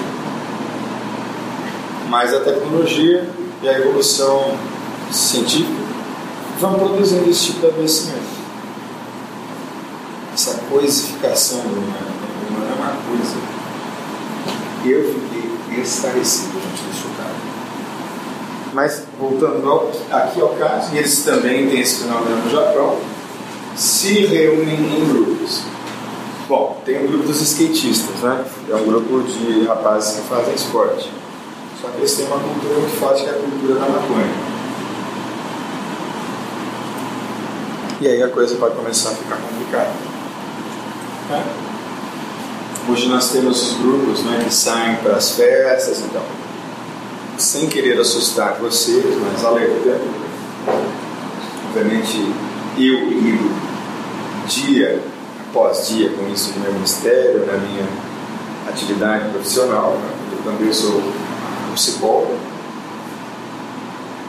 Mas 2.09 2.33
a 2.33 2.39
tecnologia 2.39 3.27
e 3.61 3.67
a 3.67 3.79
evolução 3.79 4.55
científica 5.11 5.86
vão 6.59 6.73
produzindo 6.73 7.29
esse 7.29 7.45
tipo 7.45 7.59
de 7.61 7.67
adoecimento. 7.67 8.37
Essa 10.33 10.59
coisificação 10.69 11.59
do 11.61 11.79
humano, 11.79 12.07
humano 12.49 12.67
é 12.69 12.75
uma 12.75 12.93
coisa. 13.07 13.35
Eu 14.85 15.13
fiquei 15.13 15.81
estarrecido, 15.81 16.53
gente, 16.53 16.95
chocado. 16.95 17.35
Mas, 18.73 19.03
voltando 19.19 19.69
ao, 19.69 19.91
aqui 20.11 20.39
ao 20.39 20.49
caso, 20.49 20.95
eles 20.95 21.23
também 21.23 21.67
têm 21.69 21.79
esse 21.79 22.03
fenômeno 22.03 22.43
no 22.43 22.49
Japão, 22.51 22.97
se 23.75 24.25
reúnem 24.25 24.75
em 24.75 25.09
grupos. 25.09 25.63
Bom, 26.47 26.81
tem 26.85 27.03
o 27.03 27.07
grupo 27.07 27.25
dos 27.25 27.41
skatistas, 27.41 28.21
né? 28.21 28.45
É 28.69 28.75
um 28.75 28.85
grupo 28.85 29.21
de 29.23 29.65
rapazes 29.65 30.19
que 30.19 30.27
fazem 30.27 30.53
esporte. 30.53 31.11
Só 31.81 31.89
que 31.89 31.97
eles 31.97 32.15
têm 32.15 32.25
uma 32.27 32.39
cultura 32.39 32.79
muito 32.79 32.99
forte 32.99 33.23
que 33.23 33.29
é 33.29 33.33
a 33.33 33.35
cultura 33.35 33.75
da 33.75 33.89
maconha. 33.89 34.46
E 37.99 38.07
aí 38.07 38.21
a 38.21 38.29
coisa 38.29 38.55
pode 38.57 38.75
começar 38.75 39.09
a 39.09 39.15
ficar 39.15 39.37
complicada. 39.37 39.89
É. 41.31 42.91
Hoje 42.91 43.09
nós 43.09 43.31
temos 43.31 43.71
os 43.71 43.77
grupos 43.79 44.23
né, 44.23 44.43
que 44.45 44.53
saem 44.53 44.97
para 44.97 45.13
as 45.15 45.31
festas, 45.31 45.99
então, 46.01 46.21
sem 47.39 47.67
querer 47.67 47.99
assustar 47.99 48.57
vocês, 48.59 49.03
mas 49.19 49.43
alerta. 49.43 49.99
Obviamente, 51.69 52.33
eu 52.77 53.09
lido 53.09 53.51
dia 54.45 55.01
após 55.49 55.87
dia 55.87 56.11
com 56.11 56.31
isso 56.31 56.53
no 56.53 56.59
meu 56.61 56.73
ministério, 56.73 57.47
na 57.47 57.53
minha 57.53 57.87
atividade 58.69 59.29
profissional. 59.31 59.97
Né? 59.97 60.09
Eu 60.33 60.51
também 60.51 60.71
sou 60.71 61.01
psicólogo. 61.73 62.37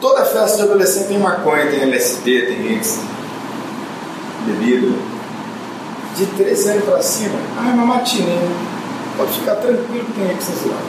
Toda 0.01 0.25
festa 0.25 0.57
de 0.57 0.63
adolescente 0.63 1.09
tem 1.09 1.19
maconha, 1.19 1.67
tem 1.67 1.83
LSD, 1.83 2.47
tem 2.47 2.77
êxtase 2.77 3.18
bebida. 4.49 4.95
De 6.17 6.27
13 6.27 6.71
anos 6.71 6.85
para 6.85 7.03
cima, 7.03 7.39
ah, 7.57 7.71
é 7.71 7.75
uma 7.75 7.87
matinê. 7.87 8.39
Pode 9.17 9.33
ficar 9.33 9.57
tranquilo 9.57 10.05
que 10.05 10.13
tem 10.13 10.71
lá. 10.71 10.81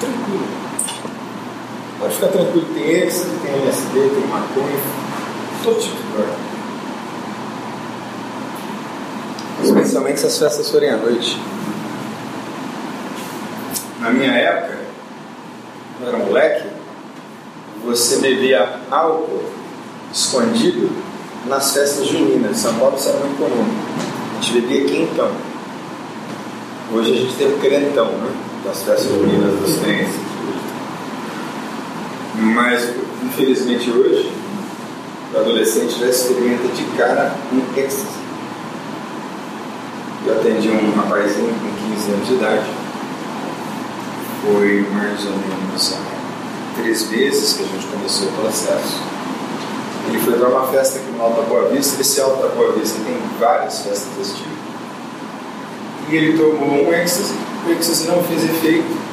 Tranquilo. 0.00 0.46
Pode 1.98 2.14
ficar 2.14 2.28
tranquilo 2.28 2.66
que 2.66 2.74
tem 2.74 2.90
êxtase, 2.90 3.30
tem 3.42 3.52
LSD, 3.52 3.92
tem 3.92 4.26
maconha, 4.26 4.80
todo 5.62 5.80
tipo 5.80 5.96
de 5.96 6.12
droga. 6.12 6.34
Especialmente 9.62 10.20
se 10.20 10.26
as 10.26 10.38
festas 10.38 10.70
forem 10.70 10.90
à 10.90 10.96
noite. 10.96 11.40
Na 14.00 14.10
minha 14.10 14.32
época, 14.32 14.78
quando 15.96 16.08
eu 16.10 16.16
era 16.16 16.24
moleque, 16.26 16.68
você 17.84 18.18
bebia 18.18 18.80
álcool 18.90 19.44
escondido 20.12 20.90
nas 21.46 21.72
festas 21.72 22.06
juninas. 22.06 22.56
São 22.56 22.74
Paulo 22.74 22.96
isso 22.96 23.08
era 23.08 23.18
muito 23.18 23.38
comum. 23.38 23.66
A 24.38 24.40
gente 24.40 24.60
bebia 24.60 24.84
quentão. 24.84 25.30
Hoje 26.92 27.12
a 27.12 27.16
gente 27.16 27.34
tem 27.36 27.48
o 27.48 27.58
crentão, 27.58 28.06
né? 28.06 28.30
Das 28.64 28.82
festas 28.82 29.06
juninas, 29.06 29.58
dos 29.58 29.76
trens. 29.76 30.10
Mas, 32.36 32.94
infelizmente, 33.22 33.90
hoje, 33.90 34.32
o 35.32 35.38
adolescente 35.38 35.98
já 35.98 36.06
experimenta 36.06 36.68
de 36.68 36.84
cara 36.96 37.34
um 37.52 37.78
êxtase. 37.78 38.24
Eu 40.26 40.34
atendi 40.34 40.70
um 40.70 40.92
rapazinho 40.96 41.54
com 41.54 41.94
15 41.94 42.12
anos 42.12 42.28
de 42.28 42.34
idade. 42.34 42.70
Foi 44.42 44.86
mais 44.92 45.24
ou 45.26 45.32
menos 45.32 45.94
três 46.76 47.10
meses 47.10 47.52
que 47.54 47.62
a 47.62 47.66
gente 47.66 47.86
começou 47.86 48.28
o 48.28 48.32
processo. 48.32 49.13
Ele 50.08 50.18
foi 50.18 50.34
para 50.38 50.48
uma 50.48 50.66
festa 50.68 50.98
aqui 50.98 51.10
no 51.10 51.22
Alto 51.22 51.40
da 51.40 51.48
Boa 51.48 51.68
Vista. 51.68 52.00
Esse 52.00 52.20
Alto 52.20 52.42
da 52.42 52.48
Boa 52.48 52.72
Vista 52.72 52.98
tem 53.04 53.16
várias 53.38 53.80
festas 53.80 54.08
desse 54.18 54.34
tipo. 54.34 54.54
E 56.10 56.16
ele 56.16 56.36
tomou 56.36 56.86
um 56.86 56.92
êxtase. 56.92 57.32
O 57.66 57.72
êxtase 57.72 58.06
não 58.06 58.22
fez 58.24 58.44
efeito. 58.44 59.04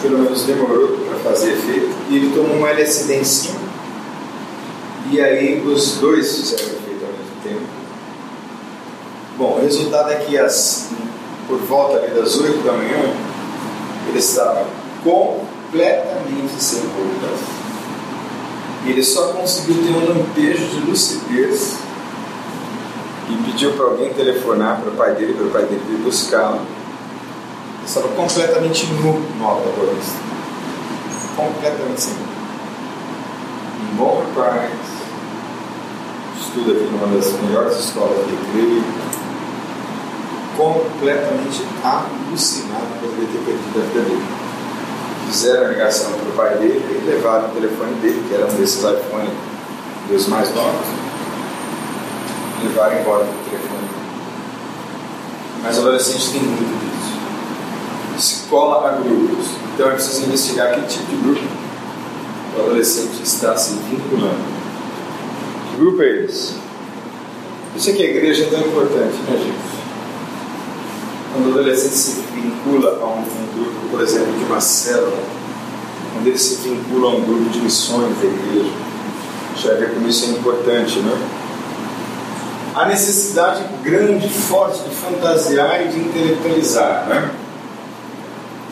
Pelo 0.00 0.18
menos 0.18 0.42
demorou 0.44 0.88
para 0.88 1.30
fazer 1.30 1.52
efeito. 1.52 1.90
E 2.10 2.16
ele 2.16 2.34
tomou 2.34 2.56
um 2.56 2.66
LSD 2.66 3.16
em 3.16 3.24
cima. 3.24 3.60
E 5.10 5.20
aí 5.20 5.60
os 5.60 5.96
dois 5.98 6.36
fizeram 6.36 6.64
efeito 6.64 7.04
ao 7.04 7.12
mesmo 7.12 7.36
tempo. 7.44 7.66
Bom, 9.36 9.58
o 9.58 9.62
resultado 9.62 10.10
é 10.10 10.16
que 10.16 10.38
as, 10.38 10.90
por 11.46 11.58
volta 11.58 11.98
das 12.08 12.38
8 12.38 12.64
da 12.64 12.72
manhã, 12.72 13.14
ele 14.08 14.18
estava 14.18 14.66
completamente 15.04 16.62
sem 16.62 16.80
roupas. 16.80 17.61
E 18.84 18.90
ele 18.90 19.02
só 19.02 19.28
conseguiu 19.28 19.76
ter 19.82 19.90
um 19.90 20.08
lampejo 20.08 20.66
de 20.66 20.80
lucidez 20.80 21.78
e 23.28 23.44
pediu 23.44 23.72
para 23.72 23.86
alguém 23.86 24.12
telefonar 24.12 24.80
para 24.80 24.90
o 24.90 24.96
pai 24.96 25.14
dele, 25.14 25.34
para 25.34 25.46
o 25.46 25.50
pai 25.50 25.62
dele 25.62 25.82
vir 25.88 25.98
buscá-lo. 25.98 26.56
Ele 26.56 27.86
estava 27.86 28.08
completamente 28.08 28.86
nu 28.86 29.20
no 29.38 29.94
vista. 29.94 30.18
Completamente 31.36 32.00
sem. 32.00 32.14
Um 33.92 33.96
bom 33.96 34.24
rapaz, 34.34 34.72
estuda 36.40 36.72
aqui 36.72 36.84
numa 36.84 37.14
das 37.16 37.32
melhores 37.40 37.78
escolas 37.78 38.26
de 38.26 38.32
recreio, 38.32 38.84
completamente 40.56 41.62
alucinado 41.84 42.86
por 43.00 43.08
ele 43.08 43.26
ter 43.32 43.38
perdido 43.44 43.80
a 43.80 43.84
vida 43.86 44.00
dele. 44.08 44.41
Fizeram 45.32 45.64
a 45.64 45.68
ligação 45.68 46.12
para 46.12 46.28
o 46.28 46.32
pai 46.32 46.58
dele 46.58 46.84
e 47.02 47.06
levaram 47.06 47.48
o 47.48 47.52
telefone 47.52 47.94
dele, 48.02 48.22
que 48.28 48.34
era 48.34 48.44
um 48.44 48.54
desses 48.54 48.84
iPhone 48.84 49.30
dos 50.10 50.26
mais 50.26 50.54
novos, 50.54 50.86
levaram 52.62 53.00
embora 53.00 53.24
o 53.24 53.48
telefone. 53.48 53.88
Mas 55.62 55.78
adolescente 55.78 56.32
tem 56.32 56.42
muito 56.42 56.78
disso. 56.84 58.22
Se 58.22 58.46
cola 58.50 58.86
a 58.86 58.92
grupos. 58.96 59.46
Então 59.72 59.88
é 59.88 59.92
preciso 59.92 60.26
investigar 60.26 60.74
que 60.74 60.86
tipo 60.86 61.06
de 61.06 61.16
grupo 61.16 61.40
o 62.54 62.60
adolescente 62.60 63.22
está 63.22 63.56
se 63.56 63.72
vinculando. 63.88 64.36
Que 65.70 65.76
grupo 65.78 66.02
é 66.02 66.24
esse? 66.24 66.56
Por 67.72 67.78
isso 67.78 67.88
é 67.88 67.92
a 67.94 68.10
igreja 68.10 68.44
é 68.44 68.46
tão 68.48 68.60
importante, 68.60 69.16
né, 69.30 69.38
gente? 69.38 69.81
Quando 71.32 71.46
o 71.46 71.52
adolescente 71.52 71.94
se 71.94 72.20
vincula 72.34 72.98
a 73.00 73.06
um, 73.06 73.24
grupo, 73.54 73.88
por 73.90 74.00
exemplo, 74.02 74.32
de 74.38 74.44
uma 74.44 74.60
célula, 74.60 75.16
quando 76.12 76.26
ele 76.26 76.38
se 76.38 76.56
vincula 76.56 77.10
a 77.10 77.14
um 77.16 77.22
grupo 77.22 77.48
de 77.48 77.58
missões 77.60 78.14
da 78.18 78.26
igreja, 78.26 78.70
já 79.56 79.74
vê 79.74 79.86
como 79.86 80.06
isso 80.08 80.26
é 80.26 80.28
importante, 80.28 80.98
né? 80.98 81.16
A 82.74 82.86
necessidade 82.86 83.64
grande, 83.82 84.28
forte 84.28 84.82
de 84.88 84.94
fantasiar 84.94 85.86
e 85.86 85.88
de 85.88 86.00
intelectualizar, 86.00 87.06
né? 87.06 87.30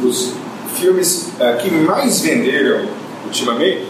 Os 0.03 0.35
filmes 0.75 1.29
uh, 1.39 1.57
que 1.61 1.71
mais 1.71 2.21
venderam 2.21 2.89
ultimamente 3.25 3.87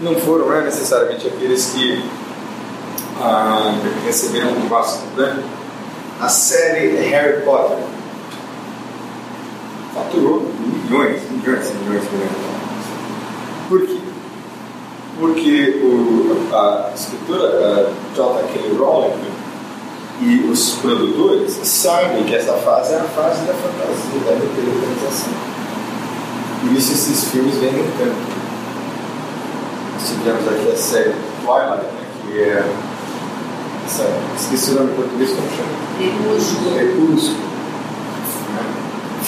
não 0.00 0.14
foram 0.14 0.48
né, 0.48 0.62
necessariamente 0.62 1.26
aqueles 1.26 1.72
que 1.74 2.04
ah, 3.20 3.74
receberam 4.04 4.50
um 4.50 4.68
bastante, 4.68 5.06
né? 5.16 5.42
A 6.20 6.28
série 6.28 6.96
Harry 7.08 7.42
Potter 7.42 7.78
faturou 9.96 10.42
milhões, 10.58 11.22
milhões, 11.30 11.72
milhões 11.74 12.02
de 12.02 12.08
dólares. 12.08 12.86
Por 13.68 13.86
quê? 13.86 13.98
Porque 15.18 15.80
o, 15.82 16.54
a 16.54 16.90
escritora 16.94 17.90
J.K. 18.14 18.76
Rowling 18.78 19.46
e 20.20 20.50
os 20.50 20.74
produtores 20.74 21.58
sabem 21.62 22.24
que 22.24 22.34
essa 22.34 22.52
fase 22.52 22.92
é 22.92 22.96
a 22.96 23.04
fase 23.04 23.46
da 23.46 23.54
fantasia, 23.54 24.20
da 24.24 24.36
intelectualização. 24.36 25.32
Por 26.60 26.72
isso 26.72 26.92
esses 26.92 27.30
filmes 27.30 27.54
vendem 27.54 27.84
tanto. 27.98 28.36
Nós 29.94 30.08
tivemos 30.08 30.48
aqui 30.48 30.72
a 30.72 30.76
série 30.76 31.14
Twilight, 31.42 31.84
né, 31.84 32.06
que 32.22 32.40
é. 32.40 32.74
Essa, 33.86 34.04
esqueci 34.36 34.72
o 34.72 34.74
nome 34.74 34.92
em 34.92 34.96
português, 34.96 35.30
como 35.30 35.48
chama? 35.48 35.68
Crepúsculo. 35.96 36.74
Crepúsculo. 36.74 37.55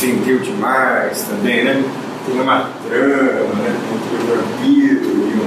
Vendeu 0.01 0.39
demais 0.39 1.23
também, 1.23 1.65
né? 1.65 1.83
Tem 2.27 2.41
uma 2.41 2.71
trama, 2.87 3.55
né? 3.55 3.77
Entre 3.95 4.15
o 4.15 4.37
vampiro 4.37 5.05
e 5.05 5.41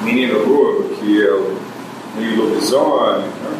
um 0.00 0.04
menino 0.04 0.38
lobo, 0.38 0.84
que 0.96 1.22
é 1.24 1.32
o 1.32 1.56
meio 2.18 2.36
lobisomem, 2.36 3.22
né? 3.22 3.58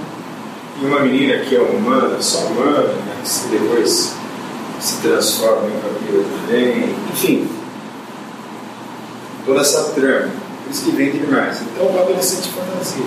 e 0.80 0.86
uma 0.86 1.00
menina 1.00 1.38
que 1.38 1.56
é 1.56 1.60
humana, 1.60 2.20
só 2.20 2.38
humana, 2.46 2.88
né? 2.88 3.22
que 3.24 3.48
depois 3.48 4.14
se 4.80 4.96
transforma 5.00 5.68
em 5.68 5.80
vampiro 5.80 6.24
também, 6.40 6.94
enfim, 7.12 7.48
toda 9.44 9.60
essa 9.60 9.90
trama, 9.92 10.30
por 10.64 10.70
isso 10.70 10.84
que 10.84 10.90
vende 10.90 11.18
demais. 11.18 11.62
Então 11.62 11.86
o 11.86 12.00
adolescente 12.00 12.50
fantasia, 12.50 13.06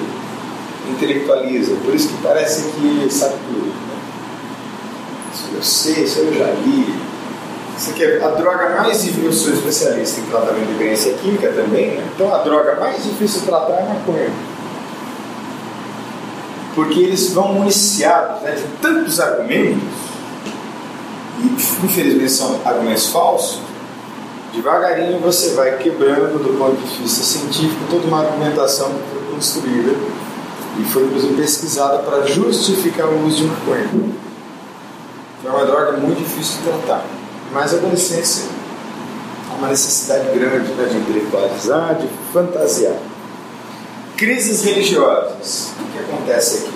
intelectualiza, 0.89 1.75
por 1.83 1.93
isso 1.93 2.09
que 2.09 2.23
parece 2.23 2.63
que 2.71 3.07
sabe 3.11 3.35
tudo. 3.47 3.88
Isso 5.33 5.49
eu 5.53 5.63
sei, 5.63 6.03
isso 6.03 6.19
eu 6.19 6.33
já 6.33 6.51
li. 6.51 6.95
Isso 7.77 7.91
aqui 7.91 8.03
é 8.03 8.23
a 8.23 8.29
droga 8.29 8.69
mais 8.81 9.03
difícil, 9.03 9.25
eu 9.25 9.33
sou 9.33 9.53
especialista 9.53 10.19
em 10.19 10.25
tratamento 10.25 10.67
de 10.67 10.73
doença 10.73 11.11
química 11.11 11.49
também, 11.49 11.91
né? 11.91 12.09
então 12.13 12.33
a 12.33 12.39
droga 12.39 12.75
mais 12.75 13.01
difícil 13.03 13.39
de 13.39 13.45
tratar 13.45 13.73
é 13.73 13.81
a 13.83 13.85
maconha 13.85 14.29
porque 16.79 16.99
eles 17.01 17.33
vão 17.33 17.55
municiados 17.55 18.41
né, 18.41 18.51
de 18.51 18.63
tantos 18.81 19.19
argumentos, 19.19 19.83
e 21.39 21.85
infelizmente 21.85 22.31
são 22.31 22.59
argumentos 22.63 23.07
falsos, 23.07 23.59
devagarinho 24.53 25.19
você 25.19 25.55
vai 25.55 25.77
quebrando 25.77 26.41
do 26.41 26.57
ponto 26.57 26.77
de 26.77 27.01
vista 27.01 27.21
científico 27.21 27.81
toda 27.89 28.07
uma 28.07 28.21
argumentação 28.21 28.89
que 28.89 29.09
foi 29.11 29.35
construída 29.35 29.91
e 30.79 30.83
foi 30.85 31.03
inclusive 31.03 31.33
pesquisada 31.35 31.99
para 31.99 32.25
justificar 32.25 33.07
o 33.07 33.27
uso 33.27 33.37
de 33.37 33.43
maconha. 33.43 33.89
É 35.45 35.49
uma 35.49 35.65
droga 35.65 35.93
muito 35.93 36.17
difícil 36.17 36.57
de 36.57 36.63
tratar, 36.63 37.05
mas 37.53 37.73
a 37.73 37.77
adolescência 37.77 38.49
há 39.49 39.55
uma 39.55 39.69
necessidade 39.69 40.37
grande 40.37 40.73
né, 40.73 40.85
de 40.85 40.97
intelectualizar, 40.97 41.95
de 41.95 42.09
fantasiar. 42.33 42.97
Crises 44.17 44.65
religiosas. 44.65 45.71
O 45.79 45.91
que 45.93 45.99
acontece 45.99 46.57
aqui? 46.57 46.73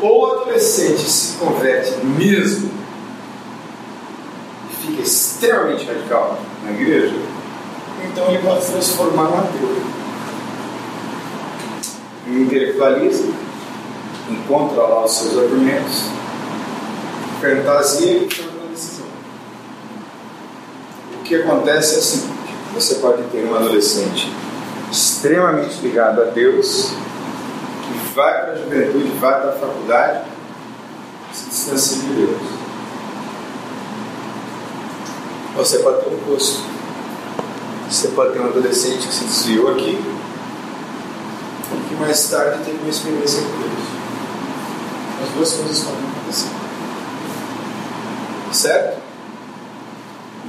Ou 0.00 0.20
o 0.20 0.32
adolescente 0.32 1.08
se 1.08 1.36
converte 1.36 2.04
mesmo 2.04 2.70
e 4.68 4.86
fica 4.86 5.02
extremamente 5.02 5.86
radical 5.86 6.40
na 6.64 6.72
igreja, 6.72 7.14
então 8.04 8.28
ele 8.28 8.38
pode 8.38 8.66
transformar 8.66 9.24
no 9.24 9.38
ateu. 9.38 9.82
Ele 12.26 12.42
intelectualiza, 12.42 13.24
encontra 14.28 14.82
lá 14.82 15.04
os 15.04 15.12
seus 15.12 15.38
argumentos, 15.38 16.17
fantasia 17.40 18.22
e 18.22 18.26
toma 18.26 18.50
uma 18.50 18.68
decisão. 18.72 19.06
O 21.14 21.22
que 21.22 21.34
acontece 21.34 21.94
é 21.94 21.98
o 21.98 22.02
seguinte: 22.02 22.54
você 22.74 22.94
pode 22.96 23.22
ter 23.24 23.44
um 23.44 23.54
adolescente 23.54 24.32
extremamente 24.90 25.80
ligado 25.80 26.22
a 26.22 26.24
Deus, 26.26 26.90
que 27.82 28.14
vai 28.14 28.32
para 28.42 28.52
a 28.52 28.56
juventude, 28.56 29.08
vai 29.20 29.40
para 29.40 29.50
a 29.50 29.52
faculdade, 29.52 30.24
se 31.32 31.48
distancia 31.48 31.98
de 31.98 32.14
Deus. 32.14 32.58
Você 35.56 35.78
pode 35.80 36.04
ter 36.04 36.14
um 36.14 36.18
posto. 36.18 36.62
Você 37.90 38.08
pode 38.08 38.32
ter 38.32 38.40
um 38.40 38.46
adolescente 38.46 39.06
que 39.08 39.14
se 39.14 39.24
desviou 39.24 39.72
aqui 39.72 39.98
e 41.72 41.88
que 41.88 41.94
mais 41.94 42.28
tarde 42.28 42.64
teve 42.64 42.78
uma 42.78 42.90
experiência 42.90 43.42
com 43.42 43.48
Deus. 43.48 43.88
As 45.24 45.34
duas 45.34 45.52
coisas 45.54 45.80
podem. 45.80 46.07
Certo? 48.52 48.98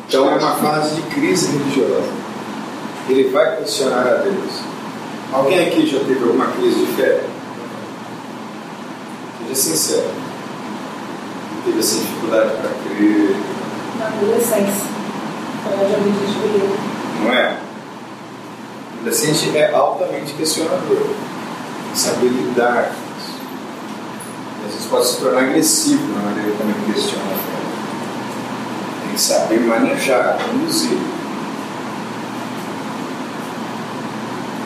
Então 0.07 0.31
é 0.31 0.35
uma 0.35 0.55
fase 0.55 0.95
de 0.95 1.01
crise 1.03 1.51
religiosa 1.51 2.19
ele 3.11 3.29
vai 3.29 3.57
questionar 3.57 4.07
a 4.07 4.15
Deus. 4.15 4.61
Alguém 5.31 5.67
aqui 5.67 5.85
já 5.87 5.99
teve 5.99 6.23
alguma 6.23 6.47
crise 6.47 6.85
de 6.85 6.93
fé? 6.93 7.21
Seja 9.39 9.55
sincero. 9.55 10.09
Teve 11.65 11.79
essa 11.79 11.99
dificuldade 11.99 12.51
para 12.51 12.69
crer? 12.69 13.35
Na 13.97 14.07
adolescência. 14.07 14.89
Quando 15.63 15.81
eu 15.81 15.89
já 15.89 15.97
me 15.97 16.11
desviei. 16.11 16.79
Não 17.23 17.33
é? 17.33 17.57
O 18.93 18.99
adolescente 18.99 19.57
é 19.57 19.71
altamente 19.73 20.33
questionador. 20.33 21.09
Saber 21.95 22.27
lidar 22.27 22.93
com 22.93 23.19
isso. 23.19 23.33
às 24.65 24.73
vezes 24.73 24.87
pode 24.87 25.07
se 25.07 25.17
tornar 25.17 25.41
agressivo 25.41 26.13
na 26.13 26.21
maneira 26.29 26.51
como 26.57 26.69
ele 26.69 26.93
questiona 26.93 27.23
a 27.23 27.27
fé. 27.27 27.68
Que 29.11 29.19
saber 29.19 29.59
manejar, 29.61 30.37
conduzir. 30.37 30.97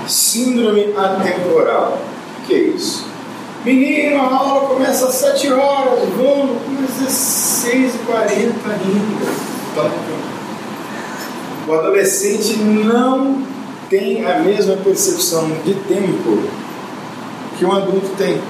Síndrome 0.07 0.93
atemporal. 0.97 1.99
O 2.39 2.45
que 2.45 2.53
é 2.53 2.57
isso? 2.57 3.05
Menino, 3.63 4.19
a 4.19 4.35
aula 4.35 4.67
começa 4.67 5.07
às 5.07 5.15
7 5.15 5.53
horas, 5.53 6.09
vamos, 6.17 6.61
mas 6.67 7.01
é 7.01 7.69
6h40 7.69 8.53
ainda. 8.65 9.53
O 11.65 11.73
adolescente 11.73 12.57
não 12.57 13.41
tem 13.89 14.25
a 14.25 14.39
mesma 14.39 14.75
percepção 14.75 15.49
de 15.63 15.73
tempo 15.75 16.43
que 17.57 17.63
um 17.63 17.71
adulto 17.71 18.09
tem. 18.17 18.41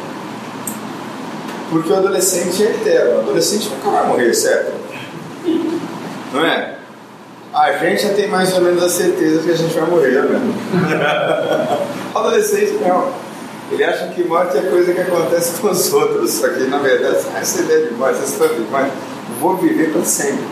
Porque 1.70 1.92
o 1.92 1.96
adolescente 1.96 2.64
é 2.64 2.72
eterno. 2.72 3.18
O 3.18 3.20
adolescente 3.20 3.70
nunca 3.70 3.92
vai 3.92 4.08
morrer, 4.08 4.34
certo? 4.34 4.83
Não 6.34 6.46
é? 6.46 6.76
A 7.54 7.72
gente 7.74 8.02
já 8.02 8.14
tem 8.16 8.28
mais 8.28 8.52
ou 8.54 8.62
menos 8.62 8.82
a 8.82 8.90
certeza 8.90 9.44
que 9.44 9.52
a 9.52 9.56
gente 9.56 9.74
vai 9.76 9.88
morrer, 9.88 10.24
né? 10.24 10.42
o 12.14 12.18
adolescente 12.18 12.80
não. 12.82 13.14
Ele 13.72 13.84
acha 13.84 14.08
que 14.08 14.24
morte 14.24 14.58
é 14.58 14.62
coisa 14.62 14.92
que 14.92 15.02
acontece 15.02 15.62
com 15.62 15.70
os 15.70 15.94
outros. 15.94 16.32
Só 16.32 16.50
que 16.50 16.64
na 16.64 16.80
verdade, 16.80 17.18
ah, 17.36 17.40
essa 17.40 17.62
ideia 17.62 17.86
de 17.86 17.94
morte, 17.94 18.16
essa 18.16 18.34
história 18.34 18.56
de 18.56 18.62
morte, 18.62 18.92
vou 19.40 19.58
viver 19.58 19.92
para 19.92 20.04
sempre. 20.04 20.44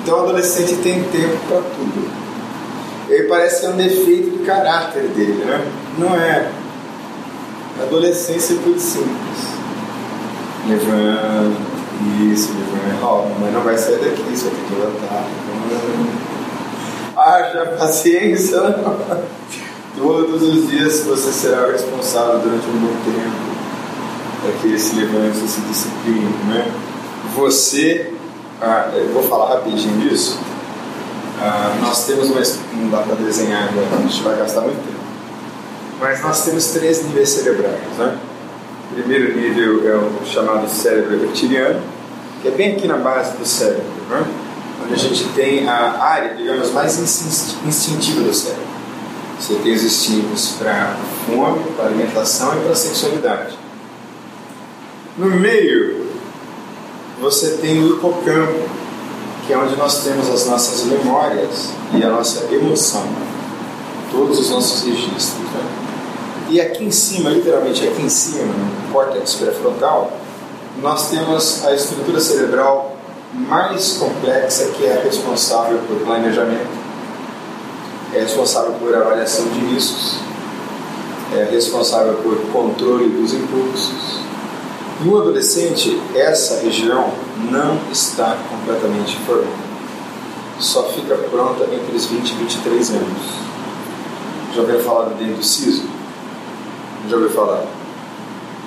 Então 0.00 0.18
o 0.18 0.22
adolescente 0.22 0.76
tem 0.76 1.02
tempo 1.02 1.36
para 1.48 1.62
tudo. 1.62 2.28
Ele 3.08 3.24
parece 3.24 3.60
que 3.60 3.66
é 3.66 3.70
um 3.70 3.76
defeito 3.76 4.30
do 4.38 4.46
caráter 4.46 5.02
dele, 5.08 5.44
né? 5.44 5.66
Não 5.98 6.14
é. 6.14 6.48
A 7.80 7.82
adolescência 7.82 8.54
é 8.54 8.56
muito 8.56 8.80
simples. 8.80 9.58
Isso, 12.32 12.52
levando. 12.52 13.02
Ó, 13.02 13.24
oh, 13.24 13.40
mas 13.40 13.52
não 13.52 13.62
vai 13.62 13.76
sair 13.76 13.98
daqui, 13.98 14.36
só 14.36 14.48
tem 14.48 14.64
que 14.68 14.74
levantar. 14.74 15.24
Haja 17.16 17.76
paciência. 17.78 18.60
Todos 19.98 20.42
os 20.42 20.68
dias 20.68 21.00
você 21.00 21.32
será 21.32 21.66
responsável 21.72 22.38
durante 22.38 22.66
um 22.68 22.78
bom 22.78 22.94
tempo 23.04 23.48
para 24.40 24.52
que 24.52 24.68
ele 24.68 24.78
se 24.78 24.94
levante 24.94 25.36
se 25.38 25.60
discipline, 25.62 26.32
né? 26.46 26.70
Você, 27.34 28.12
ah, 28.60 28.90
vou 29.12 29.22
falar 29.24 29.56
rapidinho 29.56 30.08
disso. 30.08 30.38
Ah, 31.40 31.76
nós 31.80 32.06
temos 32.06 32.30
uma. 32.30 32.40
Não 32.80 32.90
dá 32.90 32.98
para 32.98 33.16
desenhar 33.16 33.68
agora, 33.68 33.86
a 33.98 34.02
gente 34.02 34.22
vai 34.22 34.36
gastar 34.36 34.60
muito 34.62 34.76
tempo. 34.76 34.98
Mas 36.00 36.22
nós 36.22 36.44
temos 36.44 36.66
três 36.68 37.04
níveis 37.04 37.28
cerebrais. 37.28 37.80
Né? 37.98 38.18
O 38.90 38.94
primeiro 38.94 39.36
nível 39.36 39.86
é 39.86 39.96
o 39.96 40.26
chamado 40.26 40.68
cérebro 40.68 41.20
reptiliano, 41.20 41.80
que 42.40 42.48
é 42.48 42.50
bem 42.50 42.72
aqui 42.72 42.86
na 42.86 42.96
base 42.96 43.36
do 43.36 43.46
cérebro, 43.46 43.84
né? 44.08 44.24
onde 44.82 44.94
a 44.94 44.96
gente 44.96 45.24
tem 45.34 45.68
a 45.68 46.02
área, 46.02 46.34
digamos, 46.34 46.72
mais 46.72 46.98
instintiva 46.98 48.22
do 48.22 48.32
cérebro. 48.32 48.66
Você 49.38 49.54
tem 49.56 49.74
os 49.74 49.84
instintos 49.84 50.54
para 50.58 50.96
fome, 51.26 51.64
para 51.76 51.86
alimentação 51.86 52.56
e 52.56 52.64
para 52.64 52.74
sexualidade. 52.74 53.58
No 55.16 55.26
meio, 55.26 56.08
você 57.20 57.58
tem 57.58 57.82
o 57.82 57.96
hipocampo, 57.96 58.68
que 59.46 59.52
é 59.52 59.58
onde 59.58 59.76
nós 59.76 60.02
temos 60.02 60.28
as 60.28 60.46
nossas 60.46 60.84
memórias 60.84 61.70
e 61.94 62.02
a 62.02 62.08
nossa 62.08 62.52
emoção, 62.52 63.06
todos 64.10 64.38
os 64.38 64.50
nossos 64.50 64.84
registros. 64.84 65.38
Né? 65.52 65.77
E 66.48 66.60
aqui 66.60 66.84
em 66.84 66.90
cima, 66.90 67.30
literalmente 67.30 67.86
aqui 67.86 68.02
em 68.02 68.08
cima, 68.08 68.44
no 68.44 68.92
córtex 68.92 69.34
pré-frontal, 69.34 70.10
nós 70.80 71.10
temos 71.10 71.64
a 71.66 71.74
estrutura 71.74 72.20
cerebral 72.20 72.96
mais 73.34 73.98
complexa 73.98 74.68
que 74.68 74.86
é 74.86 75.02
responsável 75.04 75.78
por 75.86 75.98
planejamento, 75.98 76.70
é 78.14 78.20
responsável 78.20 78.72
por 78.72 78.94
avaliação 78.94 79.46
de 79.48 79.60
riscos, 79.74 80.16
é 81.36 81.44
responsável 81.50 82.14
por 82.14 82.38
controle 82.50 83.08
dos 83.10 83.34
impulsos, 83.34 84.18
no 85.00 85.16
adolescente, 85.16 85.96
essa 86.12 86.60
região 86.60 87.12
não 87.52 87.78
está 87.92 88.36
completamente 88.50 89.16
formada. 89.18 89.68
Só 90.58 90.82
fica 90.88 91.14
pronta 91.14 91.62
entre 91.72 91.94
os 91.94 92.06
20 92.06 92.28
e 92.28 92.34
23 92.34 92.90
anos. 92.90 93.22
Já 94.56 94.62
ouviu 94.62 94.80
falar 94.80 95.10
do 95.10 95.14
dente 95.14 95.34
do 95.34 95.44
siso? 95.44 95.97
Já 97.08 97.16
ouviu 97.16 97.30
falar? 97.30 97.64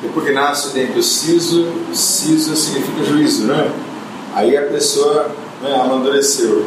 Depois 0.01 0.33
nasce 0.33 0.69
o 0.69 0.71
dente 0.71 0.93
do 0.93 1.03
siso, 1.03 1.71
siso 1.93 2.55
significa 2.55 3.03
juízo, 3.03 3.43
né? 3.45 3.71
Aí 4.33 4.57
a 4.57 4.63
pessoa 4.63 5.29
né, 5.61 5.79
amadureceu. 5.79 6.65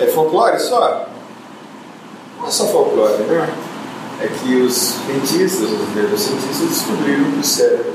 É 0.00 0.06
folclore 0.06 0.58
só? 0.58 1.06
Não 2.38 2.48
é 2.48 2.50
só 2.50 2.66
folclore, 2.66 3.22
né? 3.22 3.48
É 4.20 4.26
que 4.26 4.56
os 4.56 4.94
dentistas, 5.06 5.70
os 5.70 5.94
neurocientistas 5.94 6.68
descobriram 6.68 7.30
que 7.30 7.40
o 7.40 7.44
cérebro 7.44 7.92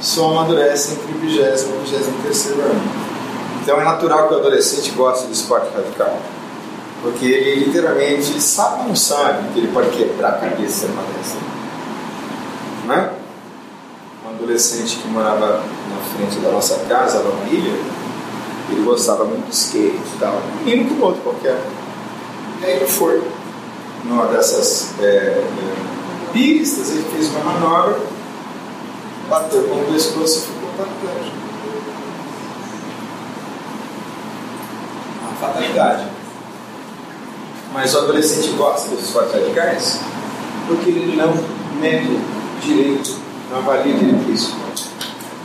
só 0.00 0.30
amadurece 0.30 0.94
entre 0.94 1.12
o 1.12 1.20
20 1.20 1.36
e 1.36 1.40
o 1.40 1.82
23 1.82 2.46
ano. 2.52 2.80
Então 3.62 3.80
é 3.80 3.84
natural 3.84 4.28
que 4.28 4.34
o 4.34 4.38
adolescente 4.38 4.90
goste 4.92 5.26
de 5.26 5.32
esporte 5.32 5.68
radical. 5.76 6.18
Porque 7.02 7.26
ele 7.26 7.66
literalmente 7.66 8.40
sabe 8.40 8.80
ou 8.80 8.88
não 8.88 8.96
sabe 8.96 9.48
que 9.52 9.60
ele 9.60 9.68
pode 9.68 9.90
quebrar 9.90 10.30
a 10.30 10.38
cabeça 10.38 10.86
dessa. 10.86 11.36
Não 11.36 11.59
é? 12.88 13.12
Um 14.24 14.34
adolescente 14.34 14.96
que 14.96 15.08
morava 15.08 15.62
na 15.88 16.16
frente 16.16 16.38
da 16.40 16.50
nossa 16.50 16.78
casa, 16.88 17.22
na 17.22 17.48
ilha, 17.48 17.72
ele 18.70 18.82
gostava 18.84 19.24
muito 19.24 19.48
de 19.48 19.54
skate 19.54 19.96
e 19.96 20.18
tal. 20.18 20.34
Um 20.34 20.64
menino 20.64 20.88
como 20.90 21.04
outro 21.06 21.22
qualquer. 21.22 21.60
E 22.60 22.64
aí 22.64 22.76
ele 22.76 22.86
foi 22.86 23.22
numa 24.04 24.26
dessas 24.26 24.94
é, 25.00 25.04
é, 25.04 25.44
pistas, 26.32 26.90
ele 26.90 27.04
fez 27.12 27.30
uma 27.30 27.52
manobra 27.52 27.98
bateu 29.30 29.62
com 29.62 29.76
o 29.76 29.92
pescoço 29.92 30.38
e 30.38 30.42
ficou 30.42 30.70
paraplégico. 30.76 31.36
Uma 35.22 35.32
fatalidade. 35.40 36.06
Mas 37.72 37.94
o 37.94 37.98
adolescente 37.98 38.48
gosta 38.56 38.90
dos 38.90 39.04
esportes 39.04 39.32
radicais 39.32 40.00
porque 40.66 40.90
ele 40.90 41.16
não 41.16 41.32
mede 41.80 42.18
direito, 42.60 43.16
não 43.50 43.58
avalia 43.58 43.94
direito 43.94 44.30
isso. 44.30 44.56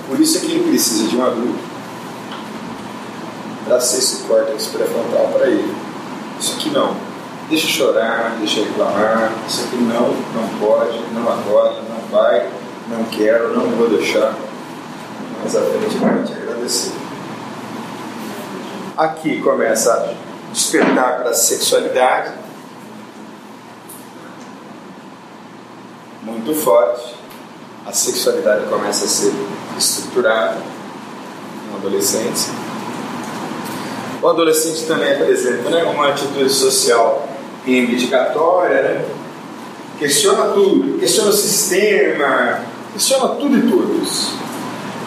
Por 0.07 0.19
isso 0.19 0.37
é 0.37 0.41
que 0.41 0.51
ele 0.51 0.69
precisa 0.69 1.07
de 1.07 1.17
um 1.17 1.25
adulto 1.25 1.59
para 3.65 3.79
ser 3.79 3.97
esse 3.97 4.23
córtex 4.23 4.67
pré-frontal 4.67 5.29
para 5.33 5.47
ele. 5.47 5.75
Isso 6.39 6.53
aqui 6.53 6.69
não. 6.69 6.95
Deixa 7.49 7.67
chorar, 7.67 8.35
deixa 8.39 8.61
reclamar. 8.61 9.31
Isso 9.47 9.65
aqui 9.65 9.77
não, 9.77 10.09
não 10.33 10.59
pode, 10.59 10.99
não 11.13 11.31
agora, 11.31 11.81
não 11.89 12.07
vai 12.11 12.47
não 12.87 13.03
quero, 13.05 13.53
não 13.53 13.69
vou 13.71 13.89
deixar, 13.89 14.33
mas 15.41 15.55
a 15.55 15.61
frente 15.61 15.97
vai 15.97 16.23
te 16.23 16.33
agradecer. 16.33 16.93
Aqui 18.95 19.41
começa 19.41 19.91
a 19.91 20.51
despertar 20.53 21.17
para 21.17 21.31
a 21.31 21.33
sexualidade, 21.33 22.31
muito 26.25 26.53
forte. 26.55 27.13
A 27.85 27.91
sexualidade 27.91 28.65
começa 28.65 29.05
a 29.05 29.07
ser 29.07 29.31
estruturada 29.77 30.57
na 31.71 31.77
adolescência. 31.77 32.51
O 34.21 34.27
adolescente 34.27 34.87
também 34.87 35.13
apresenta 35.13 35.69
né, 35.69 35.83
uma 35.83 36.09
atitude 36.09 36.49
social 36.49 37.29
reivindicatória, 37.63 38.81
né? 38.81 39.05
questiona 39.99 40.45
tudo, 40.53 40.97
questiona 40.99 41.29
o 41.29 41.33
sistema, 41.33 42.61
questiona 42.93 43.29
tudo 43.35 43.57
e 43.57 43.69
todos. 43.69 44.31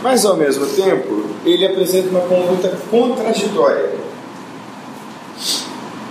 Mas 0.02 0.24
ao 0.24 0.36
mesmo 0.36 0.66
tempo, 0.66 1.24
ele 1.44 1.66
apresenta 1.66 2.10
uma 2.10 2.20
conduta 2.20 2.78
contraditória. 2.88 3.90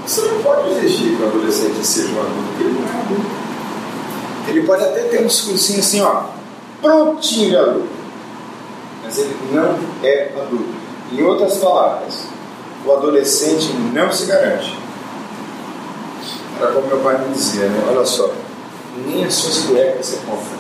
Você 0.05 0.21
não 0.21 0.41
pode 0.41 0.69
exigir 0.71 1.15
que 1.15 1.23
o 1.23 1.27
adolescente 1.27 1.85
seja 1.85 2.09
um 2.09 2.19
adulto, 2.19 2.59
ele 2.59 2.73
não 2.73 2.87
é 2.87 3.01
adulto. 3.01 3.46
Ele 4.47 4.63
pode 4.65 4.83
até 4.83 5.01
ter 5.03 5.21
um 5.21 5.27
discursinho 5.27 5.79
assim, 5.79 6.01
ó, 6.01 6.23
prontinho 6.81 7.59
adulto. 7.59 7.89
Mas 9.03 9.17
ele 9.17 9.35
não 9.51 9.77
é 10.03 10.31
adulto. 10.35 10.75
Em 11.11 11.23
outras 11.23 11.57
palavras, 11.57 12.23
o 12.85 12.91
adolescente 12.91 13.73
não 13.93 14.11
se 14.11 14.25
garante. 14.25 14.77
Era 16.59 16.71
como 16.71 16.87
meu 16.87 16.99
pai 16.99 17.17
me 17.19 17.33
dizia, 17.33 17.67
né? 17.67 17.83
Olha 17.89 18.05
só, 18.05 18.31
nem 19.05 19.25
as 19.25 19.33
suas 19.33 19.65
cuecas 19.65 20.05
você 20.05 20.17
compra 20.25 20.57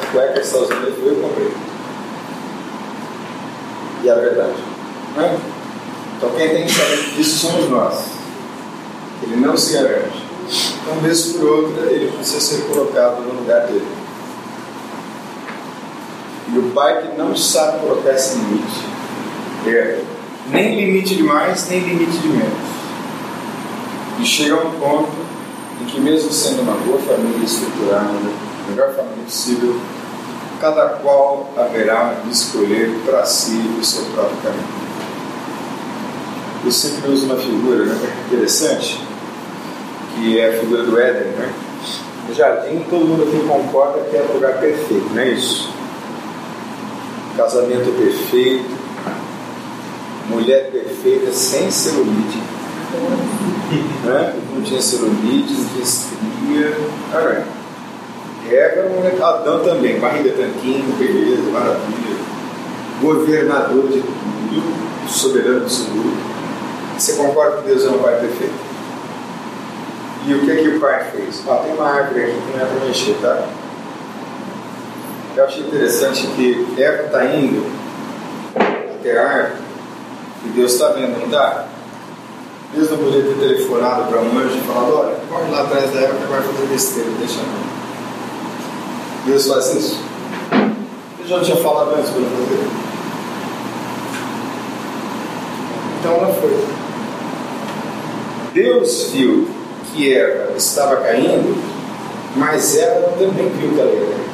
a 0.00 0.06
cueca 0.06 0.40
está 0.40 0.58
usando 0.58 0.86
ele, 0.86 1.06
eu 1.06 1.16
comprei. 1.16 1.52
E 4.02 4.08
é 4.08 4.12
a 4.12 4.16
verdade. 4.16 4.54
Né? 5.16 5.38
Então 6.16 6.30
quem 6.30 6.48
tem 6.48 6.66
que 6.66 6.72
saber 6.72 7.14
disso 7.14 7.46
somos 7.46 7.70
nós. 7.70 8.04
Ele 9.22 9.36
não 9.36 9.56
se 9.56 9.74
garante. 9.74 10.23
Então, 10.82 11.00
vez 11.00 11.32
por 11.32 11.44
outra, 11.44 11.90
ele 11.90 12.12
precisa 12.12 12.40
ser 12.40 12.62
colocado 12.66 13.22
no 13.22 13.40
lugar 13.40 13.66
dele. 13.66 13.86
E 16.52 16.58
o 16.58 16.70
pai 16.72 17.02
que 17.02 17.18
não 17.18 17.34
sabe 17.34 17.78
colocar 17.80 18.12
esse 18.12 18.36
limite. 18.36 18.94
É, 19.66 20.00
nem 20.50 20.76
limite 20.76 21.16
de 21.16 21.22
mais, 21.22 21.68
nem 21.68 21.80
limite 21.80 22.18
de 22.18 22.28
menos. 22.28 22.74
E 24.20 24.26
chega 24.26 24.54
a 24.54 24.64
um 24.64 24.72
ponto 24.72 25.12
em 25.80 25.86
que, 25.86 26.00
mesmo 26.00 26.32
sendo 26.32 26.62
uma 26.62 26.74
boa 26.74 26.98
família 26.98 27.44
estruturada, 27.44 28.10
a 28.10 28.70
melhor 28.70 28.94
família 28.94 29.24
possível, 29.24 29.80
cada 30.60 30.88
qual 31.00 31.50
haverá 31.56 32.14
de 32.24 32.30
escolher 32.30 33.00
para 33.04 33.24
si 33.24 33.56
o 33.80 33.84
seu 33.84 34.04
próprio 34.06 34.36
caminho. 34.42 34.84
Eu 36.64 36.72
sempre 36.72 37.10
uso 37.10 37.26
uma 37.26 37.36
figura 37.36 37.84
né, 37.84 38.24
interessante, 38.26 38.98
que 40.14 40.38
é 40.38 40.48
a 40.48 40.60
figura 40.60 40.82
do 40.82 40.98
Éden. 40.98 41.32
Né? 41.32 41.52
No 42.28 42.34
jardim, 42.34 42.84
todo 42.88 43.04
mundo 43.04 43.24
aqui 43.24 43.46
concorda 43.46 44.00
que 44.10 44.16
é 44.16 44.22
o 44.22 44.34
lugar 44.34 44.58
perfeito, 44.58 45.10
não 45.12 45.20
é 45.20 45.28
isso? 45.28 45.70
Casamento 47.36 47.92
perfeito, 47.98 48.70
mulher 50.28 50.70
perfeita, 50.70 51.32
sem 51.32 51.70
celulite. 51.70 52.38
Né? 54.04 54.34
Não 54.54 54.62
tinha 54.62 54.80
celulite, 54.80 55.52
não 55.52 55.64
tinha 55.66 55.82
estria. 55.82 56.76
Right. 57.12 57.54
Eva 58.50 58.88
mulher 58.90 59.22
Adão 59.22 59.64
também, 59.64 59.98
barriga 59.98 60.30
tanquinho, 60.30 60.94
beleza, 60.98 61.50
maravilha. 61.50 62.14
Governador 63.00 63.88
de 63.88 64.00
tudo, 64.00 65.08
soberano 65.08 65.62
absoluto. 65.62 66.34
Você 66.98 67.14
concorda 67.14 67.62
que 67.62 67.68
Deus 67.68 67.84
é 67.84 67.88
um 67.88 67.98
pai 67.98 68.20
perfeito? 68.20 68.73
E 70.26 70.32
o 70.32 70.40
que 70.40 70.50
é 70.50 70.56
que 70.56 70.68
o 70.68 70.80
pai 70.80 71.04
fez? 71.10 71.42
Ah, 71.46 71.56
tem 71.56 71.74
uma 71.74 71.86
árvore 71.86 72.22
aqui 72.22 72.32
que 72.32 72.56
não 72.56 72.64
é 72.64 72.68
para 72.68 72.86
mexer, 72.86 73.16
tá? 73.20 73.46
Eu 75.36 75.44
achei 75.44 75.66
interessante 75.66 76.26
que 76.28 76.74
Eva 76.78 77.04
está 77.04 77.24
indo 77.26 77.66
até 78.94 79.18
a 79.18 79.28
árvore 79.28 79.62
e 80.46 80.48
Deus 80.48 80.72
está 80.72 80.88
vendo, 80.90 81.18
não 81.18 81.26
está? 81.26 81.66
Deus 82.74 82.90
não 82.90 82.98
poderia 82.98 83.34
ter 83.34 83.38
telefonado 83.38 84.04
para 84.04 84.20
um 84.20 84.38
anjo 84.38 84.56
e 84.56 84.60
falado: 84.66 84.96
olha, 84.96 85.16
corre 85.28 85.50
lá 85.50 85.62
atrás 85.62 85.90
da 85.92 86.00
Eva 86.00 86.14
que 86.14 86.26
vai 86.26 86.40
fazer 86.40 86.66
besteira, 86.68 87.10
deixa 87.18 87.40
não. 87.40 87.74
Deus 89.26 89.46
faz 89.46 89.74
isso? 89.74 90.00
Ele 91.18 91.28
já 91.28 91.40
tinha 91.40 91.56
falado 91.56 91.94
antes 91.96 92.10
para 92.10 92.22
fazer. 92.22 92.66
Então 96.00 96.12
ela 96.12 96.34
foi. 96.34 96.64
Deus 98.54 99.10
viu 99.10 99.48
que 99.94 100.12
Eva 100.12 100.52
estava 100.56 100.96
caindo, 100.96 101.56
mas 102.36 102.76
ela 102.76 103.12
também 103.12 103.48
viu 103.50 103.74
que 103.74 103.80
ela 103.80 103.90
cair. 103.90 104.24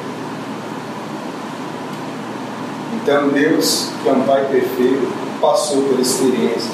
Então 2.95 3.29
Deus, 3.29 3.89
que 4.03 4.09
é 4.09 4.11
um 4.11 4.23
pai 4.23 4.45
perfeito, 4.45 5.07
passou 5.39 5.83
pela 5.83 6.01
experiência 6.01 6.71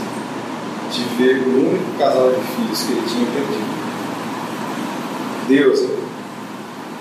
de 0.92 1.04
ver 1.18 1.42
o 1.42 1.70
único 1.70 1.98
casal 1.98 2.30
de 2.30 2.42
filhos 2.56 2.84
que 2.84 2.92
ele 2.94 3.04
tinha 3.08 3.26
perdido. 3.32 3.78
Deus, 5.48 5.80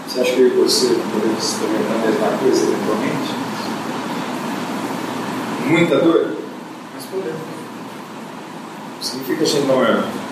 você 0.06 0.20
acha 0.20 0.32
que 0.32 0.40
eu 0.40 0.46
e 0.46 0.50
você 0.50 0.86
podemos 1.12 1.42
experimentar 1.42 1.96
a 1.96 2.06
mesma 2.06 2.38
coisa 2.38 2.62
eventualmente? 2.62 3.46
Muita 5.66 5.96
dor? 5.98 6.36
Mas 6.94 7.04
podemos. 7.06 7.40
Significa 9.00 9.38
que 9.38 9.44
a 9.44 9.46
gente 9.46 9.66
não 9.66 9.84
é. 9.84 10.25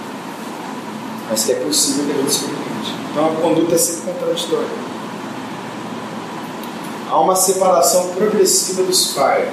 Mas 1.28 1.44
que 1.44 1.52
é 1.52 1.54
possível 1.56 2.04
que 2.04 2.10
a 2.12 2.14
gente 2.14 2.30
experimente. 2.30 2.94
Então 3.10 3.32
a 3.32 3.34
conduta 3.36 3.74
é 3.74 3.78
sempre 3.78 4.12
contraditória. 4.12 4.94
Há 7.10 7.20
uma 7.20 7.36
separação 7.36 8.08
progressiva 8.08 8.82
dos 8.82 9.12
pais 9.12 9.48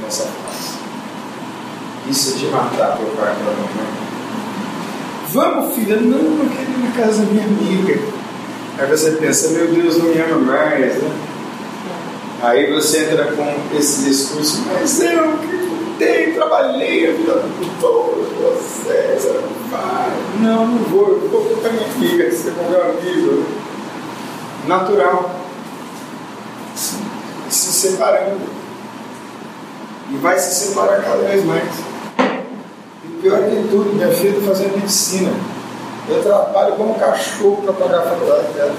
nessa 0.00 0.24
fase. 0.24 0.72
Isso 2.08 2.34
é 2.34 2.38
de 2.38 2.46
matar 2.46 2.96
teu 2.96 3.06
pai 3.08 3.34
tua 3.34 3.52
mãe. 3.52 3.74
Né? 3.74 4.02
Vamos, 5.28 5.74
filha, 5.74 5.96
não, 5.96 6.18
eu 6.18 6.50
quero 6.50 6.70
ir 6.70 6.78
na 6.78 6.90
casa 6.92 7.22
da 7.24 7.32
minha 7.32 7.44
amiga. 7.44 8.00
Aí 8.78 8.86
você 8.86 9.12
pensa, 9.12 9.48
meu 9.48 9.68
Deus, 9.68 9.98
não 9.98 10.06
me 10.06 10.18
ama 10.18 10.38
mais, 10.38 11.02
né? 11.02 11.10
Aí 12.42 12.72
você 12.72 13.04
entra 13.04 13.32
com 13.32 13.76
esse 13.76 14.04
discurso, 14.04 14.62
mas 14.72 15.00
eu 15.00 15.38
lutei, 16.02 16.32
trabalhei 16.32 17.08
a 17.08 17.12
vida 17.12 17.42
toda, 17.80 18.22
você, 18.40 19.18
não. 19.70 20.40
Não, 20.40 20.66
não 20.66 20.84
vou, 20.84 21.08
eu 21.08 21.28
vou 21.28 21.44
com 21.44 21.68
minha 21.68 21.86
amiga, 21.86 22.30
você 22.30 22.48
é 22.48 22.68
meu 22.68 22.90
amigo. 22.90 23.46
Natural. 24.66 25.30
Se 26.74 27.72
separando. 27.72 28.40
E 30.10 30.16
vai 30.16 30.38
se 30.38 30.66
separar 30.66 31.02
cada 31.02 31.22
vez 31.22 31.44
mais. 31.44 31.68
E 33.04 33.08
pior 33.22 33.42
de 33.42 33.68
tudo, 33.68 33.94
minha 33.94 34.08
filha 34.08 34.38
está 34.38 34.48
fazendo 34.48 34.76
medicina. 34.76 35.32
Eu 36.08 36.22
trabalho 36.22 36.74
como 36.74 36.98
cachorro 36.98 37.62
para 37.62 37.72
pagar 37.74 37.98
a 38.00 38.10
faculdade 38.10 38.52
dela. 38.54 38.74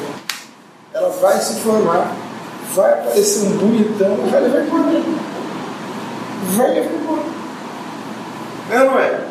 Ela 0.94 1.10
vai 1.10 1.40
se 1.40 1.56
formar, 1.62 2.12
vai 2.76 2.94
aparecer 2.94 3.48
um 3.48 3.58
bonitão, 3.58 4.18
vai 4.30 4.42
levar 4.42 4.66
Vai 6.52 6.74
levar 6.74 6.94
embora. 6.94 7.24
É 8.72 8.80
ou 8.82 8.92
não 8.92 9.00
é? 9.00 9.28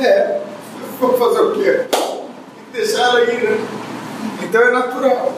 É. 0.00 0.40
Vou 1.00 1.16
fazer 1.18 1.40
o 1.40 1.52
quê? 1.52 1.86
Tem 1.90 2.64
que 2.72 2.78
deixar 2.78 3.02
ela 3.02 3.18
aí, 3.18 3.42
né? 3.42 3.66
Então 4.42 4.62
é 4.62 4.70
natural. 4.70 5.32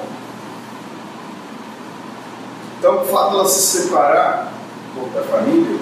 Então 2.79 3.03
o 3.03 3.05
fato 3.07 3.31
dela 3.31 3.49
se 3.49 3.61
separar 3.61 4.53
da 5.15 5.23
família 5.23 5.79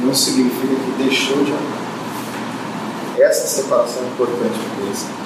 não 0.00 0.14
significa 0.14 0.74
que 0.74 1.02
deixou 1.02 1.44
de 1.44 1.52
amar. 1.52 1.82
Essa 3.18 3.46
separação 3.46 4.02
é 4.02 4.06
importante 4.06 4.58
para 4.58 4.84
o 4.84 5.22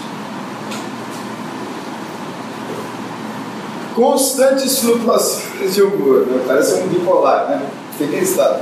Constantes 3.95 4.81
flutuações 4.81 5.75
de 5.75 5.83
humor, 5.83 6.27
né? 6.27 6.45
parece 6.47 6.75
um 6.75 6.89
bipolar, 6.89 7.49
né? 7.49 7.67
Feliz 7.97 8.31
está 8.31 8.61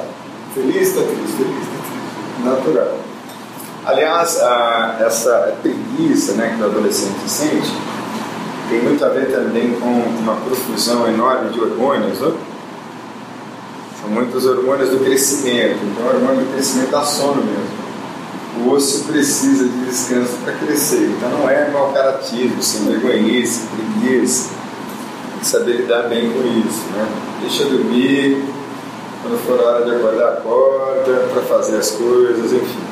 feliz, 0.54 0.88
está 0.88 1.02
triste, 1.02 1.36
feliz, 1.36 1.62
está 1.62 1.76
triste, 1.82 2.44
natural. 2.44 2.98
Aliás, 3.84 4.40
a, 4.40 4.96
essa 5.00 5.56
preguiça 5.60 6.32
né, 6.32 6.54
que 6.56 6.62
o 6.62 6.66
adolescente 6.66 7.28
sente 7.28 7.72
tem 8.70 8.82
muito 8.82 9.04
a 9.04 9.08
ver 9.08 9.30
também 9.30 9.74
com 9.74 9.86
uma 9.86 10.36
profusão 10.36 11.06
enorme 11.06 11.50
de 11.50 11.60
hormônios, 11.60 12.18
né? 12.20 12.32
São 14.00 14.10
muitos 14.10 14.46
hormônios 14.46 14.88
do 14.88 15.04
crescimento, 15.04 15.80
então 15.84 16.06
o 16.06 16.08
hormônio 16.14 16.44
do 16.46 16.52
crescimento 16.52 16.90
dá 16.90 17.02
sono 17.02 17.42
mesmo 17.42 17.84
o 18.60 18.70
osso 18.70 19.04
precisa 19.04 19.64
de 19.64 19.84
descanso 19.84 20.36
para 20.44 20.52
crescer. 20.54 21.10
Então 21.16 21.28
não 21.30 21.50
é 21.50 21.70
mau 21.70 21.92
caratismo, 21.92 22.62
sem 22.62 22.84
vergonhice, 22.86 23.62
preguiça. 23.66 24.50
Tem 25.30 25.40
que 25.40 25.46
saber 25.46 25.72
lidar 25.78 26.08
bem 26.08 26.30
com 26.30 26.40
isso. 26.40 26.82
Né? 26.92 27.08
Deixa 27.40 27.64
eu 27.64 27.70
dormir, 27.70 28.44
quando 29.24 29.38
for 29.46 29.58
a 29.58 29.70
hora 29.70 29.84
de 29.86 29.96
acordar, 29.96 30.32
acorda 30.34 31.28
para 31.32 31.42
fazer 31.42 31.78
as 31.78 31.92
coisas, 31.92 32.52
enfim. 32.52 32.84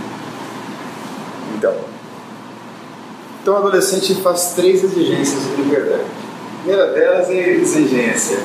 Então, 1.55 1.75
então 3.43 3.55
o 3.55 3.57
adolescente 3.59 4.15
faz 4.23 4.55
três 4.57 4.83
exigências 4.83 5.43
de 5.43 5.63
liberdade. 5.63 6.05
A 6.05 6.63
primeira 6.63 6.93
delas 6.93 7.29
é 7.29 7.35
a 7.35 7.49
exigência 7.49 8.39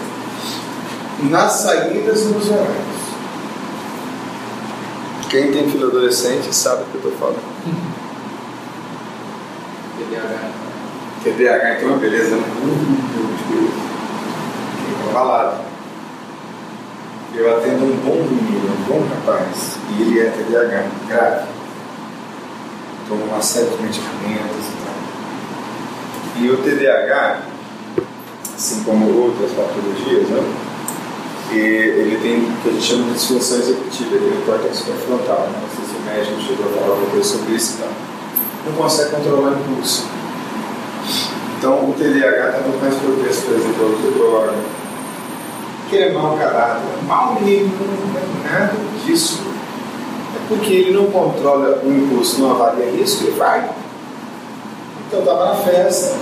nas 1.29 1.53
saídas 1.53 2.23
e 2.23 2.25
nos 2.25 2.49
horários. 2.49 2.97
Quem 5.29 5.51
tem 5.53 5.69
filho 5.69 5.87
adolescente 5.87 6.53
sabe 6.53 6.83
o 6.83 6.85
que 6.87 6.95
eu 6.95 7.09
estou 7.09 7.11
falando. 7.13 7.41
TDAH. 9.97 10.51
TDAH, 11.23 11.77
então 11.77 11.95
é 11.95 11.99
beleza, 11.99 12.35
né? 12.35 12.43
Balada. 15.13 15.66
Eu 17.37 17.55
atendo 17.55 17.85
um 17.85 17.95
bom 17.97 18.15
menino, 18.15 18.65
um 18.65 18.83
bom 18.91 19.07
rapaz, 19.13 19.77
e 19.91 20.01
ele 20.01 20.19
é 20.21 20.31
TDAH, 20.31 20.85
grave. 21.07 21.47
Toma 23.07 23.25
uma 23.25 23.41
série 23.43 23.67
de 23.67 23.83
medicamentos 23.83 24.65
e 24.65 24.73
tal. 24.83 24.95
E 26.41 26.49
o 26.49 26.57
TDAH, 26.57 27.41
assim 28.55 28.83
como 28.83 29.15
outras 29.21 29.51
patologias, 29.51 30.29
né? 30.29 30.43
Ele 31.51 32.17
tem 32.23 32.39
o 32.39 32.61
que 32.63 32.69
a 32.69 32.71
gente 32.71 32.83
chama 32.83 33.03
de 33.03 33.13
disfunção 33.13 33.59
executiva, 33.59 34.15
ele 34.15 34.41
o 34.41 34.45
córtex 34.45 34.79
pré-frontal. 34.81 35.47
Né? 35.51 35.59
Não 35.61 35.69
sei 35.69 35.85
se 35.85 35.95
o 35.95 36.01
médico 36.05 36.41
chegou 36.41 36.65
a 36.65 36.79
falar 36.79 36.93
alguma 36.93 37.11
coisa 37.11 37.23
sobre 37.23 37.53
isso 37.53 37.75
e 37.75 37.81
tal. 37.81 37.91
Não 38.65 38.73
consegue 38.73 39.11
controlar 39.11 39.51
o 39.51 39.59
impulso. 39.59 40.05
Então 41.59 41.87
o 41.87 41.93
TDAH 41.93 42.49
está 42.49 42.61
muito 42.61 42.81
mais 42.81 42.95
propenso, 42.95 43.41
por 43.43 43.53
exemplo, 43.55 43.85
ao 43.85 43.91
que 45.89 45.95
ele 45.95 46.05
é 46.05 46.13
mau 46.13 46.37
caráter. 46.37 46.81
Mal 47.07 47.35
menino, 47.35 47.71
não 47.77 48.19
é 48.19 48.59
nada 48.59 48.73
disso. 49.05 49.41
É 50.35 50.47
porque 50.47 50.73
ele 50.73 50.91
não 50.91 51.05
controla 51.07 51.81
o 51.83 51.91
impulso, 51.91 52.41
não 52.41 52.51
avalia 52.51 52.91
risco, 52.91 53.23
ele 53.23 53.37
vai. 53.37 53.69
Então 55.07 55.19
estava 55.19 55.45
na 55.45 55.55
festa, 55.55 56.17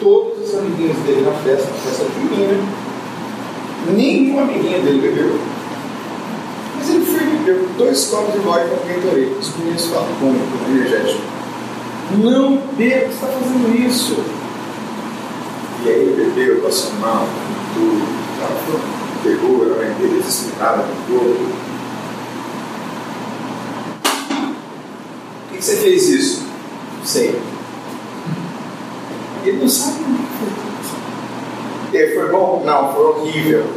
todos 0.00 0.48
os 0.48 0.58
amiguinhos 0.58 0.98
dele 0.98 1.22
na 1.22 1.32
festa, 1.32 1.66
na 1.70 1.78
festa 1.78 2.04
junina, 2.14 2.82
Nenhum 3.90 4.38
amiguinho 4.38 4.80
dele 4.82 5.00
bebeu. 5.00 5.40
Mas 6.78 6.88
ele 6.88 7.04
foi 7.04 7.26
bebeu 7.26 7.68
dois 7.76 8.04
copos 8.06 8.32
de 8.32 8.38
vodka 8.38 8.68
com 8.68 8.88
Gatorade. 8.88 9.32
Os 9.40 9.56
meninos 9.56 9.86
falam 9.86 10.08
como? 10.20 10.38
Com 10.38 10.70
energético. 10.70 11.20
Não 12.18 12.58
beba, 12.76 13.06
você 13.06 13.12
está 13.12 13.26
fazendo 13.26 13.86
isso. 13.86 14.16
E 15.84 15.88
aí 15.88 15.94
ele 15.94 16.32
bebeu, 16.32 16.60
passou 16.62 16.92
mal, 17.00 17.26
tudo, 17.74 18.21
pegou, 19.22 19.64
era 19.64 19.74
uma 19.74 19.84
inteira 19.84 20.14
desesperada 20.14 20.82
no 20.82 20.94
corpo. 21.06 21.52
Por 25.48 25.56
que 25.56 25.64
você 25.64 25.76
fez 25.76 26.08
isso? 26.08 26.42
Não 26.98 27.06
sei. 27.06 27.40
Ele 29.44 29.60
não 29.60 29.68
sabe 29.68 30.02
o 30.02 30.04
que 30.04 30.26
foi. 31.90 32.00
E 32.00 32.14
foi 32.14 32.30
bom? 32.30 32.62
Não, 32.64 32.92
foi 32.94 33.04
horrível. 33.04 33.66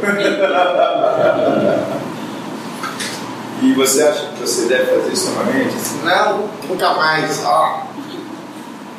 e 3.62 3.72
você 3.72 4.02
acha 4.02 4.28
que 4.28 4.40
você 4.40 4.66
deve 4.66 4.86
fazer 4.86 5.12
isso 5.12 5.30
novamente? 5.30 5.76
Não, 6.04 6.48
nunca 6.68 6.94
mais. 6.94 7.44
Ah. 7.44 7.86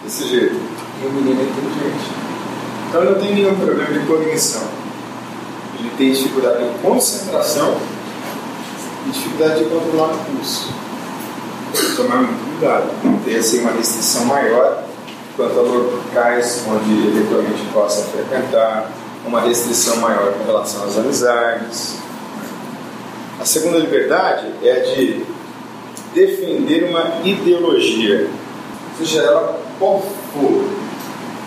Desse 0.03 0.28
jeito. 0.28 0.55
E 1.03 1.05
o 1.05 1.11
menino 1.11 1.41
é 1.41 1.43
inteligente. 1.43 2.11
Então 2.89 3.01
ele 3.01 3.11
não 3.11 3.20
tem 3.20 3.34
nenhum 3.34 3.55
problema 3.55 3.91
de 3.91 4.05
cognição. 4.05 4.86
Ele 5.80 5.91
tem 5.97 6.11
dificuldade 6.11 6.63
de 6.63 6.80
concentração 6.80 7.78
e 9.05 9.11
dificuldade 9.11 9.59
de 9.59 9.65
controlar 9.65 10.13
o 10.13 10.17
pulso. 10.25 10.73
Tomar 11.95 12.17
muito 12.17 12.59
cuidado. 12.59 13.23
Tem 13.23 13.36
assim 13.36 13.59
uma 13.59 13.71
restrição 13.71 14.25
maior 14.25 14.84
quanto 15.36 15.59
a 15.59 15.61
locais 15.61 16.63
onde 16.67 17.07
eventualmente 17.07 17.63
possa 17.71 18.01
frequentar, 18.05 18.91
uma 19.25 19.41
restrição 19.41 19.97
maior 19.97 20.34
com 20.34 20.45
relação 20.45 20.84
às 20.84 20.97
amizades. 20.97 21.97
A 23.39 23.45
segunda 23.45 23.78
liberdade 23.78 24.47
é 24.63 24.80
de 24.80 25.23
defender 26.13 26.89
uma 26.89 27.21
ideologia, 27.23 28.28
seja 28.97 29.21
ela 29.21 29.59
qual 29.78 30.01
for. 30.34 30.63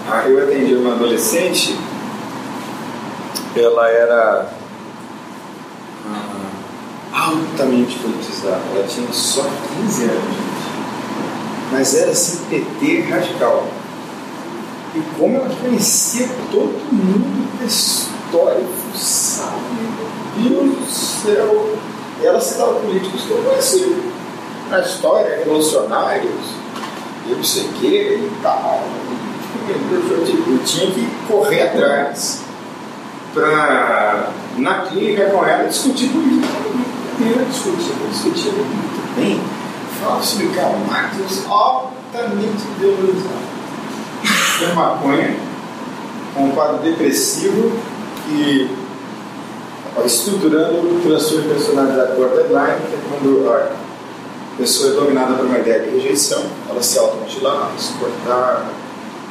Ah, 0.09 0.24
eu 0.28 0.43
atendi 0.45 0.74
uma 0.74 0.95
adolescente, 0.95 1.76
ela 3.57 3.88
era 3.88 4.48
ah, 6.07 6.51
altamente 7.12 7.98
politizada, 7.98 8.61
ela 8.74 8.86
tinha 8.86 9.12
só 9.12 9.42
15 9.76 10.05
anos, 10.05 10.22
gente. 10.24 11.72
mas 11.72 11.94
era 11.94 12.11
assim 12.12 12.44
PT 12.48 13.01
radical. 13.03 13.66
E 14.94 15.01
como 15.16 15.36
ela 15.36 15.48
conhecia 15.61 16.28
todo 16.51 16.72
mundo 16.92 17.59
da 17.59 17.64
história, 17.64 18.64
fuçava, 18.92 19.57
meu 20.36 20.51
Deus 20.51 20.76
do 20.76 20.90
céu, 20.90 21.78
ela 22.22 22.40
citava 22.40 22.74
políticos 22.74 23.22
que 23.22 23.30
eu 23.30 23.42
conhecia 23.42 23.96
na 24.68 24.80
história, 24.80 25.38
revolucionários, 25.38 26.44
e 27.26 27.32
não 27.32 27.44
sei 27.44 27.64
o 27.64 27.72
que 27.74 27.86
e 27.86 28.32
tal. 28.42 28.82
Eu 29.68 30.64
tinha 30.64 30.90
que 30.90 31.09
correr 31.28 31.62
atrás 31.62 32.49
para, 33.35 34.31
na 34.57 34.83
clínica 34.83 35.26
com 35.26 35.45
ela, 35.45 35.68
discutir 35.68 36.09
política. 36.09 36.49
Primeiro 37.16 37.45
discutir, 37.47 37.93
discutir 38.11 38.53
muito 38.53 39.16
bem. 39.16 39.41
Falava 40.01 40.22
sobre 40.22 40.49
Karl 40.49 40.78
Marx, 40.89 41.45
altamente 41.49 42.62
ideologizado. 42.76 43.51
Tem 44.59 44.74
maconha, 44.74 45.37
com 46.35 46.45
um 46.45 46.51
quadro 46.53 46.78
depressivo 46.78 47.72
que 48.26 48.70
estruturando 50.05 50.78
o 50.78 51.01
transtorno 51.03 51.43
de 51.43 51.49
personalidade 51.49 52.16
borderline, 52.16 52.81
que 52.89 52.95
é 52.95 52.99
quando 53.09 53.53
a 53.53 53.70
pessoa 54.57 54.93
é 54.93 54.95
dominada 54.95 55.35
por 55.35 55.47
uma 55.47 55.59
ideia 55.59 55.81
de 55.81 55.91
rejeição, 55.91 56.43
ela 56.68 56.83
se 56.83 56.99
automutilava, 56.99 57.70
se 57.78 57.93
cortava, 57.95 58.66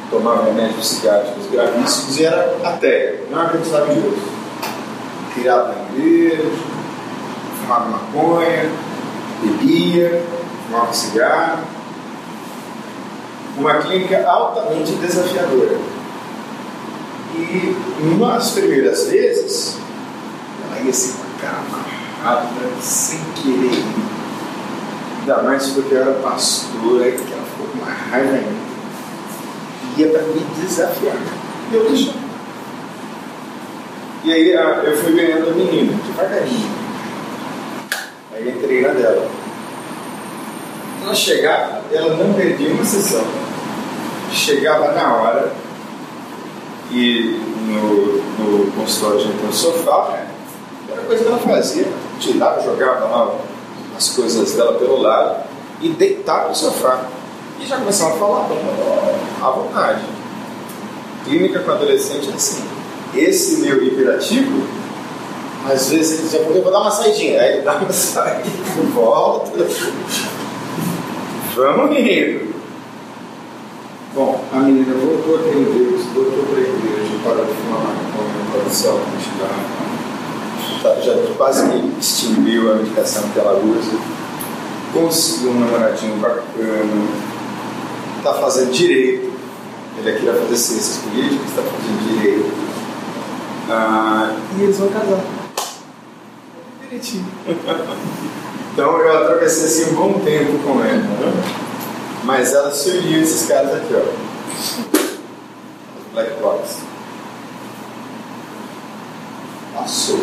tomava 0.09 0.45
remédios 0.45 0.79
psiquiátricos 0.79 1.45
gravíssimos 1.51 2.19
e 2.19 2.25
era 2.25 2.57
ateia, 2.63 3.23
não 3.29 3.41
acreditava 3.41 3.91
em 3.91 4.01
Deus. 4.01 4.19
Criado 5.33 5.75
na 5.75 5.97
igreja, 5.97 6.49
fumava 7.61 7.85
maconha, 7.85 8.69
bebia, 9.41 10.23
fumava 10.65 10.93
cigarro. 10.93 11.63
Uma 13.57 13.75
clínica 13.75 14.25
altamente 14.27 14.93
desafiadora. 14.93 15.77
E 17.35 17.75
nas 18.17 18.51
primeiras 18.51 19.07
vezes, 19.07 19.77
ela 20.65 20.79
ia 20.81 20.91
a 20.91 21.41
cara 21.41 21.57
amarrada, 21.57 22.47
sem 22.81 23.19
querer. 23.35 23.83
Ainda 25.19 25.43
mais 25.43 25.67
porque 25.67 25.93
eu 25.93 26.01
era 26.01 26.13
pastora, 26.13 27.07
e 27.07 27.11
que 27.11 27.33
ela 27.33 27.43
ficou 27.43 27.67
com 27.67 27.77
uma 27.79 27.91
raiva 27.91 28.37
em 28.37 28.68
mim. 29.97 30.01
Ia 30.01 30.09
para 30.09 30.21
me 30.23 30.41
desafiar. 30.61 31.15
E 31.71 31.75
eu 31.75 31.89
deixei. 31.89 32.13
E 34.23 34.33
aí 34.33 34.51
eu 34.51 34.97
fui 34.97 35.13
ganhando 35.13 35.49
a 35.49 35.53
menina, 35.53 35.93
devagarinho. 36.05 36.69
Aí 38.33 38.49
entrei 38.49 38.81
na 38.81 38.89
dela. 38.89 39.27
Ela 41.03 41.15
chegava, 41.15 41.81
ela 41.91 42.15
não 42.15 42.33
perdia 42.33 42.73
uma 42.73 42.83
sessão. 42.83 43.23
Chegava 44.31 44.91
na 44.91 45.15
hora 45.15 45.51
e 46.91 47.39
no, 47.67 48.17
no 48.39 48.71
consultório 48.71 49.19
tinha 49.19 49.49
um 49.49 49.51
sofá, 49.53 50.09
né? 50.11 50.27
Era 50.91 51.01
coisa 51.03 51.23
que 51.23 51.29
ela 51.29 51.39
fazia, 51.39 51.87
tirava, 52.19 52.61
jogava 52.61 53.05
lá 53.05 53.35
as 53.95 54.09
coisas 54.09 54.53
dela 54.53 54.73
pelo 54.73 55.01
lado 55.01 55.43
e 55.81 55.89
deitava 55.89 56.49
no 56.49 56.55
sofá. 56.55 57.05
E 57.59 57.65
já 57.65 57.77
começava 57.77 58.15
a 58.15 58.17
falar 58.17 58.49
à 59.41 59.49
vontade. 59.49 60.01
Clínica 61.25 61.59
com 61.59 61.71
adolescente 61.71 62.29
é 62.31 62.33
assim. 62.33 62.63
Esse 63.13 63.61
meu 63.61 63.83
hiperativo, 63.83 64.65
às 65.69 65.89
vezes 65.89 66.13
ele 66.13 66.21
dizia, 66.23 66.39
eu 66.39 66.63
vou 66.63 66.71
dar 66.71 66.81
uma 66.81 66.91
saidinha. 66.91 67.41
Aí 67.41 67.53
ele 67.53 67.61
dá 67.61 67.75
uma 67.75 67.91
saída, 67.91 68.49
volta. 68.93 69.67
Vamos 71.55 71.97
indo. 71.97 72.49
Bom, 74.15 74.43
a 74.53 74.55
menina 74.57 74.95
voltou 74.95 75.35
a 75.35 75.41
Deus, 75.41 76.03
voltou 76.15 76.43
para 76.45 76.57
a 76.57 76.61
igreja, 76.61 77.19
parou 77.23 77.45
de 77.45 77.53
fumar 77.53 77.81
maconha, 77.81 78.51
parou 78.51 78.65
de 78.67 78.75
se 78.75 78.87
automutilar. 78.87 79.79
Já 81.03 81.35
quase 81.37 81.69
que 81.69 81.99
extinguiu 81.99 82.71
a 82.71 82.75
medicação 82.75 83.29
que 83.29 83.39
ela 83.39 83.53
usa. 83.59 83.97
Conseguiu 84.93 85.51
um 85.51 85.59
namoradinho 85.59 86.15
bacana. 86.17 87.38
Está 88.19 88.33
fazendo 88.33 88.71
direito. 88.71 89.31
Ele 89.97 90.09
aqui 90.09 90.25
vai 90.25 90.35
fazer 90.35 90.57
ciências 90.57 90.97
políticas, 90.97 91.49
está 91.49 91.61
fazendo 91.61 92.13
direito. 92.13 92.51
Ah, 93.69 94.35
e 94.57 94.63
eles 94.63 94.77
vão 94.77 94.89
casar. 94.89 95.23
Então 98.71 98.97
eu 98.97 99.17
atravessei 99.17 99.65
assim 99.65 99.91
um 99.91 99.95
bom 99.95 100.19
tempo 100.19 100.57
com 100.59 100.81
ela. 100.81 100.95
Né? 100.95 101.43
Mas 102.23 102.53
ela 102.53 102.71
se 102.71 102.91
uniu 102.91 103.21
esses 103.21 103.45
caras 103.45 103.73
aqui, 103.73 103.93
ó. 103.93 104.03
Black 106.13 106.41
Box. 106.41 106.77
Passou. 109.75 110.19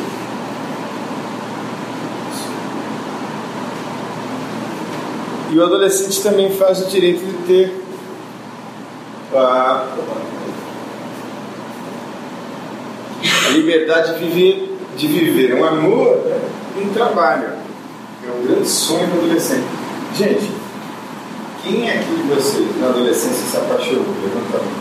E 5.51 5.59
o 5.59 5.63
adolescente 5.63 6.23
também 6.23 6.51
faz 6.57 6.81
o 6.81 6.87
direito 6.87 7.25
de 7.25 7.47
ter 7.47 7.86
a, 9.39 9.87
a 13.47 13.51
liberdade 13.51 14.15
de 14.15 14.25
viver, 14.25 14.79
de 14.97 15.07
viver 15.07 15.55
um 15.55 15.65
amor 15.65 16.21
e 16.77 16.81
um 16.81 16.93
trabalho. 16.93 17.49
É 18.27 18.31
um 18.31 18.47
grande 18.47 18.69
sonho 18.69 19.07
do 19.07 19.19
adolescente. 19.19 19.67
Gente, 20.15 20.51
quem 21.63 21.89
aqui 21.91 22.15
de 22.15 22.23
vocês 22.35 22.81
na 22.81 22.89
adolescência 22.89 23.47
se 23.47 23.57
apaixonou? 23.57 24.05
Levanta 24.23 24.57
a 24.57 24.61
mão. 24.61 24.73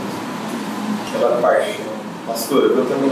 Aquela 1.07 1.41
paixão. 1.41 1.95
Pastor, 2.27 2.63
levanta 2.63 2.93
a 2.93 2.97
mão. 2.97 3.11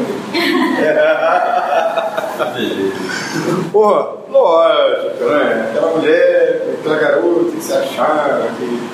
Porra, 3.71 4.07
lógico, 4.29 5.23
né? 5.25 5.69
Aquela 5.69 5.95
mulher, 5.95 6.77
aquela 6.79 6.97
garota 6.97 7.51
que 7.51 7.63
se 7.63 7.73
achava 7.73 8.47
que. 8.57 8.89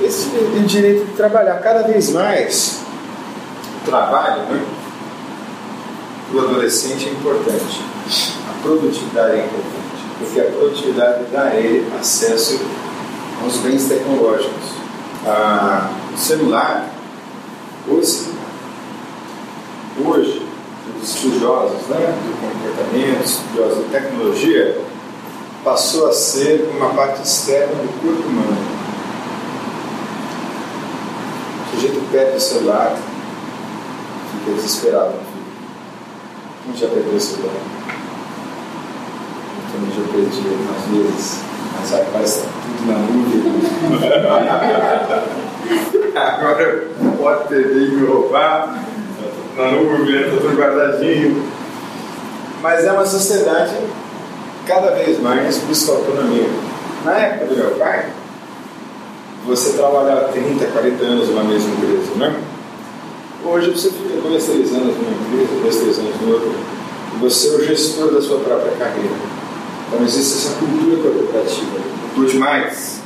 Esse 0.00 0.28
direito 0.66 1.06
de 1.06 1.12
trabalhar 1.12 1.58
cada 1.60 1.82
vez 1.82 2.10
mais. 2.10 2.80
O 3.82 3.86
trabalho, 3.86 4.42
né? 4.42 4.64
Para 6.28 6.36
o 6.36 6.44
adolescente 6.48 7.08
é 7.08 7.12
importante. 7.12 7.82
A 8.50 8.62
produtividade 8.62 9.32
é 9.32 9.44
importante. 9.44 9.76
Porque 10.18 10.40
a 10.40 10.44
produtividade 10.44 11.24
dá 11.32 11.42
a 11.44 11.56
ele 11.56 11.90
acesso 11.98 12.60
aos 13.42 13.56
bens 13.58 13.88
tecnológicos. 13.88 14.76
Ah, 15.26 15.90
o 16.14 16.18
celular, 16.18 16.90
celular, 18.02 18.36
hoje, 20.04 20.42
estudiosos 21.02 21.88
né, 21.88 22.14
do 22.22 22.32
comportamento, 22.40 23.24
estudiosos 23.24 23.84
de 23.84 23.90
tecnologia, 23.90 24.80
passou 25.64 26.08
a 26.08 26.12
ser 26.12 26.68
uma 26.76 26.90
parte 26.90 27.22
externa 27.22 27.74
do 27.74 28.00
corpo 28.00 28.28
humano. 28.28 28.85
Sujeito 31.76 32.00
perde 32.10 32.38
o 32.38 32.40
celular, 32.40 32.96
fica 34.32 34.56
desesperado. 34.56 35.12
Quem 36.64 36.74
já 36.74 36.88
perdeu 36.88 37.12
o 37.14 37.20
celular? 37.20 37.52
Eu 39.58 39.62
também 39.72 39.90
já 39.94 40.00
perdi 40.10 40.40
algumas 40.48 40.84
vezes, 40.88 41.40
mas 41.78 41.92
agora 41.92 42.24
está 42.24 42.48
tudo 42.62 42.86
na 42.86 42.96
nuvem. 42.96 43.42
agora 46.16 46.88
pode 47.18 47.48
perder 47.48 47.88
e 47.88 47.90
me 47.90 48.06
roubar, 48.06 48.82
na 49.58 49.72
nuvem, 49.72 50.16
está 50.16 50.40
tudo 50.40 50.56
guardadinho. 50.56 51.44
Mas 52.62 52.86
é 52.86 52.92
uma 52.92 53.04
sociedade 53.04 53.76
cada 54.66 54.92
vez 54.92 55.20
mais 55.20 55.58
busca 55.58 55.92
autonomia. 55.92 56.48
Na 57.04 57.18
época 57.18 57.44
do 57.44 57.54
meu 57.54 57.72
pai, 57.72 58.06
você 59.46 59.72
trabalhava 59.72 60.28
30, 60.32 60.66
40 60.66 61.04
anos 61.04 61.28
numa 61.28 61.44
mesma 61.44 61.70
empresa, 61.74 62.14
né? 62.16 62.40
Hoje 63.44 63.70
você 63.70 63.90
fica 63.90 64.20
dois, 64.20 64.44
três 64.44 64.72
anos 64.72 64.96
numa 64.96 65.10
empresa, 65.10 65.62
dois, 65.62 65.76
três 65.76 65.98
anos 65.98 66.14
em 66.20 66.32
outra, 66.32 66.48
e 67.14 67.18
você 67.18 67.48
é 67.48 67.50
o 67.52 67.64
gestor 67.64 68.12
da 68.12 68.20
sua 68.20 68.40
própria 68.40 68.72
carreira. 68.72 69.14
Então 69.86 70.04
existe 70.04 70.46
essa 70.46 70.58
cultura 70.58 71.02
corporativa. 71.02 71.78
Por 72.14 72.26
demais, 72.26 73.00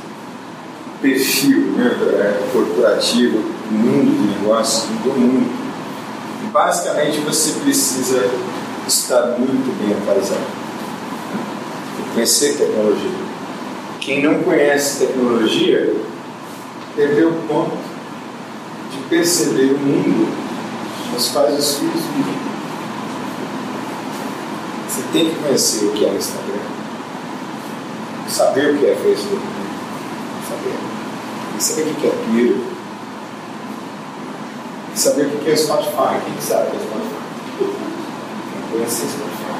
perfil 1.01 1.73
né, 1.77 1.91
é, 2.13 2.51
corporativo, 2.51 3.39
mundo 3.69 4.11
de 4.11 4.39
negócios, 4.39 4.89
muito. 5.05 5.61
E 6.43 6.47
basicamente 6.47 7.19
você 7.19 7.59
precisa 7.59 8.25
estar 8.87 9.37
muito 9.37 9.77
bem 9.79 9.95
atualizado 9.95 10.61
conhecer 12.13 12.57
tecnologia. 12.57 13.09
Quem 13.99 14.23
não 14.23 14.43
conhece 14.43 15.05
tecnologia 15.05 15.93
perdeu 16.95 17.29
o 17.29 17.47
ponto 17.47 17.77
de 18.91 18.97
perceber 19.09 19.73
o 19.73 19.79
mundo 19.79 20.27
nos 21.13 21.29
quais 21.29 21.57
os 21.57 21.75
filhos 21.77 22.03
vivem. 22.15 22.51
Você 24.87 25.01
tem 25.13 25.29
que 25.29 25.35
conhecer 25.41 25.85
o 25.85 25.91
que 25.91 26.05
é 26.05 26.09
o 26.09 26.15
Instagram, 26.15 26.63
saber 28.27 28.73
o 28.73 28.77
que 28.77 28.85
é 28.87 28.95
Facebook, 28.95 29.41
saber, 30.49 30.75
e 31.57 31.63
saber 31.63 31.91
o 31.91 31.95
que 31.95 32.07
é 32.07 32.11
Twitter, 32.11 32.57
e 34.93 34.99
saber 34.99 35.25
o 35.27 35.39
que 35.39 35.49
é 35.49 35.55
Spotify. 35.55 36.19
Quem 36.25 36.41
sabe 36.41 36.67
o 36.67 36.71
que 36.71 36.77
é 36.77 36.79
Spotify? 36.79 37.21
Quem 38.51 38.61
conhece 38.71 39.01
Spotify, 39.07 39.55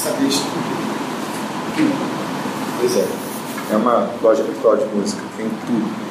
saber 0.00 0.28
isso 0.28 0.44
tudo. 0.44 0.78
Pois 2.80 2.96
é. 2.96 3.06
É 3.70 3.76
uma 3.76 4.08
loja 4.22 4.42
virtual 4.44 4.76
de 4.76 4.86
música, 4.86 5.20
tem 5.36 5.46
tudo. 5.66 6.07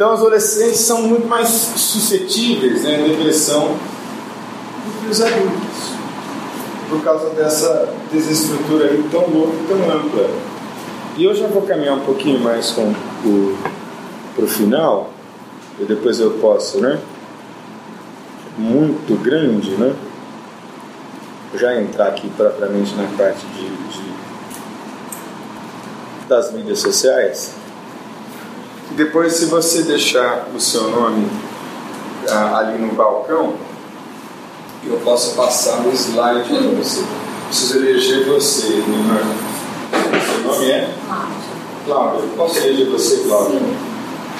Então, 0.00 0.14
os 0.14 0.20
adolescentes 0.20 0.80
são 0.80 1.02
muito 1.02 1.28
mais 1.28 1.46
suscetíveis 1.46 2.84
né, 2.84 3.04
à 3.04 3.06
depressão 3.06 3.68
do 3.68 4.98
que 4.98 5.10
os 5.10 5.20
adultos, 5.20 5.92
por 6.88 7.04
causa 7.04 7.28
dessa 7.34 7.92
desestrutura 8.10 8.86
aí 8.86 9.04
tão 9.10 9.28
louca 9.28 9.52
e 9.62 9.66
tão 9.68 9.76
ampla. 9.90 10.30
E 11.18 11.24
eu 11.24 11.34
já 11.34 11.46
vou 11.48 11.60
caminhar 11.66 11.96
um 11.96 12.00
pouquinho 12.00 12.40
mais 12.40 12.70
para 12.70 12.84
o 14.42 14.48
final, 14.48 15.10
e 15.78 15.84
depois 15.84 16.18
eu 16.18 16.30
posso, 16.40 16.80
né? 16.80 16.98
Muito 18.56 19.22
grande, 19.22 19.72
né? 19.72 19.94
já 21.56 21.78
entrar 21.78 22.06
aqui 22.06 22.30
propriamente 22.30 22.94
na 22.94 23.04
parte 23.18 23.44
de, 23.48 23.68
de 23.68 24.10
das 26.26 26.50
mídias 26.54 26.78
sociais. 26.78 27.59
Depois, 28.92 29.34
se 29.34 29.46
você 29.46 29.82
deixar 29.82 30.48
o 30.54 30.60
seu 30.60 30.90
nome 30.90 31.28
ah, 32.28 32.58
ali 32.58 32.78
no 32.78 32.92
balcão, 32.94 33.54
eu 34.84 34.96
posso 35.04 35.34
passar 35.34 35.80
o 35.86 35.92
slide 35.92 36.48
para 36.48 36.68
você. 36.76 37.02
Preciso 37.46 37.78
eleger 37.78 38.26
você, 38.26 38.68
né? 38.68 39.36
Seu 40.26 40.52
nome 40.52 40.70
é? 40.70 40.94
Cláudia. 41.84 42.28
Posso 42.36 42.58
eleger 42.58 42.90
você, 42.90 43.24
Cláudia? 43.28 43.60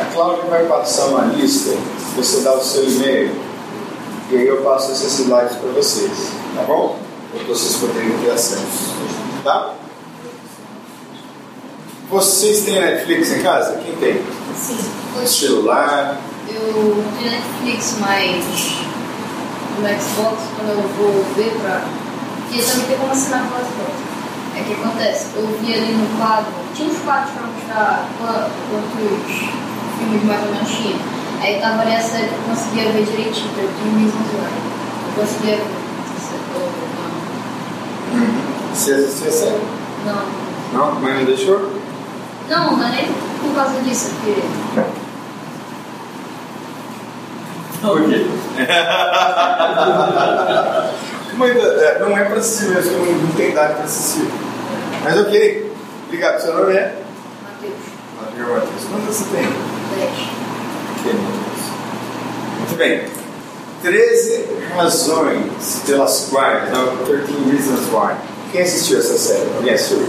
A 0.01 0.05
Cláudia 0.07 0.45
vai 0.45 0.65
passar 0.67 1.07
uma 1.07 1.27
lista, 1.27 1.77
você 2.17 2.41
dá 2.41 2.55
o 2.55 2.63
seu 2.63 2.85
e-mail, 2.85 3.35
e 4.31 4.37
aí 4.37 4.47
eu 4.47 4.63
passo 4.63 4.93
esses 4.93 5.19
slides 5.21 5.57
para 5.57 5.71
vocês. 5.73 6.11
Tá 6.57 6.63
bom? 6.63 6.99
Para 7.33 7.45
vocês 7.45 7.77
poderem 7.77 8.17
ter 8.19 8.31
acesso. 8.31 8.95
Tá? 9.45 9.75
Vocês 12.11 12.63
têm 12.65 12.81
Netflix 12.81 13.31
em 13.31 13.41
casa? 13.41 13.79
Quem 13.85 13.95
tem? 13.95 14.21
Sim. 14.57 14.79
Celular? 15.25 16.19
Eu 16.49 17.05
tenho 17.17 17.31
Netflix, 17.31 17.99
mas 18.01 18.45
no 19.79 19.87
Xbox, 19.87 20.43
quando 20.57 20.71
eu 20.71 20.89
vou 20.99 21.25
ver 21.37 21.53
pra. 21.61 21.85
Porque 22.49 22.63
também 22.63 22.87
tem 22.89 22.99
como 22.99 23.13
assinar 23.13 23.47
pelo 23.49 23.65
Xbox. 23.65 23.93
É 24.57 24.63
que 24.65 24.73
acontece, 24.73 25.29
eu 25.37 25.47
vi 25.63 25.73
ali 25.73 25.93
no 25.95 26.19
quadro, 26.19 26.51
tinha 26.75 26.89
uns 26.89 26.99
quadros 26.99 27.31
pra 27.31 27.47
mostrar 27.47 28.09
quantos 28.19 29.39
filmes 29.97 30.25
mais 30.25 30.43
ou 30.45 30.53
menos 30.53 30.69
tinha. 30.69 30.97
Aí 31.41 31.61
tava 31.61 31.83
ali 31.83 31.95
a 31.95 32.01
série 32.01 32.27
que 32.27 32.35
eu 32.35 32.43
conseguia 32.49 32.91
ver 32.91 33.05
direitinho, 33.05 33.51
então 33.53 33.65
eu 33.65 33.71
tinha 33.81 33.93
mesmo 33.95 34.21
Eu 35.07 35.23
conseguia 35.23 35.57
ver. 35.57 35.81
Você 38.75 38.93
assistiu 38.95 39.29
a 39.29 39.33
série? 39.33 39.61
Não. 40.05 40.51
Não? 40.73 41.01
Mas 41.01 41.15
não 41.17 41.25
deixou? 41.25 41.80
Não, 42.51 42.77
não 42.77 42.85
é 42.85 42.91
nem 42.91 43.07
por 43.41 43.55
causa 43.55 43.81
disso, 43.81 44.11
porque. 44.17 44.43
Por 47.81 48.03
quê? 48.09 48.27
Mas, 51.39 51.57
é, 51.57 51.99
não 52.01 52.19
é 52.19 52.25
para 52.25 52.39
assistir 52.39 52.71
mesmo, 52.75 52.99
não, 52.99 53.13
não 53.13 53.33
tem 53.35 53.51
idade 53.51 53.75
para 53.75 53.85
assistir. 53.85 54.29
Mas 55.05 55.17
ok. 55.17 55.73
Obrigado. 56.07 56.41
Seu 56.41 56.55
nome 56.55 56.73
é? 56.75 57.01
Matheus. 57.45 57.73
Matheus 58.21 58.49
Matheus. 58.49 58.85
Quantos 58.91 59.15
você 59.17 59.25
tem? 59.31 59.45
10. 59.45 59.53
Ok, 60.99 61.13
Matheus. 61.13 61.63
Muito 62.59 62.75
bem. 62.77 63.05
13 63.83 64.45
razões 64.77 65.83
pelas 65.87 66.27
quais, 66.31 66.69
não, 66.73 66.97
13 67.07 67.33
reasons 67.49 67.89
why. 67.93 68.17
Quem 68.51 68.63
assistiu 68.63 68.99
essa 68.99 69.17
série? 69.17 69.49
Alguém 69.57 69.73
assistiu? 69.73 70.09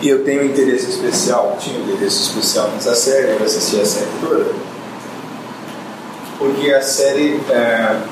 E 0.00 0.08
eu 0.08 0.24
tenho 0.24 0.44
interesse 0.44 0.90
especial, 0.90 1.56
tinha 1.58 1.78
interesse 1.78 2.22
especial 2.24 2.70
nessa 2.72 2.94
série, 2.94 3.32
eu 3.32 3.42
assisti 3.42 3.80
a 3.80 3.86
série 3.86 4.10
toda, 4.20 4.52
porque 6.38 6.70
a 6.70 6.82
série 6.82 7.40
é, 7.48 8.02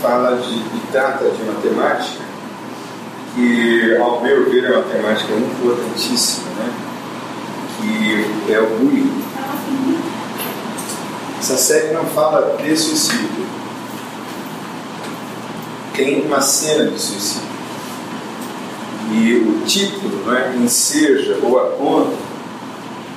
fala 0.00 0.36
de, 0.36 0.54
e 0.54 0.82
trata 0.92 1.28
de 1.28 1.42
uma 1.42 1.60
temática 1.60 2.24
que, 3.34 3.96
ao 3.96 4.20
meu 4.22 4.48
ver, 4.48 4.64
é 4.64 4.76
uma 4.76 4.84
temática 4.84 5.32
importantíssima, 5.32 6.48
né? 6.50 6.72
que 7.80 8.52
é 8.52 8.60
o 8.60 8.66
bullying. 8.66 9.24
Essa 11.38 11.56
série 11.56 11.92
não 11.92 12.04
fala 12.06 12.56
de 12.62 12.76
suicídio, 12.76 13.46
tem 15.94 16.22
uma 16.22 16.40
cena 16.40 16.90
de 16.90 16.98
suicídio. 17.00 17.47
E 19.10 19.34
o 19.34 19.64
título 19.66 20.24
né, 20.26 20.54
enseja 20.62 21.38
ou 21.42 21.58
aponta 21.58 22.16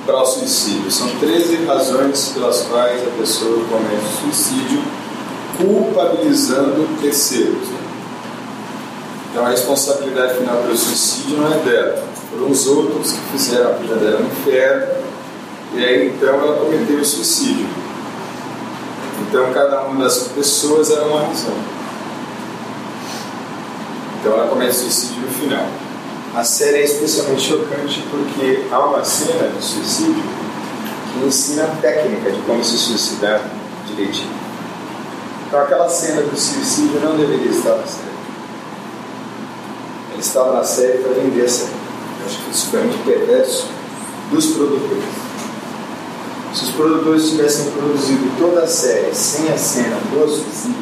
para 0.06 0.22
o 0.22 0.26
suicídio. 0.26 0.90
São 0.90 1.08
13 1.20 1.64
razões 1.64 2.30
pelas 2.34 2.62
quais 2.62 3.02
a 3.06 3.10
pessoa 3.18 3.64
comete 3.70 4.04
suicídio, 4.20 4.82
culpabilizando 5.56 6.88
terceiros. 7.00 7.68
Né? 7.68 7.78
Então 9.30 9.46
a 9.46 9.50
responsabilidade 9.50 10.38
final 10.38 10.56
pelo 10.58 10.76
suicídio 10.76 11.38
não 11.38 11.52
é 11.52 11.56
dela, 11.58 12.04
foram 12.30 12.50
os 12.50 12.66
outros 12.66 13.12
que 13.12 13.20
fizeram 13.32 13.70
a 13.70 13.72
vida 13.74 13.94
dela 13.94 14.20
no 14.20 14.26
inferno, 14.26 15.02
e 15.74 15.84
aí 15.84 16.08
então 16.08 16.28
ela 16.28 16.58
cometeu 16.58 16.98
o 16.98 17.04
suicídio. 17.04 17.66
Então 19.22 19.52
cada 19.54 19.82
uma 19.82 20.04
das 20.04 20.28
pessoas 20.28 20.90
era 20.90 21.06
uma 21.06 21.20
razão. 21.20 21.81
Então 24.22 24.34
ela 24.34 24.46
comete 24.46 24.72
suicídio 24.72 25.22
no 25.22 25.28
final. 25.28 25.66
A 26.32 26.44
série 26.44 26.78
é 26.78 26.84
especialmente 26.84 27.42
chocante 27.42 28.04
porque 28.08 28.68
há 28.70 28.78
uma 28.78 29.04
cena 29.04 29.48
de 29.48 29.64
suicídio 29.64 30.22
que 31.12 31.26
ensina 31.26 31.64
a 31.64 31.76
técnica 31.82 32.30
de 32.30 32.40
como 32.42 32.62
se 32.62 32.78
suicidar 32.78 33.42
direitinho. 33.84 34.30
Então 35.44 35.60
aquela 35.60 35.88
cena 35.88 36.22
do 36.22 36.36
suicídio 36.36 37.00
não 37.00 37.16
deveria 37.16 37.50
estar 37.50 37.70
na 37.70 37.84
série. 37.84 38.12
Ela 40.12 40.20
estava 40.20 40.52
na 40.52 40.62
série 40.62 40.98
para 40.98 41.14
vender 41.14 41.44
a 41.44 41.48
série. 41.48 41.72
Eu 42.20 42.26
acho 42.26 42.38
que 42.44 42.50
isso 42.52 42.66
foi 42.70 42.80
muito 42.80 43.04
perverso 43.04 43.66
dos 44.30 44.46
produtores. 44.52 45.04
Se 46.54 46.64
os 46.64 46.70
produtores 46.70 47.28
tivessem 47.28 47.72
produzido 47.72 48.38
toda 48.38 48.62
a 48.62 48.68
série 48.68 49.12
sem 49.12 49.52
a 49.52 49.58
cena 49.58 49.96
do 49.96 50.28
suicídio, 50.28 50.76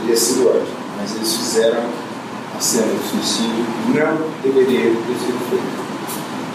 teria 0.00 0.16
sido 0.16 0.48
ótimo. 0.48 0.83
Mas 1.04 1.16
eles 1.16 1.36
fizeram 1.36 1.82
a 2.56 2.60
cena 2.60 2.86
do 2.86 3.10
suicídio, 3.10 3.66
não 3.88 4.30
deveria 4.42 4.90
ter 4.90 5.14
sido 5.18 5.50
feita. 5.50 5.64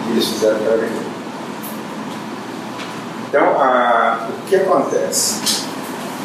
E 0.08 0.10
eles 0.10 0.26
fizeram 0.26 0.58
para 0.58 0.72
vender. 0.72 1.06
Então, 3.28 3.44
a, 3.60 4.28
o 4.28 4.48
que 4.48 4.56
acontece? 4.56 5.60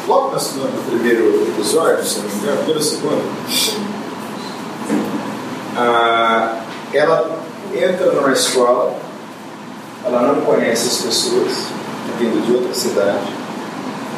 Logo 0.08 0.34
no 0.34 0.90
primeiro 0.90 1.46
episódio, 1.50 2.04
se 2.04 2.18
não 2.18 2.28
me 2.28 2.34
engano, 2.34 2.56
primeiro 2.56 2.82
segundo, 2.82 3.22
a, 5.76 6.62
ela 6.92 7.38
entra 7.72 8.10
numa 8.10 8.32
escola, 8.32 8.92
ela 10.04 10.22
não 10.22 10.40
conhece 10.40 10.88
as 10.88 10.96
pessoas, 10.98 11.52
vindo 12.18 12.44
de 12.44 12.56
outra 12.56 12.74
cidade, 12.74 13.32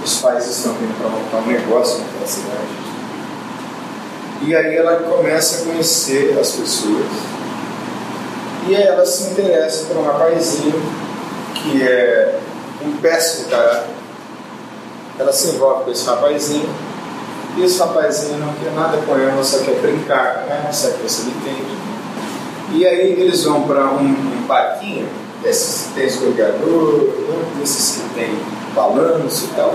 os 0.02 0.16
pais 0.20 0.46
estão 0.46 0.72
vindo 0.72 0.96
para 0.98 1.10
montar 1.10 1.46
um 1.46 1.52
negócio 1.52 1.98
naquela 1.98 2.26
cidade. 2.26 2.87
E 4.42 4.54
aí 4.54 4.76
ela 4.76 4.96
começa 4.96 5.62
a 5.62 5.66
conhecer 5.66 6.36
as 6.38 6.52
pessoas. 6.52 7.06
E 8.68 8.74
ela 8.74 9.04
se 9.04 9.30
interessa 9.30 9.86
por 9.86 9.96
um 9.96 10.02
rapazinho 10.02 10.80
que 11.54 11.82
é 11.82 12.38
um 12.84 12.92
péssimo 12.98 13.48
caráter. 13.48 13.90
Ela 15.18 15.32
se 15.32 15.48
envolve 15.48 15.84
com 15.84 15.90
esse 15.90 16.06
rapazinho. 16.06 16.68
E 17.56 17.64
esse 17.64 17.78
rapazinho 17.78 18.38
não 18.38 18.52
quer 18.54 18.72
nada 18.72 18.98
com 18.98 19.16
ela, 19.16 19.42
só 19.42 19.58
quer 19.58 19.80
brincar 19.80 20.46
com 20.46 20.72
só 20.72 20.90
quer 20.90 21.08
se 21.08 21.22
entende. 21.22 21.76
E 22.72 22.86
aí 22.86 23.12
eles 23.12 23.44
vão 23.44 23.62
para 23.62 23.86
um, 23.92 24.04
um 24.04 24.44
parquinho, 24.46 25.08
desses 25.42 25.86
que 25.86 25.94
tem 25.94 26.06
escorregador, 26.06 27.08
desses 27.58 27.96
que 27.96 28.14
tem 28.14 28.38
balanço 28.74 29.46
e 29.46 29.56
tal. 29.56 29.74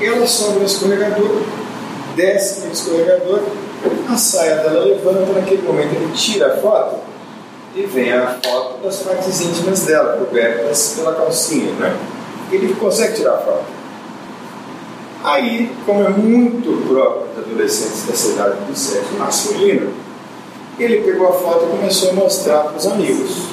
E 0.00 0.04
ela 0.04 0.26
sobe 0.26 0.58
no 0.58 0.66
escorregador, 0.66 1.42
desce 2.20 2.66
no 2.66 2.72
escorregador, 2.72 3.40
a 4.08 4.16
saia 4.16 4.56
dela 4.56 4.84
levanta, 4.84 5.32
naquele 5.32 5.62
momento 5.62 5.94
ele 5.94 6.12
tira 6.12 6.54
a 6.54 6.56
foto 6.58 6.98
e 7.74 7.82
vem 7.82 8.12
a 8.12 8.38
foto 8.42 8.82
das 8.84 8.98
partes 8.98 9.40
íntimas 9.40 9.84
dela, 9.84 10.16
cobertas 10.18 10.94
pela 10.96 11.14
calcinha, 11.14 11.72
né? 11.74 11.96
Ele 12.52 12.74
consegue 12.74 13.14
tirar 13.14 13.34
a 13.34 13.38
foto. 13.38 13.64
Aí, 15.22 15.70
como 15.86 16.04
é 16.04 16.08
muito 16.08 16.88
próprio 16.88 17.28
de 17.34 17.50
adolescentes 17.50 18.02
dessa 18.04 18.28
idade 18.28 18.56
do 18.68 18.76
sexo 18.76 19.14
masculino, 19.18 19.92
ele 20.78 21.02
pegou 21.02 21.28
a 21.28 21.32
foto 21.32 21.66
e 21.66 21.76
começou 21.76 22.10
a 22.10 22.12
mostrar 22.14 22.60
para 22.60 22.76
os 22.76 22.86
amigos. 22.86 23.44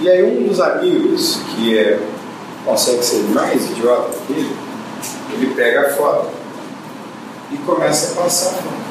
E 0.00 0.10
aí 0.10 0.22
um 0.24 0.48
dos 0.48 0.60
amigos, 0.60 1.38
que 1.54 1.78
é, 1.78 2.00
consegue 2.64 3.04
ser 3.04 3.22
mais 3.28 3.70
idiota 3.70 4.10
que 4.26 4.32
ele, 4.32 4.63
ele 5.34 5.54
pega 5.54 5.88
a 5.88 5.90
foto 5.90 6.28
e 7.50 7.56
começa 7.58 8.12
a 8.12 8.22
passar 8.22 8.50
a 8.50 8.52
foto. 8.54 8.84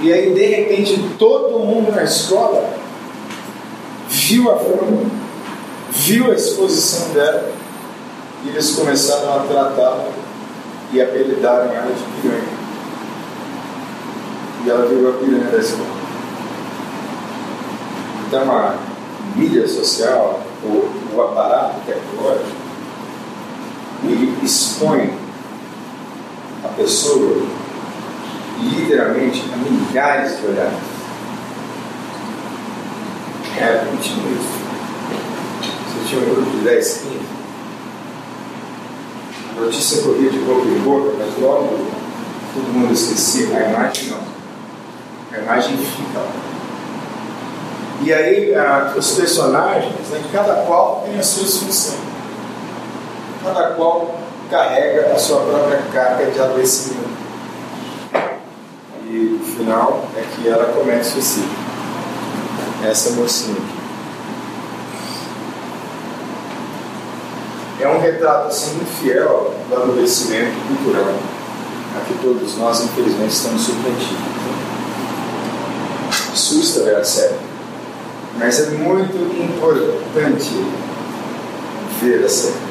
E 0.00 0.12
aí, 0.12 0.32
de 0.32 0.46
repente, 0.46 1.10
todo 1.18 1.58
mundo 1.58 1.90
na 1.92 2.04
escola 2.04 2.70
viu 4.08 4.50
a 4.50 4.56
foto, 4.56 5.10
viu 5.90 6.30
a 6.30 6.34
exposição 6.34 7.10
dela, 7.10 7.52
e 8.44 8.50
eles 8.50 8.70
começaram 8.76 9.40
a 9.40 9.40
tratá-la 9.40 10.08
e 10.92 11.02
apelidaram 11.02 11.72
ela 11.72 11.92
de 11.92 12.20
piranha. 12.20 12.58
E 14.64 14.70
ela 14.70 14.86
virou 14.86 15.10
a 15.10 15.18
piranha 15.18 15.50
da 15.50 15.58
escola. 15.58 15.98
Então, 18.26 18.52
a 18.52 18.76
mídia 19.34 19.66
social, 19.66 20.40
o, 20.62 21.16
o 21.16 21.22
aparato 21.22 21.80
tecnológico, 21.86 22.57
ele 24.04 24.38
expõe 24.44 25.12
a 26.64 26.68
pessoa 26.68 27.46
literalmente 28.60 29.44
a 29.52 29.56
milhares 29.56 30.38
de 30.38 30.46
olhares. 30.46 30.78
É, 33.60 33.84
20 33.90 34.08
minutos. 34.14 34.46
Você 35.60 36.08
tinha 36.08 36.20
um 36.20 36.34
grupo 36.34 36.50
de 36.50 36.64
10, 36.64 36.98
15. 36.98 37.08
A 39.56 39.60
notícia 39.60 40.02
corria 40.02 40.30
de 40.30 40.38
boca 40.38 40.68
em 40.68 40.78
boca, 40.78 41.16
mas 41.18 41.42
logo 41.42 41.88
todo 42.54 42.72
mundo 42.72 42.92
esquecia. 42.92 43.56
A 43.56 43.70
imagem 43.70 44.10
não. 44.10 44.20
A 45.32 45.42
imagem 45.42 45.76
fica 45.76 46.20
lá. 46.20 46.32
E 48.00 48.12
aí, 48.12 48.54
ah, 48.54 48.94
os 48.96 49.10
personagens, 49.10 50.08
né, 50.10 50.22
cada 50.32 50.54
qual 50.66 51.02
tem 51.04 51.18
as 51.18 51.26
suas 51.26 51.56
funções. 51.56 52.17
Cada 53.44 53.70
qual 53.70 54.14
carrega 54.50 55.12
a 55.12 55.18
sua 55.18 55.40
própria 55.40 55.82
carga 55.92 56.26
de 56.26 56.40
adoecimento. 56.40 57.08
E 59.04 59.40
o 59.40 59.44
final 59.44 60.04
é 60.16 60.22
que 60.34 60.48
ela 60.48 60.72
comete 60.72 61.06
suicídio. 61.06 61.50
Essa 62.84 63.10
mocinha 63.12 63.56
aqui. 63.56 63.78
É 67.80 67.88
um 67.88 68.00
retrato 68.00 68.48
assim 68.48 68.74
muito 68.74 68.90
fiel 69.00 69.54
do 69.68 69.76
adoecimento 69.76 70.56
cultural 70.66 71.14
a 71.96 72.00
que 72.04 72.14
todos 72.22 72.56
nós, 72.56 72.82
infelizmente, 72.84 73.32
estamos 73.32 73.62
submetidos. 73.62 74.18
Assusta 76.32 76.82
ver 76.82 76.96
a 76.96 77.04
série. 77.04 77.36
Mas 78.36 78.60
é 78.60 78.70
muito 78.70 79.16
importante 79.42 80.50
ver 82.00 82.24
a 82.24 82.28
série. 82.28 82.67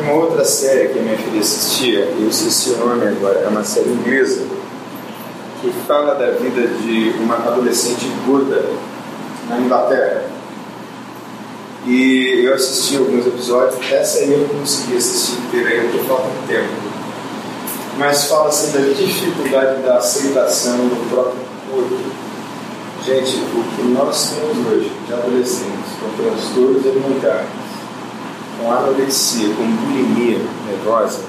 Uma 0.00 0.14
outra 0.14 0.44
série 0.44 0.88
que 0.88 0.98
a 0.98 1.02
minha 1.02 1.18
filha 1.18 1.40
assistia, 1.40 1.98
eu 2.18 2.28
esqueci 2.28 2.70
o 2.70 2.78
nome 2.78 3.06
agora, 3.06 3.40
é 3.40 3.48
uma 3.48 3.62
série 3.62 3.90
inglesa, 3.90 4.46
que 5.60 5.70
fala 5.86 6.14
da 6.14 6.30
vida 6.30 6.66
de 6.66 7.14
uma 7.20 7.36
adolescente 7.36 8.06
gorda 8.26 8.64
na 9.48 9.58
Inglaterra. 9.58 10.24
E 11.86 12.44
eu 12.44 12.54
assisti 12.54 12.96
alguns 12.96 13.26
episódios, 13.26 13.92
essa 13.92 14.18
aí 14.20 14.32
eu 14.32 14.38
não 14.38 14.60
consegui 14.60 14.96
assistir 14.96 15.38
inteira 15.38 15.68
ainda 15.68 15.98
por 15.98 16.06
falta 16.06 16.28
de 16.28 16.46
tempo. 16.46 16.72
Mas 17.98 18.24
fala 18.24 18.48
assim 18.48 18.72
da 18.72 18.80
dificuldade 18.80 19.82
da 19.82 19.98
aceitação 19.98 20.78
do 20.78 21.10
próprio 21.10 21.42
corpo. 21.70 21.98
Gente, 23.04 23.36
o 23.36 23.64
que 23.76 23.82
nós 23.88 24.30
temos 24.30 24.66
hoje 24.66 24.92
de 25.06 25.12
adolescentes 25.12 25.92
com 26.00 26.22
transtornos 26.22 26.86
alimentares, 26.86 27.59
com 28.60 28.70
anorexia, 28.70 29.54
com 29.54 29.64
bulimia 29.64 30.38
nervosa, 30.66 31.20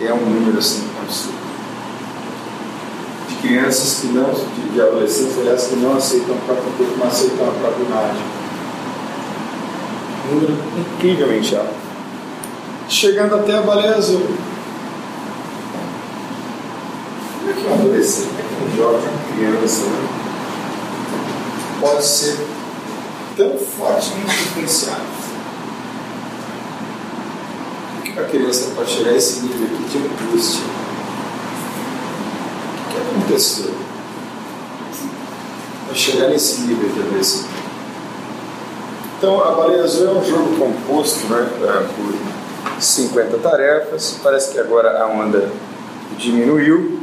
é 0.00 0.12
um 0.12 0.24
número 0.24 0.58
assim 0.58 0.88
absurdo 1.02 1.48
crianças 3.40 4.00
que 4.00 4.08
não, 4.08 4.30
de, 4.32 4.72
de 4.72 4.80
adolescentes, 4.80 5.38
aliás, 5.38 5.66
que 5.66 5.76
não 5.76 5.96
aceitam 5.96 6.34
o 6.34 6.38
próprio 6.40 6.72
corpo, 6.72 6.98
não 6.98 7.06
aceitam 7.06 7.48
a 7.48 7.52
própria 7.52 7.84
imagem. 7.84 8.22
Um 10.24 10.34
número 10.34 10.56
incrivelmente 10.78 11.56
alto. 11.56 11.74
Chegando 12.88 13.34
até 13.36 13.56
a 13.56 13.62
baleia 13.62 13.96
azul. 13.96 14.26
Como 17.38 17.50
é 17.50 17.52
que 17.54 17.66
um 17.66 17.74
adolescente, 17.74 18.28
como 18.28 18.40
é 18.40 18.42
que 18.42 18.64
um 18.64 18.76
jovem, 18.76 19.08
uma 19.08 19.34
criança, 19.34 19.84
né, 19.84 20.08
pode 21.80 22.04
ser 22.04 22.36
tão 23.36 23.56
fortemente 23.58 24.42
influenciado? 24.42 25.27
Que 28.18 28.24
a 28.24 28.28
criança 28.28 28.72
pode 28.74 28.90
chegar 28.90 29.10
a 29.10 29.16
esse 29.16 29.42
nível 29.42 29.66
aqui 29.66 29.84
de 29.84 29.98
angústia? 29.98 30.78
aconteceu 32.98 33.72
para 35.86 35.94
chegar 35.94 36.28
nesse 36.28 36.62
nível 36.62 36.88
de 36.90 37.00
adoecimento. 37.00 37.58
Então, 39.16 39.42
a 39.42 39.52
Baleia 39.52 39.84
Azul 39.84 40.08
é 40.08 40.12
um 40.12 40.24
jogo 40.24 40.56
composto 40.56 41.26
né, 41.26 41.48
por 41.96 42.80
50 42.80 43.38
tarefas. 43.38 44.18
Parece 44.22 44.52
que 44.52 44.58
agora 44.58 45.02
a 45.02 45.06
onda 45.06 45.50
diminuiu, 46.16 47.00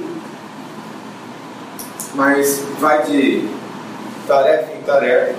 mas 2.14 2.64
vai 2.80 3.04
de 3.04 3.50
tarefa 4.28 4.74
em 4.74 4.82
tarefa 4.82 5.36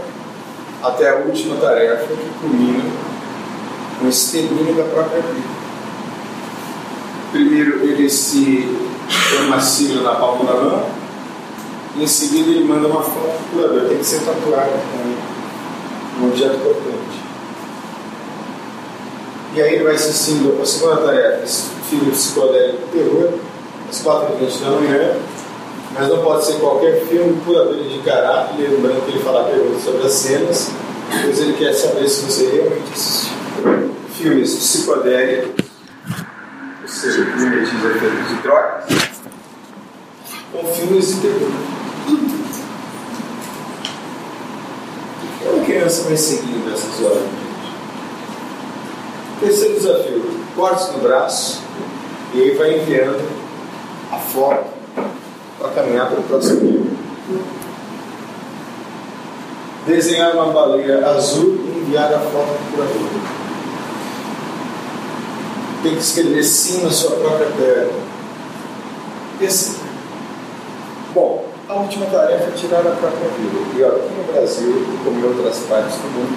até 0.82 1.10
a 1.10 1.16
última 1.16 1.56
tarefa 1.56 2.06
que 2.06 2.30
culmina 2.40 2.84
no 4.00 4.08
extermínio 4.08 4.74
da 4.74 4.84
própria 4.84 5.22
vida. 5.22 5.55
Primeiro, 8.06 8.10
ele 8.10 8.10
se 8.10 8.68
põe 9.30 9.46
uma 9.46 9.60
sigla 9.60 10.02
na 10.02 10.14
palma 10.14 10.44
da 10.44 10.60
mão, 10.60 10.86
e 11.96 12.04
em 12.04 12.06
seguida 12.06 12.50
ele 12.50 12.64
manda 12.64 12.86
uma 12.86 13.02
foto 13.02 13.32
para 13.50 13.68
curador, 13.68 13.88
tem 13.88 13.98
que 13.98 14.04
ser 14.04 14.20
tatuado 14.20 14.70
com 14.70 16.22
um 16.22 16.28
objeto 16.28 16.58
cortante. 16.58 17.26
E 19.54 19.62
aí 19.62 19.74
ele 19.74 19.84
vai 19.84 19.94
assistindo 19.94 20.60
a 20.60 20.66
segunda 20.66 20.96
tarefa, 20.98 21.44
esse 21.44 21.62
filme 21.88 22.10
psicodélico 22.10 22.88
terror, 22.92 23.30
às 23.88 24.02
4h20 24.02 24.60
da 24.60 24.70
manhã, 24.70 25.16
mas 25.94 26.08
não 26.08 26.18
pode 26.18 26.44
ser 26.44 26.54
qualquer 26.54 27.00
filme, 27.06 27.40
curador 27.44 27.76
indicará, 27.76 28.50
lembrando 28.56 29.04
que 29.04 29.12
ele 29.12 29.24
fala 29.24 29.44
perguntas 29.44 29.82
sobre 29.82 30.06
as 30.06 30.12
cenas, 30.12 30.70
Depois 31.10 31.40
ele 31.40 31.52
quer 31.54 31.72
saber 31.72 32.08
se 32.08 32.24
você 32.24 32.50
realmente 32.50 32.92
assistiu. 32.92 33.36
Filmes 34.10 34.54
psicodélicos, 34.54 35.65
ou 36.86 36.92
seja, 36.92 37.24
que 37.24 37.36
mimetiza 37.36 37.88
efeitos 37.88 38.28
de 38.28 38.34
drogas, 38.42 38.84
ou 40.54 40.64
filmes 40.72 41.08
de 41.08 41.20
terror. 41.20 41.50
O 45.18 45.38
que 45.38 45.48
uma 45.48 45.64
criança 45.64 46.04
vai 46.04 46.16
seguindo 46.16 46.72
essas 46.72 47.04
horas? 47.04 47.24
Terceiro 49.40 49.74
desafio: 49.74 50.24
cortes 50.54 50.92
no 50.92 51.00
braço 51.00 51.60
e 52.32 52.42
aí 52.42 52.54
vai 52.54 52.78
enviando 52.78 53.28
a 54.12 54.18
foto 54.18 54.66
para 55.58 55.70
caminhar 55.70 56.08
para 56.08 56.20
o 56.20 56.22
próximo 56.22 56.60
nível. 56.60 56.86
Desenhar 59.86 60.34
uma 60.34 60.52
baleia 60.52 61.04
azul 61.04 61.58
e 61.64 61.78
enviar 61.80 62.12
a 62.14 62.20
foto 62.20 62.46
para 62.46 62.84
o 62.84 62.86
curador. 62.86 63.45
Tem 65.86 65.94
que 65.94 66.02
escrever 66.02 66.42
sim 66.42 66.82
na 66.82 66.90
sua 66.90 67.12
própria 67.12 67.46
perna. 67.46 67.92
E 69.40 69.46
assim. 69.46 69.76
Bom, 71.14 71.46
a 71.68 71.74
última 71.74 72.06
tarefa 72.06 72.42
é 72.42 72.50
tirar 72.56 72.80
a 72.80 72.90
própria 72.90 73.28
vida. 73.38 73.78
E 73.78 73.84
aqui 73.84 74.14
no 74.16 74.32
Brasil, 74.32 74.84
como 75.04 75.20
em 75.20 75.22
outras 75.22 75.58
partes 75.68 75.94
do 75.98 76.08
mundo, 76.08 76.36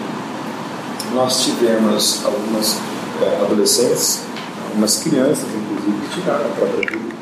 nós 1.16 1.46
tivemos 1.46 2.24
algumas 2.24 2.78
é, 3.24 3.42
adolescentes, 3.42 4.22
algumas 4.68 4.98
crianças, 4.98 5.46
inclusive, 5.46 5.98
que 6.08 6.22
tiraram 6.22 6.46
a 6.46 6.50
própria 6.50 6.88
vida 6.88 7.16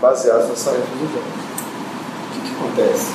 baseadas 0.00 0.48
nas 0.48 0.64
tarefas 0.64 0.88
do 0.88 1.12
jogo. 1.12 1.24
O 2.26 2.34
que, 2.34 2.40
que 2.40 2.56
acontece? 2.56 3.12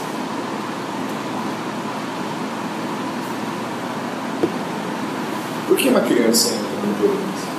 Por 5.68 5.76
que 5.76 5.90
uma 5.90 6.00
criança 6.00 6.54
entra 6.54 6.88
no 6.88 6.94
violência? 6.94 7.57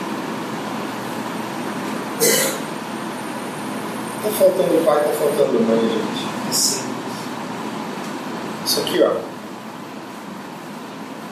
Faltando 4.39 4.85
pai, 4.85 5.01
está 5.01 5.11
faltando 5.19 5.61
mãe, 5.61 5.81
gente. 5.81 6.55
Simples. 6.55 6.89
Isso 8.65 8.81
aqui, 8.81 9.03
ó. 9.03 9.11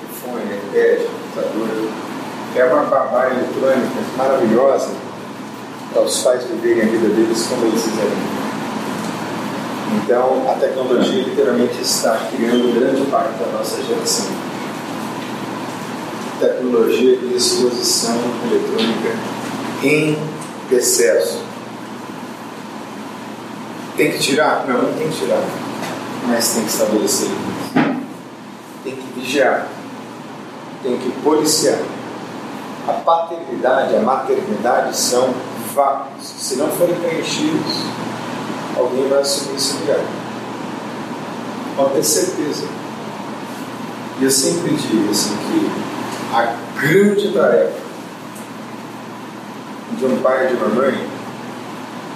Telefone, 0.00 0.56
iPad, 0.56 1.06
computador. 1.06 1.90
É 2.56 2.64
uma 2.64 2.84
babá 2.84 3.28
eletrônica 3.28 4.00
maravilhosa 4.16 4.88
para 5.92 6.02
os 6.02 6.18
pais 6.22 6.44
viverem 6.44 6.82
a 6.82 6.86
vida 6.86 7.08
deles 7.08 7.46
como 7.48 7.66
eles 7.66 7.82
quiserem. 7.82 8.46
Então, 10.02 10.50
a 10.50 10.54
tecnologia 10.54 11.22
literalmente 11.22 11.80
está 11.80 12.28
criando 12.30 12.74
grande 12.74 13.08
parte 13.10 13.38
da 13.38 13.46
nossa 13.56 13.82
geração. 13.82 14.26
Tecnologia 16.40 17.16
de 17.16 17.36
exposição 17.36 18.18
eletrônica 18.50 19.16
em 19.84 20.18
excesso. 20.70 21.45
Tem 23.96 24.12
que 24.12 24.18
tirar? 24.18 24.66
Não, 24.68 24.82
não 24.82 24.92
tem 24.92 25.08
que 25.08 25.18
tirar. 25.18 25.42
Mas 26.26 26.54
tem 26.54 26.64
que 26.64 26.70
estabelecer 26.70 27.28
limites. 27.28 27.96
Tem 28.84 28.94
que 28.94 29.20
vigiar. 29.20 29.68
Tem 30.82 30.98
que 30.98 31.10
policiar. 31.22 31.78
A 32.86 32.92
paternidade, 32.92 33.96
a 33.96 34.00
maternidade 34.00 34.96
são 34.96 35.32
vácuos. 35.74 36.26
Se 36.26 36.56
não 36.56 36.68
forem 36.68 36.94
preenchidos, 36.96 37.72
alguém 38.76 39.08
vai 39.08 39.20
assumir 39.20 39.56
esse 39.56 39.78
lugar. 39.78 40.00
Pode 41.76 41.94
ter 41.94 42.04
certeza. 42.04 42.66
E 44.20 44.24
eu 44.24 44.30
sempre 44.30 44.74
digo 44.74 45.10
assim 45.10 45.36
que 45.36 45.70
a 46.34 46.54
grande 46.80 47.32
tarefa 47.32 47.86
de 49.92 50.04
um 50.04 50.16
pai 50.20 50.46
e 50.46 50.48
de 50.48 50.54
uma 50.54 50.68
mãe 50.68 51.15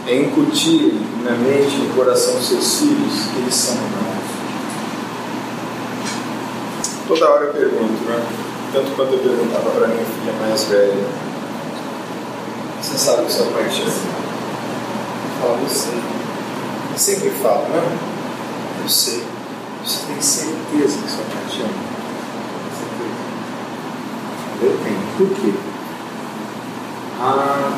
é 0.07 0.17
incutir 0.17 0.95
na 1.25 1.33
mente 1.33 1.75
e 1.75 1.89
no 1.89 1.95
coração 1.95 2.35
dos 2.35 2.49
seus 2.49 2.79
filhos 2.81 3.27
que 3.33 3.39
eles 3.39 3.55
são 3.55 3.75
irmãos. 3.75 4.21
Toda 7.07 7.31
hora 7.31 7.45
eu 7.47 7.53
pergunto, 7.53 8.05
né? 8.05 8.27
tanto 8.73 8.93
quanto 8.93 9.15
eu 9.15 9.19
perguntava 9.19 9.71
para 9.71 9.89
minha 9.89 10.05
filha 10.05 10.33
mais 10.41 10.65
velha, 10.65 11.05
você 12.81 12.97
sabe 12.97 13.27
que 13.27 13.33
sua 13.33 13.47
pai 13.47 13.69
te 13.69 13.83
ama? 13.83 13.91
Eu 15.25 15.43
falo, 15.43 15.59
eu 15.63 15.69
sei. 15.69 15.99
Eu 16.93 16.99
sempre 16.99 17.31
falo, 17.43 17.69
né? 17.69 17.99
Eu 18.83 18.89
sei. 18.89 19.25
Você 19.85 20.07
tem 20.07 20.21
certeza 20.21 20.99
que 21.03 21.11
sua 21.11 21.25
pai 21.25 21.45
te 21.51 21.63
ama? 21.63 21.91
Eu 24.63 24.79
tenho. 24.85 25.01
Por 25.19 25.37
quê? 25.37 25.53
Ah, 27.21 27.73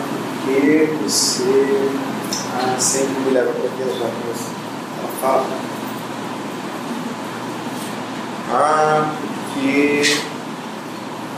porque 0.44 0.88
você 1.02 1.90
ah, 2.64 2.78
sempre 2.78 3.20
me 3.20 3.30
leva 3.30 3.52
para 3.52 3.68
viajar 3.70 4.10
você. 4.26 4.50
Ela 4.98 5.08
fala. 5.20 5.46
Ah, 8.50 9.14
porque 9.54 10.02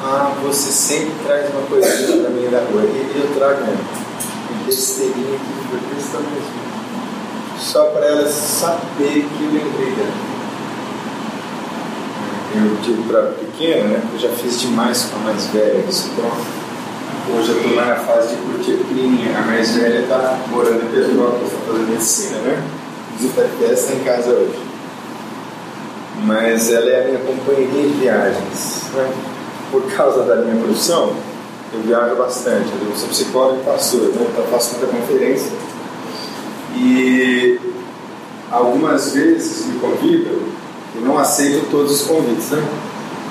ah, 0.03 0.35
você 0.43 0.71
sempre 0.71 1.15
traz 1.25 1.51
uma 1.51 1.63
coisinha 1.63 2.23
para 2.23 2.31
mim 2.31 2.51
da 2.51 2.59
rua. 2.59 2.83
E 2.83 3.13
eu 3.17 3.35
trago 3.39 3.63
uma 3.63 4.65
besteirinha 4.67 5.39
que 5.39 5.69
foi 5.69 5.79
desse 5.95 6.11
tamanho. 6.11 6.65
Só 7.59 7.85
para 7.87 8.07
ela 8.07 8.29
saber 8.29 9.27
que 9.27 9.45
eu 9.45 9.53
lembrei 9.53 9.95
dela. 9.95 10.35
Eu 12.57 12.77
digo 12.83 13.03
para 13.05 13.33
pequena, 13.33 13.85
né? 13.85 14.03
Eu 14.13 14.19
já 14.19 14.29
fiz 14.29 14.61
demais 14.61 15.07
com 15.07 15.17
a 15.17 15.33
mais 15.33 15.47
velha, 15.47 15.85
isso 15.89 16.11
pronto. 16.15 16.64
Hoje 17.27 17.53
eu 17.53 17.57
estou 17.57 17.75
na 17.75 17.97
fase 17.97 18.37
de 18.37 18.43
curtir 18.43 18.75
a 18.75 18.77
pequenininha. 18.77 19.39
A 19.39 19.43
mais 19.43 19.75
velha 19.75 20.01
está 20.01 20.39
morando 20.51 20.85
em 20.85 20.89
Petrópolis, 20.89 21.47
está 21.47 21.59
fazendo 21.67 21.91
medicina, 21.91 22.39
né? 22.41 22.63
Inclusive 23.15 23.73
está 23.73 23.93
em 23.95 24.05
casa 24.05 24.31
hoje. 24.31 24.59
Mas 26.25 26.71
ela 26.71 26.91
é 26.91 27.03
a 27.03 27.09
minha 27.09 27.21
companheirinha 27.21 27.89
de 27.89 27.95
viagens. 27.95 28.83
Né? 28.93 29.11
Por 29.71 29.91
causa 29.93 30.23
da 30.25 30.37
minha 30.37 30.63
profissão, 30.63 31.15
eu 31.73 31.81
viajo 31.81 32.15
bastante. 32.17 32.69
Eu 32.79 32.95
sou 32.95 33.09
psicólogo 33.09 33.61
e 33.63 33.65
pastor, 33.65 34.03
né? 34.03 34.27
então 34.31 34.45
faço 34.45 34.77
muita 34.77 34.95
conferência. 34.95 35.51
E 36.77 37.59
algumas 38.51 39.15
vezes 39.15 39.67
me 39.67 39.79
convidam, 39.79 40.35
eu 40.95 41.01
não 41.01 41.19
aceito 41.19 41.71
todos 41.71 42.03
os 42.03 42.07
convites, 42.07 42.51
né? 42.51 42.63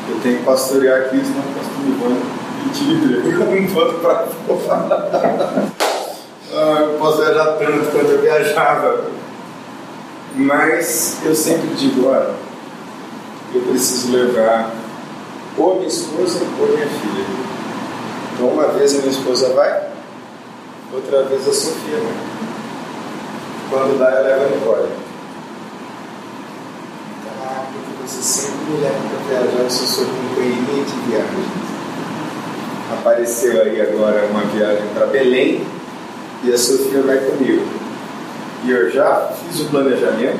Eu 0.09 0.19
tenho 0.21 0.39
que 0.39 0.43
pastorear 0.43 1.01
aqui, 1.01 1.17
senão 1.17 1.41
o 1.41 1.53
pastor 1.53 2.42
vai 2.63 2.71
tive 2.71 3.61
um 3.61 3.73
ponto 3.73 3.93
para 3.99 4.25
fora. 4.25 5.71
Ah, 6.55 6.81
eu 6.81 6.99
posso 6.99 7.17
viajar 7.17 7.45
tanto 7.57 7.91
quanto 7.91 8.11
eu 8.11 8.21
viajava. 8.21 9.05
Mas 10.35 11.17
eu 11.23 11.35
sempre 11.35 11.75
digo, 11.75 12.09
olha, 12.09 12.33
eu 13.53 13.61
preciso 13.61 14.11
levar 14.15 14.71
ou 15.57 15.75
minha 15.75 15.87
esposa 15.87 16.39
ou 16.59 16.67
minha 16.67 16.87
filha. 16.87 17.25
Então 18.33 18.47
uma 18.47 18.67
vez 18.69 18.95
a 18.95 18.97
minha 18.99 19.11
esposa 19.11 19.53
vai, 19.53 19.89
outra 20.91 21.23
vez 21.23 21.47
a 21.47 21.53
Sofia 21.53 21.97
vai. 21.97 22.33
Quando 23.69 23.99
dá, 23.99 24.09
eu 24.11 24.23
levo 24.23 24.45
a 24.45 24.49
Nicole. 24.49 24.89
Porque 27.73 28.07
você 28.07 28.21
sempre 28.21 28.71
me 28.71 28.81
leva 28.81 28.95
para 29.09 29.39
viajar, 29.39 29.63
eu 29.63 29.69
sou 29.69 29.87
sua 29.87 30.05
companheirinha 30.05 30.83
de 30.83 31.09
viagem 31.09 31.72
apareceu 33.03 33.61
aí 33.61 33.81
agora 33.81 34.25
uma 34.31 34.43
viagem 34.45 34.87
para 34.93 35.07
Belém 35.07 35.61
e 36.41 36.53
a 36.53 36.57
Sofia 36.57 37.01
vai 37.01 37.17
comigo. 37.17 37.61
E 38.63 38.71
eu 38.71 38.89
já 38.89 39.29
fiz 39.43 39.59
o 39.59 39.65
planejamento. 39.65 40.39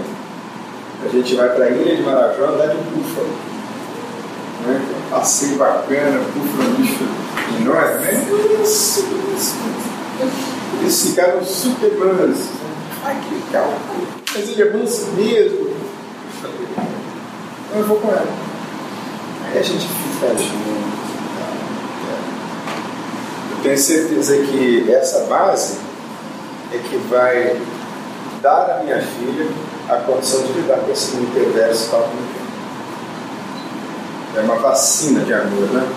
A 1.06 1.10
gente 1.10 1.36
vai 1.36 1.50
para 1.50 1.66
a 1.66 1.70
Ilha 1.70 1.98
de 1.98 2.02
Marajó 2.04 2.46
andar 2.46 2.68
de 2.68 2.78
búfalo. 2.78 3.28
Né? 4.66 4.82
Passeio 5.10 5.58
bacana, 5.58 6.22
búfalo 6.34 6.70
um 6.70 6.74
bicho 6.76 7.04
enorme. 7.60 8.06
Né? 8.06 8.62
Isso, 8.64 9.06
isso. 9.36 9.56
Eles 10.80 11.10
ficaram 11.10 11.44
super 11.44 11.92
mansos. 11.98 12.48
Ai, 13.04 13.22
que 13.28 13.36
legal. 13.36 13.74
Mas 14.34 14.50
ele 14.50 14.62
é 14.62 14.72
manso 14.72 15.08
mesmo. 15.18 15.74
Eu 17.76 17.84
vou 17.84 17.98
com 17.98 18.10
ela. 18.10 18.28
Aí 19.52 19.60
a 19.60 19.62
gente 19.62 19.86
fica 19.86 20.28
junto 20.38 21.03
tenho 23.64 23.78
certeza 23.78 24.38
que 24.38 24.92
essa 24.92 25.22
base 25.22 25.78
é 26.74 26.78
que 26.78 26.98
vai 27.10 27.56
dar 28.42 28.80
à 28.80 28.84
minha 28.84 29.02
filha 29.02 29.48
a 29.90 29.96
condição 29.98 30.44
de 30.44 30.54
lidar 30.54 30.80
com 30.80 30.92
esse 30.92 31.16
mundo 31.16 31.34
perverso 31.34 31.90
tal 31.90 32.02
como 32.02 32.44
É 34.36 34.42
uma 34.42 34.56
vacina 34.56 35.22
de 35.22 35.34
amor, 35.34 35.70
né? 35.72 35.88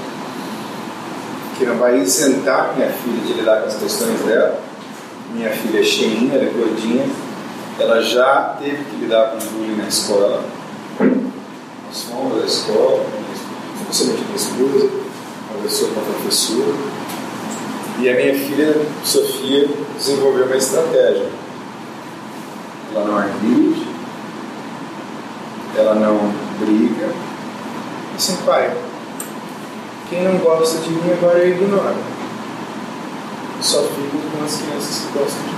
Que 1.58 1.66
não 1.66 1.76
vai 1.76 1.98
isentar 1.98 2.74
minha 2.76 2.90
filha 2.90 3.20
de 3.26 3.32
lidar 3.32 3.62
com 3.62 3.66
as 3.66 3.76
questões 3.76 4.20
dela. 4.20 4.60
Minha 5.32 5.50
filha 5.50 5.80
é 5.80 5.82
cheinha, 5.82 6.34
ela 6.34 6.44
é 6.44 6.50
gordinha. 6.50 7.08
Ela 7.80 8.00
já 8.00 8.56
teve 8.60 8.84
que 8.84 8.96
lidar 8.96 9.32
com 9.32 9.38
bullying 9.38 9.76
na 9.76 9.88
escola. 9.88 10.44
Nós 11.00 12.02
fomos 12.04 12.40
da 12.40 12.46
escola, 12.46 13.04
especialmente 13.80 14.24
minha 14.24 14.36
esposa, 14.36 14.90
conversou 15.52 15.88
com 15.88 16.00
a 16.00 16.02
professora. 16.04 16.95
E 17.98 18.10
a 18.10 18.14
minha 18.14 18.34
filha, 18.34 18.76
Sofia, 19.02 19.68
desenvolveu 19.96 20.44
uma 20.44 20.56
estratégia. 20.56 21.30
Ela 22.94 23.04
não 23.06 23.16
agride, 23.16 23.86
ela 25.76 25.94
não 25.94 26.30
briga. 26.58 27.08
Assim, 28.14 28.36
pai, 28.44 28.76
quem 30.10 30.24
não 30.24 30.36
gosta 30.38 30.78
de 30.78 30.90
mim 30.90 31.12
agora 31.12 31.38
eu 31.38 31.48
ignoro. 31.48 31.96
Só 33.62 33.82
fico 33.82 34.18
com 34.30 34.44
as 34.44 34.56
crianças 34.56 34.98
que 34.98 35.18
gostam 35.18 35.42
de 35.42 35.48
mim. 35.48 35.56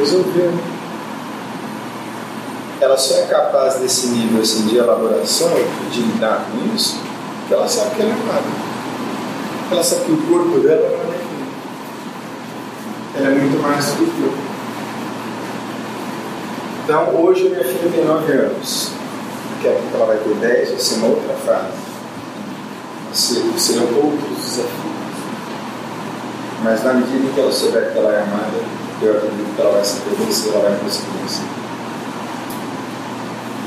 Resolveu. 0.00 0.52
Ela 2.80 2.96
só 2.96 3.16
é 3.18 3.26
capaz 3.26 3.74
desse 3.76 4.08
nível 4.08 4.40
assim, 4.40 4.66
de 4.66 4.78
elaboração 4.78 5.50
e 5.58 5.90
de 5.90 6.00
lidar 6.00 6.46
com 6.50 6.74
isso, 6.74 6.98
porque 7.40 7.54
ela 7.54 7.68
sabe 7.68 7.96
que 7.96 8.02
ela 8.02 8.10
é 8.10 8.14
amada. 8.14 8.73
Sabe 9.70 10.04
que 10.04 10.12
o 10.12 10.16
corpo 10.28 10.60
dela 10.60 10.88
não 10.88 11.00
é 11.00 11.06
definido. 11.16 11.44
Ela 13.16 13.28
é 13.28 13.30
muito 13.30 13.62
mais 13.62 13.86
do 13.86 14.06
que 14.06 14.20
eu. 14.22 14.32
Então, 16.84 17.02
hoje 17.22 17.48
minha 17.48 17.64
filha 17.64 17.90
tem 17.92 18.04
9 18.04 18.32
anos. 18.32 18.92
Daqui 19.56 19.68
a 19.68 19.72
pouco 19.72 19.96
ela 19.96 20.06
vai 20.06 20.18
ter 20.18 20.34
10, 20.34 20.70
vai 20.70 20.78
ser 20.78 20.94
uma 20.96 21.06
outra 21.08 21.34
fase. 21.34 21.72
Serão 23.12 23.86
outros 23.96 24.38
desafios. 24.38 24.94
Mas 26.62 26.84
na 26.84 26.94
medida 26.94 27.26
em 27.26 27.32
que 27.32 27.40
ela 27.40 27.52
souber 27.52 27.92
que 27.92 27.98
ela 27.98 28.12
é 28.14 28.22
amada, 28.22 28.58
eu 29.02 29.16
acredito 29.16 29.54
que 29.54 29.60
ela 29.60 29.72
vai 29.72 29.84
se 29.84 30.00
pertencer, 30.00 30.52
ela 30.52 30.68
vai 30.68 30.78
conseguir. 30.78 31.42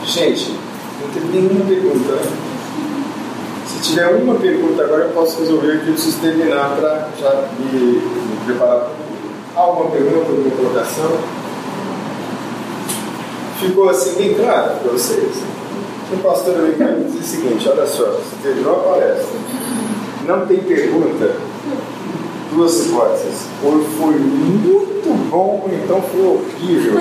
Gente, 0.05 0.57
não 1.01 1.09
tem 1.13 1.23
nenhuma 1.23 1.65
pergunta. 1.65 2.13
Né? 2.13 2.56
Se 3.67 3.81
tiver 3.81 4.07
uma 4.07 4.35
pergunta 4.35 4.81
agora, 4.83 5.03
eu 5.03 5.09
posso 5.09 5.39
resolver 5.41 5.73
aqui, 5.73 5.87
eu 5.87 5.93
preciso 5.93 6.19
terminar 6.19 6.75
para 6.77 7.09
já 7.19 7.49
me, 7.59 7.79
me 7.79 8.45
preparar 8.45 8.79
para 8.79 8.91
o 8.93 9.07
Alguma 9.57 9.89
pergunta, 9.89 10.29
alguma 10.29 10.55
colocação? 10.55 11.17
Ficou 13.59 13.89
assim 13.89 14.13
bem 14.15 14.35
claro 14.35 14.75
para 14.77 14.91
vocês? 14.91 15.35
O 16.13 16.17
pastor 16.17 16.57
americano 16.57 17.03
diz 17.05 17.19
o 17.19 17.23
seguinte: 17.23 17.67
olha 17.67 17.87
só, 17.87 18.05
você 18.05 18.35
terminou 18.43 18.75
a 18.75 18.79
palestra, 18.83 19.39
não 20.27 20.45
tem 20.45 20.59
pergunta, 20.59 21.35
duas 22.53 22.85
hipóteses. 22.85 23.47
Ou 23.63 23.83
foi 23.83 24.13
muito 24.13 25.27
bom, 25.29 25.63
ou 25.65 25.71
então 25.73 26.01
foi 26.03 26.21
horrível. 26.21 26.99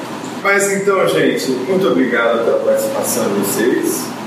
Mas 0.42 0.72
então, 0.72 1.06
gente, 1.08 1.50
muito 1.50 1.86
obrigado 1.86 2.44
pela 2.44 2.58
participação 2.60 3.28
de 3.28 3.40
vocês. 3.40 4.19